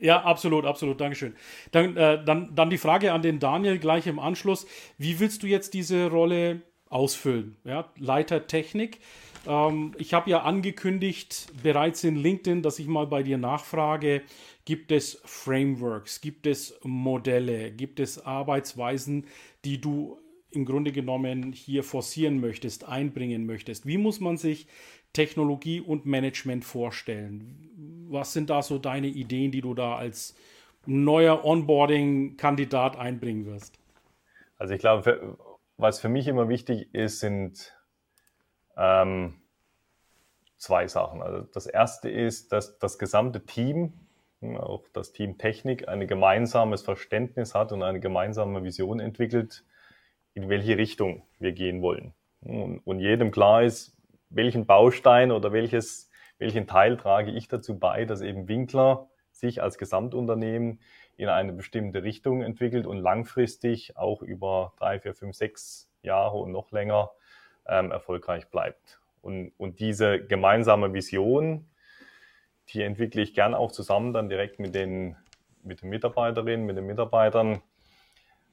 Ja, 0.00 0.24
absolut, 0.24 0.66
absolut, 0.66 1.00
Dankeschön. 1.00 1.36
Dann, 1.70 1.96
äh, 1.96 2.20
dann, 2.22 2.52
dann 2.54 2.68
die 2.68 2.78
Frage 2.78 3.12
an 3.12 3.22
den 3.22 3.38
Daniel 3.38 3.78
gleich 3.78 4.08
im 4.08 4.18
Anschluss. 4.18 4.66
Wie 4.98 5.20
willst 5.20 5.44
du 5.44 5.46
jetzt 5.46 5.72
diese 5.72 6.10
Rolle 6.10 6.62
ausfüllen. 6.94 7.56
Ja, 7.64 7.90
Leiter 7.98 8.46
Technik. 8.46 9.00
Ähm, 9.46 9.92
ich 9.98 10.14
habe 10.14 10.30
ja 10.30 10.42
angekündigt 10.42 11.48
bereits 11.62 12.04
in 12.04 12.16
LinkedIn, 12.16 12.62
dass 12.62 12.78
ich 12.78 12.86
mal 12.86 13.06
bei 13.06 13.22
dir 13.22 13.36
nachfrage, 13.36 14.22
gibt 14.64 14.92
es 14.92 15.20
Frameworks, 15.24 16.20
gibt 16.20 16.46
es 16.46 16.78
Modelle, 16.82 17.70
gibt 17.70 18.00
es 18.00 18.24
Arbeitsweisen, 18.24 19.26
die 19.64 19.80
du 19.80 20.18
im 20.50 20.64
Grunde 20.64 20.92
genommen 20.92 21.52
hier 21.52 21.82
forcieren 21.82 22.40
möchtest, 22.40 22.84
einbringen 22.84 23.46
möchtest? 23.46 23.86
Wie 23.86 23.98
muss 23.98 24.20
man 24.20 24.36
sich 24.36 24.68
Technologie 25.12 25.80
und 25.80 26.06
Management 26.06 26.64
vorstellen? 26.64 28.06
Was 28.08 28.32
sind 28.32 28.50
da 28.50 28.62
so 28.62 28.78
deine 28.78 29.08
Ideen, 29.08 29.50
die 29.50 29.60
du 29.60 29.74
da 29.74 29.96
als 29.96 30.36
neuer 30.86 31.44
Onboarding-Kandidat 31.44 32.96
einbringen 32.96 33.46
wirst? 33.46 33.78
Also 34.58 34.74
ich 34.74 34.80
glaube, 34.80 35.36
was 35.76 36.00
für 36.00 36.08
mich 36.08 36.26
immer 36.28 36.48
wichtig 36.48 36.94
ist, 36.94 37.20
sind 37.20 37.74
ähm, 38.76 39.34
zwei 40.56 40.86
Sachen. 40.88 41.22
Also 41.22 41.46
das 41.52 41.66
erste 41.66 42.08
ist, 42.08 42.52
dass 42.52 42.78
das 42.78 42.98
gesamte 42.98 43.44
Team, 43.44 43.92
auch 44.56 44.84
das 44.92 45.12
Team 45.12 45.38
Technik, 45.38 45.88
ein 45.88 46.06
gemeinsames 46.06 46.82
Verständnis 46.82 47.54
hat 47.54 47.72
und 47.72 47.82
eine 47.82 48.00
gemeinsame 48.00 48.62
Vision 48.64 49.00
entwickelt, 49.00 49.64
in 50.34 50.48
welche 50.48 50.76
Richtung 50.76 51.22
wir 51.38 51.52
gehen 51.52 51.82
wollen. 51.82 52.12
Und, 52.42 52.80
und 52.80 53.00
jedem 53.00 53.30
klar 53.30 53.62
ist, 53.62 53.96
welchen 54.30 54.66
Baustein 54.66 55.30
oder 55.30 55.52
welches, 55.52 56.10
welchen 56.38 56.66
Teil 56.66 56.96
trage 56.96 57.30
ich 57.30 57.48
dazu 57.48 57.78
bei, 57.78 58.04
dass 58.04 58.20
eben 58.20 58.48
Winkler 58.48 59.08
sich 59.30 59.62
als 59.62 59.78
Gesamtunternehmen 59.78 60.80
in 61.16 61.28
eine 61.28 61.52
bestimmte 61.52 62.02
Richtung 62.02 62.42
entwickelt 62.42 62.86
und 62.86 62.98
langfristig 62.98 63.96
auch 63.96 64.22
über 64.22 64.72
drei, 64.78 64.98
vier, 64.98 65.14
fünf, 65.14 65.36
sechs 65.36 65.88
Jahre 66.02 66.36
und 66.38 66.52
noch 66.52 66.70
länger 66.72 67.10
ähm, 67.66 67.90
erfolgreich 67.90 68.48
bleibt. 68.48 69.00
Und, 69.22 69.52
und 69.56 69.80
diese 69.80 70.20
gemeinsame 70.24 70.92
Vision, 70.92 71.66
die 72.70 72.82
entwickle 72.82 73.22
ich 73.22 73.34
gern 73.34 73.54
auch 73.54 73.72
zusammen 73.72 74.12
dann 74.12 74.28
direkt 74.28 74.58
mit 74.58 74.74
den, 74.74 75.16
mit 75.62 75.82
den 75.82 75.90
Mitarbeiterinnen, 75.90 76.66
mit 76.66 76.76
den 76.76 76.86
Mitarbeitern, 76.86 77.62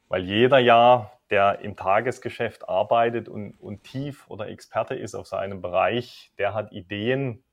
weil 0.09 0.23
jeder 0.23 0.59
ja, 0.59 1.11
der 1.29 1.59
im 1.59 1.77
Tagesgeschäft 1.77 2.67
arbeitet 2.67 3.29
und, 3.29 3.53
und 3.53 3.83
tief 3.83 4.29
oder 4.29 4.49
Experte 4.49 4.95
ist 4.95 5.15
auf 5.15 5.27
seinem 5.27 5.61
Bereich, 5.61 6.33
der 6.37 6.53
hat 6.53 6.73
Ideen, 6.73 7.43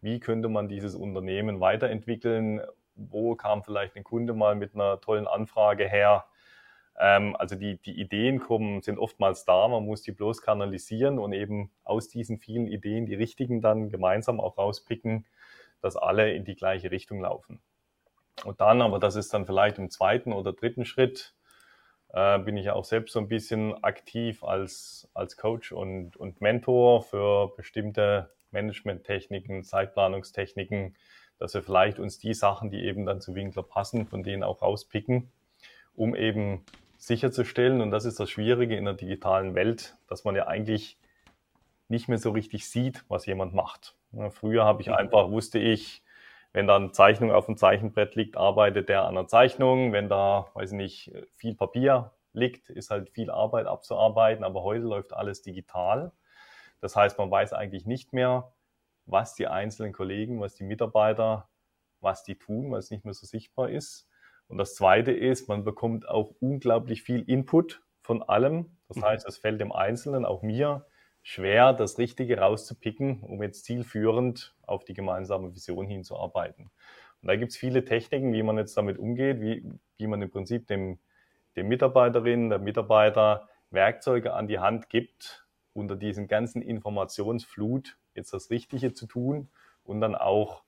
wie 0.00 0.18
könnte 0.18 0.48
man 0.48 0.68
dieses 0.68 0.94
Unternehmen 0.94 1.60
weiterentwickeln 1.60 2.62
wo 2.96 3.34
kam 3.34 3.62
vielleicht 3.62 3.96
ein 3.96 4.04
Kunde 4.04 4.34
mal 4.34 4.54
mit 4.54 4.74
einer 4.74 5.00
tollen 5.00 5.26
Anfrage 5.26 5.88
her. 5.88 6.24
Ähm, 6.98 7.36
also 7.36 7.56
die, 7.56 7.76
die 7.78 8.00
Ideen 8.00 8.40
kommen, 8.40 8.82
sind 8.82 8.98
oftmals 8.98 9.44
da, 9.44 9.68
man 9.68 9.84
muss 9.84 10.02
die 10.02 10.12
bloß 10.12 10.42
kanalisieren 10.42 11.18
und 11.18 11.32
eben 11.32 11.70
aus 11.84 12.08
diesen 12.08 12.38
vielen 12.38 12.66
Ideen 12.66 13.06
die 13.06 13.14
richtigen 13.14 13.60
dann 13.60 13.90
gemeinsam 13.90 14.40
auch 14.40 14.58
rauspicken, 14.58 15.26
dass 15.86 15.96
alle 15.96 16.32
in 16.32 16.44
die 16.44 16.56
gleiche 16.56 16.90
Richtung 16.90 17.20
laufen. 17.20 17.60
Und 18.44 18.60
dann, 18.60 18.82
aber 18.82 18.98
das 18.98 19.14
ist 19.14 19.32
dann 19.32 19.46
vielleicht 19.46 19.78
im 19.78 19.88
zweiten 19.88 20.32
oder 20.32 20.52
dritten 20.52 20.84
Schritt, 20.84 21.34
äh, 22.12 22.40
bin 22.40 22.56
ich 22.56 22.70
auch 22.70 22.84
selbst 22.84 23.12
so 23.12 23.20
ein 23.20 23.28
bisschen 23.28 23.72
aktiv 23.84 24.42
als, 24.42 25.08
als 25.14 25.36
Coach 25.36 25.70
und, 25.70 26.16
und 26.16 26.40
Mentor 26.40 27.02
für 27.02 27.54
bestimmte 27.56 28.32
Management-Techniken, 28.50 29.62
Zeitplanungstechniken, 29.62 30.96
dass 31.38 31.54
wir 31.54 31.62
vielleicht 31.62 32.00
uns 32.00 32.18
die 32.18 32.34
Sachen, 32.34 32.70
die 32.70 32.84
eben 32.84 33.06
dann 33.06 33.20
zu 33.20 33.36
Winkler 33.36 33.62
passen, 33.62 34.06
von 34.06 34.24
denen 34.24 34.42
auch 34.42 34.62
rauspicken, 34.62 35.30
um 35.94 36.16
eben 36.16 36.64
sicherzustellen, 36.98 37.80
und 37.80 37.92
das 37.92 38.04
ist 38.04 38.18
das 38.18 38.28
Schwierige 38.28 38.76
in 38.76 38.86
der 38.86 38.94
digitalen 38.94 39.54
Welt, 39.54 39.96
dass 40.08 40.24
man 40.24 40.34
ja 40.34 40.48
eigentlich 40.48 40.98
nicht 41.88 42.08
mehr 42.08 42.18
so 42.18 42.30
richtig 42.30 42.68
sieht, 42.68 43.04
was 43.08 43.26
jemand 43.26 43.54
macht. 43.54 43.96
früher 44.30 44.64
habe 44.64 44.82
ich 44.82 44.88
mhm. 44.88 44.94
einfach, 44.94 45.30
wusste 45.30 45.58
ich, 45.58 46.02
wenn 46.52 46.66
da 46.66 46.76
eine 46.76 46.90
Zeichnung 46.90 47.32
auf 47.32 47.46
dem 47.46 47.56
Zeichenbrett 47.56 48.14
liegt, 48.14 48.36
arbeitet 48.36 48.88
der 48.88 49.02
an 49.02 49.16
einer 49.16 49.26
Zeichnung. 49.26 49.92
Wenn 49.92 50.08
da, 50.08 50.46
weiß 50.54 50.72
ich 50.72 50.76
nicht, 50.76 51.12
viel 51.34 51.54
Papier 51.54 52.12
liegt, 52.32 52.70
ist 52.70 52.90
halt 52.90 53.10
viel 53.10 53.30
Arbeit 53.30 53.66
abzuarbeiten. 53.66 54.42
Aber 54.42 54.62
heute 54.62 54.84
läuft 54.84 55.12
alles 55.12 55.42
digital. 55.42 56.12
Das 56.80 56.96
heißt, 56.96 57.18
man 57.18 57.30
weiß 57.30 57.52
eigentlich 57.52 57.84
nicht 57.84 58.14
mehr, 58.14 58.52
was 59.04 59.34
die 59.34 59.46
einzelnen 59.46 59.92
Kollegen, 59.92 60.40
was 60.40 60.54
die 60.54 60.64
Mitarbeiter, 60.64 61.48
was 62.00 62.22
die 62.22 62.36
tun, 62.36 62.70
weil 62.70 62.78
es 62.78 62.90
nicht 62.90 63.04
mehr 63.04 63.14
so 63.14 63.26
sichtbar 63.26 63.68
ist. 63.68 64.08
Und 64.48 64.58
das 64.58 64.74
Zweite 64.74 65.12
ist, 65.12 65.48
man 65.48 65.64
bekommt 65.64 66.08
auch 66.08 66.32
unglaublich 66.40 67.02
viel 67.02 67.22
Input 67.28 67.82
von 68.00 68.22
allem. 68.22 68.76
Das 68.88 68.98
mhm. 68.98 69.04
heißt, 69.04 69.26
es 69.26 69.36
fällt 69.36 69.60
dem 69.60 69.72
Einzelnen, 69.72 70.24
auch 70.24 70.42
mir, 70.42 70.86
schwer, 71.26 71.72
das 71.72 71.98
Richtige 71.98 72.38
rauszupicken, 72.38 73.18
um 73.18 73.42
jetzt 73.42 73.64
zielführend 73.64 74.54
auf 74.62 74.84
die 74.84 74.94
gemeinsame 74.94 75.52
Vision 75.52 75.88
hinzuarbeiten. 75.88 76.70
Und 77.20 77.28
da 77.28 77.34
gibt 77.34 77.50
es 77.50 77.58
viele 77.58 77.84
Techniken, 77.84 78.32
wie 78.32 78.44
man 78.44 78.58
jetzt 78.58 78.76
damit 78.76 78.96
umgeht, 78.96 79.40
wie, 79.40 79.68
wie 79.96 80.06
man 80.06 80.22
im 80.22 80.30
Prinzip 80.30 80.68
dem, 80.68 81.00
dem 81.56 81.66
Mitarbeiterinnen, 81.66 82.48
der 82.48 82.60
Mitarbeiter 82.60 83.48
Werkzeuge 83.70 84.34
an 84.34 84.46
die 84.46 84.60
Hand 84.60 84.88
gibt, 84.88 85.44
unter 85.72 85.96
diesen 85.96 86.28
ganzen 86.28 86.62
Informationsflut 86.62 87.98
jetzt 88.14 88.32
das 88.32 88.50
Richtige 88.50 88.92
zu 88.92 89.08
tun 89.08 89.48
und 89.82 90.00
dann 90.00 90.14
auch 90.14 90.62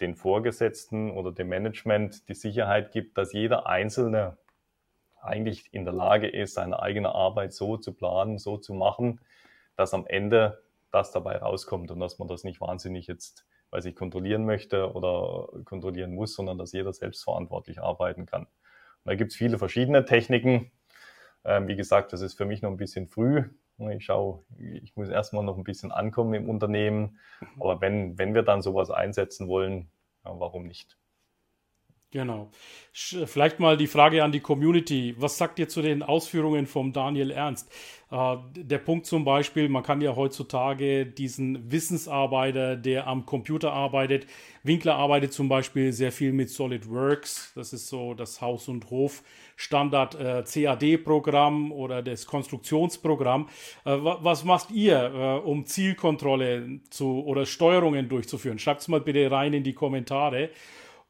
den 0.00 0.14
Vorgesetzten 0.14 1.10
oder 1.10 1.32
dem 1.32 1.48
Management 1.48 2.28
die 2.28 2.34
Sicherheit 2.34 2.92
gibt, 2.92 3.18
dass 3.18 3.32
jeder 3.32 3.66
Einzelne 3.66 4.38
eigentlich 5.20 5.64
in 5.74 5.84
der 5.84 5.94
Lage 5.94 6.28
ist, 6.28 6.54
seine 6.54 6.80
eigene 6.80 7.12
Arbeit 7.12 7.52
so 7.52 7.76
zu 7.76 7.92
planen, 7.92 8.38
so 8.38 8.56
zu 8.56 8.72
machen, 8.72 9.18
dass 9.80 9.94
am 9.94 10.06
Ende 10.06 10.62
das 10.90 11.10
dabei 11.10 11.38
rauskommt 11.38 11.90
und 11.90 12.00
dass 12.00 12.18
man 12.18 12.28
das 12.28 12.44
nicht 12.44 12.60
wahnsinnig 12.60 13.06
jetzt, 13.06 13.46
weil 13.70 13.84
ich 13.86 13.96
kontrollieren 13.96 14.44
möchte 14.44 14.92
oder 14.92 15.48
kontrollieren 15.64 16.14
muss, 16.14 16.34
sondern 16.34 16.58
dass 16.58 16.72
jeder 16.72 16.92
selbstverantwortlich 16.92 17.80
arbeiten 17.80 18.26
kann. 18.26 18.42
Und 18.42 19.06
da 19.06 19.14
gibt 19.14 19.32
es 19.32 19.38
viele 19.38 19.56
verschiedene 19.56 20.04
Techniken. 20.04 20.70
Ähm, 21.46 21.66
wie 21.66 21.76
gesagt, 21.76 22.12
das 22.12 22.20
ist 22.20 22.34
für 22.34 22.44
mich 22.44 22.60
noch 22.60 22.70
ein 22.70 22.76
bisschen 22.76 23.08
früh, 23.08 23.44
Ich 23.78 24.04
schaue, 24.04 24.44
ich 24.58 24.94
muss 24.96 25.08
erstmal 25.08 25.44
noch 25.44 25.56
ein 25.56 25.64
bisschen 25.64 25.92
ankommen 25.92 26.34
im 26.34 26.50
Unternehmen. 26.50 27.18
Aber 27.58 27.80
wenn, 27.80 28.18
wenn 28.18 28.34
wir 28.34 28.42
dann 28.42 28.60
sowas 28.60 28.90
einsetzen 28.90 29.48
wollen, 29.48 29.90
ja, 30.26 30.38
warum 30.38 30.66
nicht? 30.66 30.99
Genau. 32.12 32.50
Vielleicht 32.92 33.60
mal 33.60 33.76
die 33.76 33.86
Frage 33.86 34.24
an 34.24 34.32
die 34.32 34.40
Community. 34.40 35.14
Was 35.16 35.38
sagt 35.38 35.60
ihr 35.60 35.68
zu 35.68 35.80
den 35.80 36.02
Ausführungen 36.02 36.66
vom 36.66 36.92
Daniel 36.92 37.30
Ernst? 37.30 37.70
Äh, 38.10 38.36
der 38.56 38.78
Punkt 38.78 39.06
zum 39.06 39.24
Beispiel, 39.24 39.68
man 39.68 39.84
kann 39.84 40.00
ja 40.00 40.16
heutzutage 40.16 41.06
diesen 41.06 41.70
Wissensarbeiter, 41.70 42.74
der 42.74 43.06
am 43.06 43.26
Computer 43.26 43.72
arbeitet, 43.72 44.26
Winkler 44.64 44.96
arbeitet 44.96 45.32
zum 45.32 45.48
Beispiel 45.48 45.92
sehr 45.92 46.10
viel 46.10 46.32
mit 46.32 46.50
SolidWorks. 46.50 47.52
Das 47.54 47.72
ist 47.72 47.86
so 47.88 48.14
das 48.14 48.40
Haus- 48.40 48.66
und 48.66 48.90
Hof-Standard 48.90 50.16
äh, 50.16 50.98
oder 51.72 52.02
das 52.02 52.26
Konstruktionsprogramm. 52.26 53.48
Äh, 53.84 53.96
was 54.00 54.42
macht 54.42 54.72
ihr, 54.72 54.98
äh, 55.14 55.46
um 55.46 55.64
Zielkontrolle 55.64 56.80
zu 56.90 57.24
oder 57.24 57.46
Steuerungen 57.46 58.08
durchzuführen? 58.08 58.58
Schreibt 58.58 58.80
es 58.80 58.88
mal 58.88 59.00
bitte 59.00 59.30
rein 59.30 59.52
in 59.52 59.62
die 59.62 59.74
Kommentare. 59.74 60.50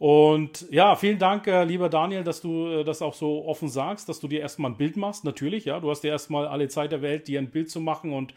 Und 0.00 0.66
ja, 0.70 0.96
vielen 0.96 1.18
Dank, 1.18 1.46
äh, 1.46 1.62
lieber 1.64 1.90
Daniel, 1.90 2.24
dass 2.24 2.40
du 2.40 2.68
äh, 2.68 2.84
das 2.84 3.02
auch 3.02 3.12
so 3.12 3.44
offen 3.44 3.68
sagst, 3.68 4.08
dass 4.08 4.18
du 4.18 4.28
dir 4.28 4.40
erstmal 4.40 4.70
ein 4.70 4.78
Bild 4.78 4.96
machst. 4.96 5.24
Natürlich, 5.26 5.66
ja, 5.66 5.78
du 5.78 5.90
hast 5.90 6.00
dir 6.00 6.08
erstmal 6.08 6.46
alle 6.46 6.68
Zeit 6.68 6.90
der 6.90 7.02
Welt, 7.02 7.28
dir 7.28 7.38
ein 7.38 7.50
Bild 7.50 7.70
zu 7.70 7.80
machen 7.80 8.14
und 8.14 8.32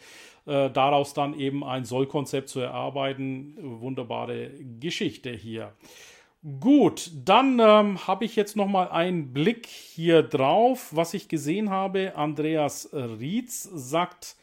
äh, 0.45 0.69
daraus 0.69 1.13
dann 1.13 1.39
eben 1.39 1.63
ein 1.63 1.85
Sollkonzept 1.85 2.49
zu 2.49 2.59
erarbeiten. 2.59 3.57
Wunderbare 3.61 4.51
Geschichte 4.81 5.31
hier. 5.31 5.71
Gut, 6.59 7.11
dann 7.23 7.61
ähm, 7.61 8.07
habe 8.07 8.25
ich 8.25 8.35
jetzt 8.35 8.57
noch 8.57 8.67
mal 8.67 8.89
einen 8.89 9.31
Blick 9.31 9.65
hier 9.65 10.21
drauf, 10.21 10.89
was 10.91 11.13
ich 11.13 11.29
gesehen 11.29 11.69
habe. 11.69 12.17
Andreas 12.17 12.89
Rietz 12.91 13.63
sagt, 13.73 14.35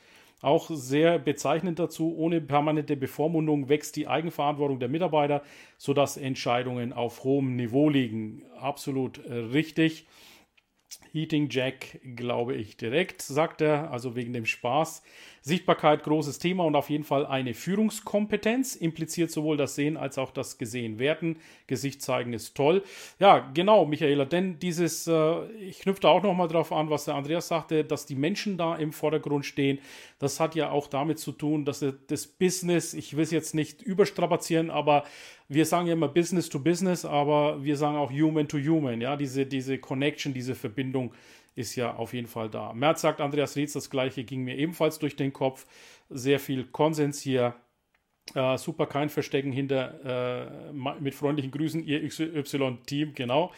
auch 0.42 0.70
sehr 0.70 1.18
bezeichnend 1.18 1.78
dazu, 1.78 2.16
ohne 2.16 2.40
permanente 2.40 2.96
Bevormundung 2.96 3.68
wächst 3.68 3.96
die 3.96 4.08
Eigenverantwortung 4.08 4.78
der 4.78 4.88
Mitarbeiter, 4.88 5.42
sodass 5.76 6.16
Entscheidungen 6.16 6.92
auf 6.92 7.24
hohem 7.24 7.56
Niveau 7.56 7.88
liegen. 7.88 8.42
Absolut 8.58 9.24
äh, 9.26 9.34
richtig. 9.34 10.06
Heating 11.12 11.48
Jack, 11.50 12.00
glaube 12.16 12.54
ich, 12.54 12.76
direkt, 12.76 13.22
sagt 13.22 13.60
er, 13.60 13.90
also 13.90 14.16
wegen 14.16 14.32
dem 14.32 14.46
Spaß. 14.46 15.02
Sichtbarkeit, 15.42 16.02
großes 16.02 16.38
Thema 16.38 16.64
und 16.64 16.76
auf 16.76 16.90
jeden 16.90 17.04
Fall 17.04 17.24
eine 17.24 17.54
Führungskompetenz, 17.54 18.76
impliziert 18.76 19.30
sowohl 19.30 19.56
das 19.56 19.74
Sehen 19.74 19.96
als 19.96 20.18
auch 20.18 20.30
das 20.32 20.58
Gesehen 20.58 20.98
werden. 20.98 21.38
Gesicht 21.66 22.02
zeigen 22.02 22.32
ist 22.34 22.54
toll. 22.54 22.82
Ja, 23.18 23.50
genau, 23.54 23.86
Michaela, 23.86 24.26
denn 24.26 24.58
dieses, 24.58 25.06
äh, 25.06 25.46
ich 25.52 25.82
da 26.00 26.08
auch 26.08 26.22
nochmal 26.22 26.48
drauf 26.48 26.72
an, 26.72 26.90
was 26.90 27.06
der 27.06 27.14
Andreas 27.14 27.48
sagte, 27.48 27.84
dass 27.84 28.04
die 28.04 28.16
Menschen 28.16 28.58
da 28.58 28.76
im 28.76 28.92
Vordergrund 28.92 29.46
stehen. 29.46 29.78
Das 30.18 30.40
hat 30.40 30.54
ja 30.54 30.70
auch 30.70 30.88
damit 30.88 31.18
zu 31.18 31.32
tun, 31.32 31.64
dass 31.64 31.84
das 32.08 32.26
Business, 32.26 32.92
ich 32.92 33.16
will 33.16 33.24
es 33.24 33.30
jetzt 33.30 33.54
nicht 33.54 33.80
überstrapazieren, 33.80 34.70
aber 34.70 35.04
wir 35.50 35.66
sagen 35.66 35.88
ja 35.88 35.94
immer 35.94 36.06
Business 36.06 36.48
to 36.48 36.60
Business, 36.60 37.04
aber 37.04 37.62
wir 37.62 37.76
sagen 37.76 37.96
auch 37.96 38.12
Human 38.12 38.46
to 38.46 38.56
Human, 38.56 39.00
ja, 39.00 39.16
diese, 39.16 39.44
diese 39.44 39.78
Connection, 39.78 40.32
diese 40.32 40.54
Verbindung 40.54 41.12
ist 41.56 41.74
ja 41.74 41.96
auf 41.96 42.14
jeden 42.14 42.28
Fall 42.28 42.48
da. 42.48 42.72
Merz 42.72 43.00
sagt 43.00 43.20
Andreas 43.20 43.56
Rietz, 43.56 43.72
das 43.72 43.90
gleiche 43.90 44.22
ging 44.22 44.44
mir 44.44 44.56
ebenfalls 44.56 45.00
durch 45.00 45.16
den 45.16 45.32
Kopf. 45.32 45.66
Sehr 46.08 46.38
viel 46.38 46.64
Konsens 46.66 47.20
hier. 47.20 47.56
Äh, 48.34 48.58
super, 48.58 48.86
kein 48.86 49.08
Verstecken 49.08 49.50
hinter 49.50 50.70
äh, 50.70 50.72
mit 51.00 51.16
freundlichen 51.16 51.50
Grüßen, 51.50 51.84
ihr 51.84 52.06
XY-Team, 52.06 53.14
genau. 53.14 53.50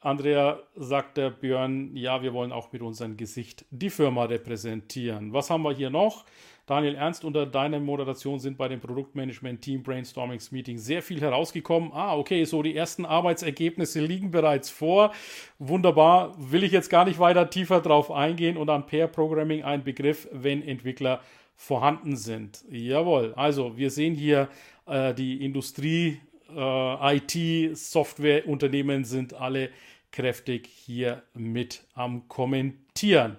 Andrea 0.00 0.60
sagt 0.76 1.16
der 1.16 1.30
Björn, 1.30 1.96
ja, 1.96 2.22
wir 2.22 2.34
wollen 2.34 2.52
auch 2.52 2.72
mit 2.72 2.82
unserem 2.82 3.16
Gesicht 3.16 3.64
die 3.70 3.90
Firma 3.90 4.24
repräsentieren. 4.24 5.32
Was 5.32 5.48
haben 5.48 5.62
wir 5.62 5.72
hier 5.72 5.90
noch? 5.90 6.26
Daniel 6.70 6.94
Ernst, 6.94 7.24
unter 7.24 7.46
deiner 7.46 7.80
Moderation 7.80 8.38
sind 8.38 8.56
bei 8.56 8.68
dem 8.68 8.78
Produktmanagement 8.78 9.60
Team 9.60 9.82
Brainstormings 9.82 10.52
Meeting 10.52 10.78
sehr 10.78 11.02
viel 11.02 11.20
herausgekommen. 11.20 11.90
Ah, 11.92 12.16
okay, 12.16 12.44
so 12.44 12.62
die 12.62 12.76
ersten 12.76 13.04
Arbeitsergebnisse 13.04 13.98
liegen 13.98 14.30
bereits 14.30 14.70
vor. 14.70 15.12
Wunderbar, 15.58 16.32
will 16.38 16.62
ich 16.62 16.70
jetzt 16.70 16.88
gar 16.88 17.06
nicht 17.06 17.18
weiter 17.18 17.50
tiefer 17.50 17.80
drauf 17.80 18.12
eingehen 18.12 18.56
und 18.56 18.70
an 18.70 18.86
Pair 18.86 19.08
Programming 19.08 19.64
ein 19.64 19.82
Begriff, 19.82 20.28
wenn 20.30 20.62
Entwickler 20.62 21.22
vorhanden 21.56 22.16
sind. 22.16 22.64
Jawohl, 22.70 23.34
also 23.34 23.76
wir 23.76 23.90
sehen 23.90 24.14
hier 24.14 24.48
äh, 24.86 25.12
die 25.12 25.44
Industrie, 25.44 26.20
äh, 26.54 27.16
IT, 27.16 27.76
Softwareunternehmen 27.76 29.02
sind 29.02 29.34
alle 29.34 29.70
kräftig 30.12 30.68
hier 30.68 31.24
mit 31.34 31.82
am 31.94 32.28
Kommentieren. 32.28 33.38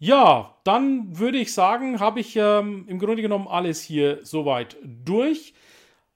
Ja, 0.00 0.54
dann 0.64 1.18
würde 1.18 1.38
ich 1.38 1.52
sagen, 1.52 1.98
habe 1.98 2.20
ich 2.20 2.36
ähm, 2.36 2.84
im 2.86 2.98
Grunde 3.00 3.22
genommen 3.22 3.48
alles 3.48 3.82
hier 3.82 4.20
soweit 4.24 4.76
durch. 4.84 5.54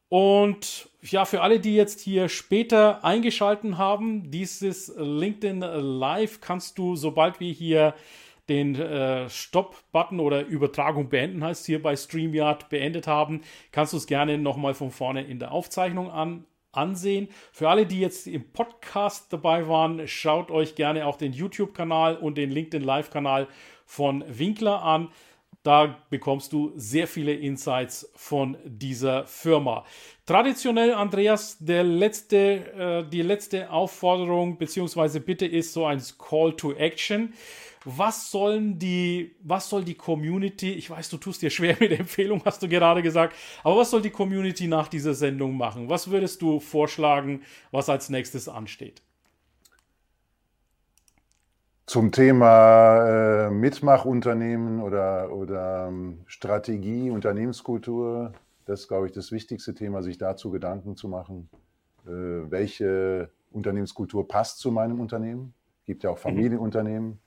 Und 0.09 0.89
ja, 1.01 1.24
für 1.24 1.41
alle, 1.41 1.59
die 1.59 1.74
jetzt 1.74 2.01
hier 2.01 2.28
später 2.28 3.05
eingeschalten 3.05 3.78
haben, 3.78 4.30
dieses 4.30 4.93
LinkedIn 4.97 5.61
Live 5.61 6.41
kannst 6.41 6.78
du, 6.78 6.95
sobald 6.97 7.41
wir 7.41 7.53
hier 7.53 7.95
den 8.49 8.74
äh, 8.74 9.28
Stop-Button 9.30 10.20
oder 10.20 10.45
Übertragung 10.45 11.09
beenden 11.09 11.43
heißt 11.43 11.64
hier 11.66 11.83
bei 11.83 11.97
StreamYard 11.97 12.68
beendet 12.68 13.07
haben, 13.07 13.41
kannst 13.70 13.93
du 13.93 13.97
es 13.97 14.07
gerne 14.07 14.37
nochmal 14.37 14.74
von 14.74 14.91
vorne 14.91 15.24
in 15.24 15.39
der 15.39 15.53
Aufzeichnung 15.53 16.11
an, 16.11 16.45
ansehen. 16.73 17.29
Für 17.53 17.68
alle, 17.68 17.87
die 17.87 18.01
jetzt 18.01 18.27
im 18.27 18.53
Podcast 18.53 19.33
dabei 19.33 19.68
waren, 19.68 20.09
schaut 20.09 20.51
euch 20.51 20.75
gerne 20.75 21.07
auch 21.07 21.16
den 21.16 21.33
YouTube-Kanal 21.33 22.16
und 22.16 22.37
den 22.37 22.51
LinkedIn 22.51 22.83
Live-Kanal 22.83 23.47
von 23.87 24.25
Winkler 24.27 24.83
an. 24.83 25.09
Da 25.62 26.03
bekommst 26.11 26.53
du 26.53 26.73
sehr 26.75 27.07
viele 27.07 27.35
Insights 27.35 28.11
von 28.16 28.57
dieser 28.64 29.27
Firma. 29.27 29.85
Traditionell, 30.27 30.93
Andreas, 30.93 31.57
der 31.61 31.85
letzte, 31.85 33.05
äh, 33.07 33.09
die 33.09 33.23
letzte 33.23 33.70
Aufforderung 33.70 34.59
bzw. 34.59 35.20
Bitte 35.20 35.47
ist 35.47 35.73
so 35.73 35.85
ein 35.85 36.03
Call 36.18 36.57
to 36.57 36.73
Action. 36.73 37.33
Was 37.85 38.30
sollen 38.30 38.78
die, 38.78 39.35
was 39.43 39.68
soll 39.68 39.85
die 39.85 39.95
Community, 39.95 40.72
ich 40.72 40.89
weiß, 40.89 41.09
du 41.11 41.16
tust 41.16 41.43
dir 41.43 41.51
schwer 41.51 41.76
mit 41.80 41.93
Empfehlung, 41.93 42.43
hast 42.45 42.62
du 42.62 42.68
gerade 42.68 43.03
gesagt, 43.03 43.35
aber 43.64 43.78
was 43.78 43.91
soll 43.91 44.03
die 44.03 44.11
Community 44.11 44.68
nach 44.68 44.89
dieser 44.89 45.14
Sendung 45.14 45.57
machen? 45.57 45.89
Was 45.89 46.11
würdest 46.11 46.43
du 46.43 46.61
vorschlagen, 46.61 47.43
was 47.70 47.89
als 47.89 48.09
nächstes 48.09 48.49
ansteht? 48.49 49.03
Zum 51.87 52.12
Thema 52.12 53.47
äh, 53.47 53.51
Mitmachunternehmen 53.51 54.80
oder, 54.80 55.33
oder 55.33 55.89
ähm, 55.89 56.20
Strategie, 56.26 57.11
Unternehmenskultur, 57.11 58.33
das 58.66 58.80
ist, 58.80 58.89
glaube 58.89 59.07
ich, 59.07 59.12
das 59.12 59.33
wichtigste 59.33 59.74
Thema, 59.74 60.03
sich 60.03 60.16
dazu 60.16 60.51
Gedanken 60.51 60.97
zu 60.97 61.09
machen. 61.09 61.51
Äh, 62.07 62.11
welche 62.51 63.30
Unternehmenskultur 63.51 64.26
passt 64.28 64.59
zu 64.61 64.70
meinem 64.70 65.01
Unternehmen? 65.01 65.55
Es 65.80 65.87
gibt 65.87 66.05
ja 66.05 66.11
auch 66.11 66.16
mhm. 66.18 66.22
Familienunternehmen 66.22 67.18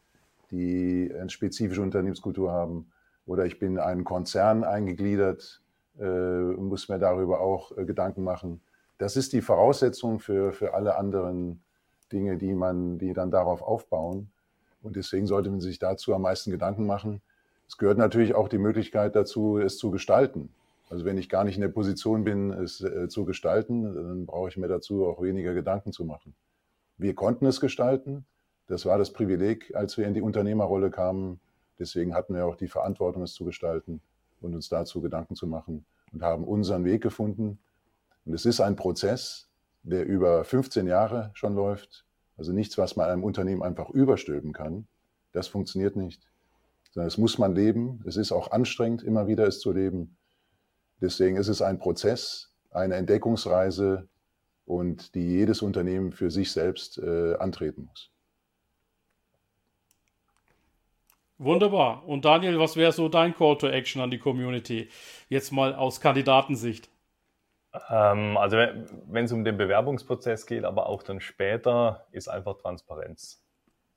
die 0.56 1.14
eine 1.14 1.30
spezifische 1.30 1.82
Unternehmenskultur 1.82 2.52
haben. 2.52 2.92
Oder 3.26 3.46
ich 3.46 3.60
bin 3.60 3.74
in 3.74 3.80
einen 3.80 4.04
Konzern 4.04 4.64
eingegliedert 4.64 5.62
äh, 6.00 6.04
muss 6.04 6.90
mir 6.90 7.00
darüber 7.00 7.40
auch 7.40 7.76
äh, 7.78 7.86
Gedanken 7.86 8.24
machen. 8.24 8.62
Das 8.98 9.16
ist 9.16 9.34
die 9.34 9.42
Voraussetzung 9.42 10.20
für, 10.20 10.52
für 10.54 10.74
alle 10.74 10.98
anderen 10.98 11.64
Dinge, 12.12 12.38
die, 12.38 12.54
man, 12.54 12.98
die 12.98 13.14
dann 13.14 13.32
darauf 13.32 13.62
aufbauen. 13.62 14.30
Und 14.82 14.96
deswegen 14.96 15.26
sollte 15.26 15.50
man 15.50 15.62
sich 15.62 15.80
dazu 15.80 16.14
am 16.14 16.22
meisten 16.22 16.52
Gedanken 16.52 16.86
machen. 16.86 17.22
Es 17.68 17.78
gehört 17.78 17.98
natürlich 17.98 18.36
auch 18.36 18.48
die 18.48 18.58
Möglichkeit 18.58 19.16
dazu, 19.16 19.58
es 19.58 19.78
zu 19.78 19.90
gestalten. 19.90 20.50
Also 20.90 21.04
wenn 21.04 21.18
ich 21.18 21.30
gar 21.30 21.44
nicht 21.44 21.56
in 21.56 21.62
der 21.62 21.70
Position 21.70 22.24
bin, 22.24 22.52
es 22.52 22.82
äh, 22.82 23.08
zu 23.08 23.26
gestalten, 23.26 23.84
dann 23.96 24.26
brauche 24.26 24.50
ich 24.50 24.58
mir 24.58 24.68
dazu 24.68 25.08
auch 25.08 25.22
weniger 25.22 25.54
Gedanken 25.54 25.92
zu 25.92 26.06
machen. 26.06 26.36
Wir 26.98 27.16
konnten 27.16 27.46
es 27.46 27.60
gestalten. 27.60 28.26
Das 28.68 28.86
war 28.86 28.98
das 28.98 29.14
Privileg, 29.14 29.76
als 29.76 29.98
wir 29.98 30.08
in 30.08 30.14
die 30.14 30.22
Unternehmerrolle 30.22 30.90
kamen. 30.90 31.40
Deswegen 31.78 32.16
hatten 32.16 32.34
wir 32.34 32.46
auch 32.46 32.56
die 32.56 32.68
Verantwortung, 32.68 33.22
es 33.24 33.34
zu 33.34 33.46
gestalten 33.46 34.02
und 34.42 34.56
uns 34.56 34.70
dazu 34.70 35.02
Gedanken 35.02 35.36
zu 35.36 35.48
machen 35.48 35.86
und 36.12 36.24
haben 36.24 36.44
unseren 36.44 36.86
Weg 36.86 37.04
gefunden. 37.04 37.60
Und 38.26 38.34
es 38.34 38.46
ist 38.46 38.62
ein 38.62 38.76
Prozess, 38.76 39.50
der 39.84 40.06
über 40.06 40.44
15 40.44 40.88
Jahre 40.88 41.32
schon 41.34 41.54
läuft. 41.54 42.06
Also 42.38 42.52
nichts, 42.52 42.78
was 42.78 42.96
man 42.96 43.10
einem 43.10 43.24
Unternehmen 43.24 43.62
einfach 43.62 43.90
überstülpen 43.92 44.52
kann. 44.52 44.88
Das 45.32 45.48
funktioniert 45.48 45.96
nicht. 45.96 46.28
Sondern 46.92 47.08
es 47.08 47.18
muss 47.18 47.38
man 47.38 47.54
leben. 47.54 48.02
Es 48.06 48.18
ist 48.18 48.32
auch 48.32 48.52
anstrengend, 48.52 49.04
immer 49.04 49.28
wieder 49.28 49.48
es 49.48 49.60
zu 49.60 49.72
leben. 49.72 50.18
Deswegen 51.02 51.38
ist 51.38 51.50
es 51.50 51.62
ein 51.62 51.78
Prozess, 51.78 52.52
eine 52.72 52.96
Entdeckungsreise 52.96 54.08
und 54.66 55.14
die 55.14 55.28
jedes 55.28 55.62
Unternehmen 55.62 56.12
für 56.12 56.32
sich 56.32 56.52
selbst 56.52 56.98
äh, 56.98 57.36
antreten 57.36 57.84
muss. 57.84 58.12
Wunderbar. 61.38 62.08
Und 62.08 62.24
Daniel, 62.24 62.60
was 62.60 62.78
wäre 62.78 62.94
so 62.94 63.10
dein 63.10 63.36
Call 63.36 63.58
to 63.58 63.68
Action 63.68 64.02
an 64.02 64.10
die 64.10 64.20
Community? 64.20 64.90
Jetzt 65.28 65.52
mal 65.52 65.76
aus 65.76 66.00
Kandidatensicht. 66.00 66.90
Ähm, 67.90 68.38
also 68.38 68.58
wenn 68.58 69.26
es 69.26 69.32
um 69.32 69.44
den 69.44 69.58
Bewerbungsprozess 69.58 70.46
geht, 70.46 70.64
aber 70.64 70.88
auch 70.88 71.04
dann 71.04 71.20
später, 71.20 72.08
ist 72.12 72.30
einfach 72.30 72.58
Transparenz. 72.58 73.44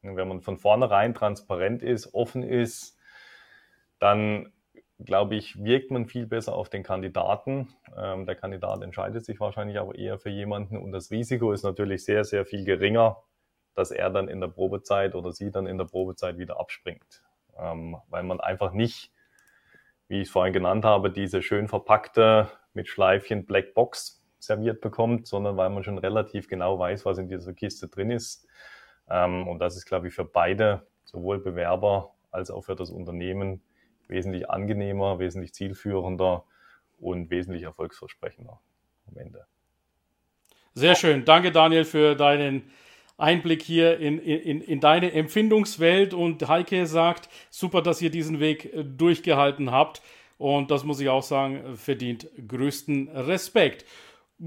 Wenn 0.03 0.29
man 0.29 0.41
von 0.41 0.59
vornherein 0.59 1.15
transparent 1.15 1.83
ist, 1.83 2.13
offen 2.15 2.43
ist, 2.43 2.97
dann 3.99 4.53
glaube 4.99 5.37
ich, 5.37 5.63
wirkt 5.63 5.91
man 5.93 6.07
viel 6.07 6.27
besser 6.27 6.55
auf 6.55 6.69
den 6.69 6.83
Kandidaten. 6.83 7.69
Ähm, 7.97 8.27
der 8.27 8.35
Kandidat 8.35 8.83
entscheidet 8.83 9.25
sich 9.25 9.39
wahrscheinlich 9.39 9.79
aber 9.79 9.95
eher 9.95 10.19
für 10.19 10.31
jemanden 10.31 10.77
und 10.77 10.93
das 10.93 11.11
Risiko 11.11 11.53
ist 11.53 11.63
natürlich 11.63 12.05
sehr, 12.05 12.25
sehr 12.25 12.45
viel 12.45 12.65
geringer, 12.65 13.23
dass 13.75 13.93
er 13.93 14.11
dann 14.11 14.29
in 14.29 14.41
der 14.41 14.49
Probezeit 14.49 15.15
oder 15.15 15.33
sie 15.33 15.53
dann 15.53 15.67
in 15.67 15.79
der 15.79 15.85
Probezeit 15.85 16.37
wieder 16.39 16.59
abspringt. 16.59 17.23
Ähm, 17.59 17.97
weil 18.09 18.23
man 18.23 18.41
einfach 18.41 18.73
nicht, 18.73 19.13
wie 20.09 20.21
ich 20.21 20.29
es 20.29 20.31
vorhin 20.31 20.53
genannt 20.53 20.85
habe, 20.85 21.11
diese 21.11 21.43
schön 21.43 21.69
verpackte 21.69 22.51
mit 22.73 22.89
Schleifchen 22.89 23.45
Blackbox 23.45 24.23
serviert 24.39 24.81
bekommt, 24.81 25.27
sondern 25.27 25.57
weil 25.57 25.71
man 25.71 25.83
schon 25.85 25.99
relativ 25.99 26.49
genau 26.49 26.79
weiß, 26.79 27.05
was 27.05 27.19
in 27.19 27.29
dieser 27.29 27.53
Kiste 27.55 27.89
drin 27.89 28.11
ist. 28.11 28.47
Ähm, 29.09 29.49
und 29.49 29.59
das 29.59 29.77
ist, 29.77 29.87
glaube 29.87 30.09
ich, 30.09 30.15
für 30.15 30.25
beide, 30.25 30.87
sowohl 31.05 31.39
Bewerber 31.41 32.15
als 32.31 32.51
auch 32.51 32.63
für 32.63 32.77
das 32.77 32.91
Unternehmen, 32.91 33.63
wesentlich 34.07 34.49
angenehmer, 34.49 35.19
wesentlich 35.19 35.53
zielführender 35.55 36.45
und 36.99 37.31
wesentlich 37.31 37.63
erfolgsversprechender 37.63 38.61
am 39.07 39.17
Ende. 39.17 39.47
Sehr 40.75 40.95
schön. 40.95 41.25
Danke, 41.25 41.51
Daniel, 41.51 41.85
für 41.85 42.15
deinen 42.15 42.71
Einblick 43.19 43.63
hier 43.63 43.99
in, 43.99 44.19
in, 44.19 44.63
in 44.63 44.81
deine 44.81 45.13
Empfindungswelt. 45.13 46.15
Und 46.15 46.49
Heike 46.49 46.87
sagt, 46.87 47.29
super, 47.51 47.83
dass 47.83 48.01
ihr 48.01 48.11
diesen 48.11 48.41
Weg 48.41 48.73
äh, 48.73 48.85
durchgehalten 48.85 49.71
habt. 49.71 50.01
Und 50.39 50.71
das 50.71 50.85
muss 50.85 51.01
ich 51.01 51.09
auch 51.09 51.25
sagen, 51.25 51.77
verdient 51.77 52.29
größten 52.47 53.09
Respekt. 53.09 53.85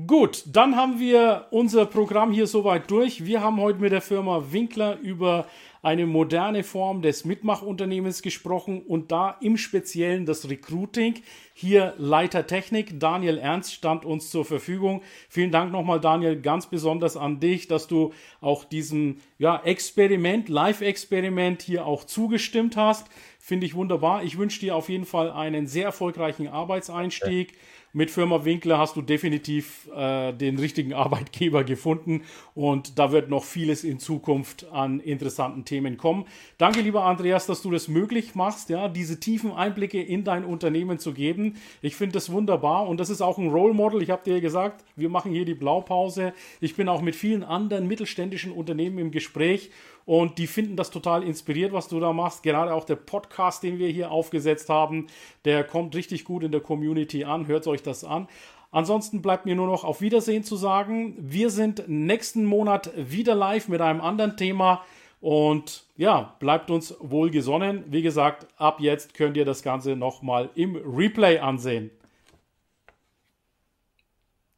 Gut, 0.08 0.44
dann 0.48 0.78
haben 0.78 1.02
wir 1.02 1.48
unser 1.52 1.86
Programm 1.86 2.32
hier 2.32 2.48
soweit 2.48 2.90
durch. 2.90 3.26
Wir 3.26 3.42
haben 3.42 3.60
heute 3.60 3.80
mit 3.80 3.92
der 3.92 4.00
Firma 4.00 4.42
Winkler 4.50 4.98
über 5.00 5.48
eine 5.82 6.06
moderne 6.06 6.64
Form 6.64 7.02
des 7.02 7.26
Mitmachunternehmens 7.26 8.22
gesprochen 8.22 8.84
und 8.84 9.12
da 9.12 9.38
im 9.42 9.58
Speziellen 9.58 10.26
das 10.26 10.50
Recruiting. 10.50 11.16
Hier 11.54 11.94
Leiter 11.98 12.48
Technik, 12.48 13.00
Daniel 13.00 13.38
Ernst 13.38 13.74
stand 13.74 14.06
uns 14.06 14.30
zur 14.30 14.46
Verfügung. 14.46 15.02
Vielen 15.30 15.52
Dank 15.52 15.72
nochmal, 15.72 16.00
Daniel, 16.00 16.40
ganz 16.40 16.68
besonders 16.68 17.18
an 17.18 17.40
dich, 17.40 17.68
dass 17.68 17.88
du 17.88 18.14
auch 18.40 18.64
diesem 18.64 19.18
ja, 19.38 19.62
Experiment, 19.64 20.50
Live-Experiment 20.50 21.62
hier 21.62 21.86
auch 21.86 22.04
zugestimmt 22.04 22.78
hast. 22.78 23.08
Finde 23.40 23.66
ich 23.66 23.76
wunderbar. 23.76 24.24
Ich 24.24 24.38
wünsche 24.38 24.60
dir 24.60 24.76
auf 24.76 24.90
jeden 24.90 25.06
Fall 25.06 25.32
einen 25.32 25.68
sehr 25.68 25.86
erfolgreichen 25.86 26.48
Arbeitseinstieg. 26.48 27.52
Ja 27.52 27.58
mit 27.94 28.10
Firma 28.10 28.46
Winkler 28.46 28.78
hast 28.78 28.96
du 28.96 29.02
definitiv 29.02 29.90
äh, 29.94 30.32
den 30.32 30.58
richtigen 30.58 30.94
Arbeitgeber 30.94 31.64
gefunden 31.66 32.22
und 32.56 32.98
da 32.98 33.12
wird 33.12 33.30
noch 33.30 33.44
vieles 33.44 33.84
in 33.84 34.00
Zukunft 34.00 34.66
an 34.72 35.02
interessanten 35.02 35.66
Themen 35.66 35.98
kommen. 35.98 36.26
Danke, 36.58 36.82
lieber 36.82 37.04
Andreas, 37.04 37.48
dass 37.48 37.62
du 37.62 37.70
das 37.70 37.90
möglich 37.90 38.34
machst, 38.34 38.70
ja, 38.70 38.88
diese 38.88 39.20
tiefen 39.20 39.52
Einblicke 39.52 40.02
in 40.02 40.24
dein 40.24 40.46
Unternehmen 40.46 41.00
zu 41.00 41.14
geben. 41.14 41.41
Ich 41.82 41.96
finde 41.96 42.14
das 42.14 42.32
wunderbar 42.32 42.88
und 42.88 43.00
das 43.00 43.10
ist 43.10 43.22
auch 43.22 43.38
ein 43.38 43.50
Role 43.50 43.74
Model. 43.74 44.02
Ich 44.02 44.10
habe 44.10 44.24
dir 44.24 44.42
gesagt, 44.42 44.84
wir 44.96 45.10
machen 45.10 45.32
hier 45.32 45.46
die 45.46 45.54
Blaupause. 45.54 46.34
Ich 46.60 46.76
bin 46.76 46.90
auch 46.90 47.02
mit 47.02 47.16
vielen 47.16 47.44
anderen 47.44 47.88
mittelständischen 47.88 48.52
Unternehmen 48.52 48.98
im 48.98 49.12
Gespräch 49.12 49.72
und 50.06 50.38
die 50.38 50.48
finden 50.48 50.76
das 50.76 50.92
total 50.92 51.24
inspiriert, 51.24 51.74
was 51.74 51.88
du 51.88 52.00
da 52.00 52.14
machst. 52.14 52.44
Gerade 52.44 52.74
auch 52.74 52.86
der 52.86 52.96
Podcast, 52.96 53.64
den 53.64 53.80
wir 53.80 53.90
hier 53.90 54.12
aufgesetzt 54.12 54.70
haben, 54.70 55.08
der 55.46 55.64
kommt 55.64 55.96
richtig 55.96 56.26
gut 56.26 56.44
in 56.44 56.52
der 56.52 56.62
Community 56.62 57.24
an. 57.24 57.48
Hört 57.48 57.68
euch 57.68 57.84
das 57.84 58.04
an. 58.04 58.28
Ansonsten 58.72 59.22
bleibt 59.22 59.46
mir 59.46 59.56
nur 59.56 59.68
noch 59.68 59.84
auf 59.84 60.00
Wiedersehen 60.00 60.44
zu 60.44 60.56
sagen. 60.56 61.16
Wir 61.20 61.50
sind 61.50 61.84
nächsten 61.88 62.46
Monat 62.46 62.92
wieder 62.96 63.36
live 63.36 63.68
mit 63.68 63.82
einem 63.82 64.00
anderen 64.00 64.38
Thema. 64.38 64.84
Und 65.22 65.86
ja, 65.96 66.36
bleibt 66.40 66.72
uns 66.72 66.96
wohlgesonnen. 67.00 67.86
Wie 67.88 68.02
gesagt, 68.02 68.48
ab 68.58 68.80
jetzt 68.80 69.14
könnt 69.14 69.38
ihr 69.38 69.46
das 69.46 69.62
Ganze 69.62 69.96
nochmal 69.96 70.50
im 70.56 70.76
Replay 70.76 71.38
ansehen. 71.38 71.92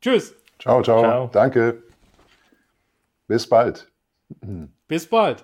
Tschüss. 0.01 0.35
Ciao, 0.59 0.81
ciao, 0.81 0.99
ciao. 1.01 1.29
Danke. 1.31 1.83
Bis 3.27 3.47
bald. 3.47 3.91
Bis 4.87 5.05
bald. 5.05 5.43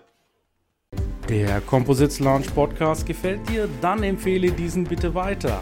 Der 1.27 1.61
Composites 1.61 2.19
Launch 2.19 2.53
Podcast 2.55 3.05
gefällt 3.05 3.47
dir? 3.49 3.69
Dann 3.81 4.01
empfehle 4.03 4.51
diesen 4.51 4.85
bitte 4.85 5.13
weiter. 5.13 5.61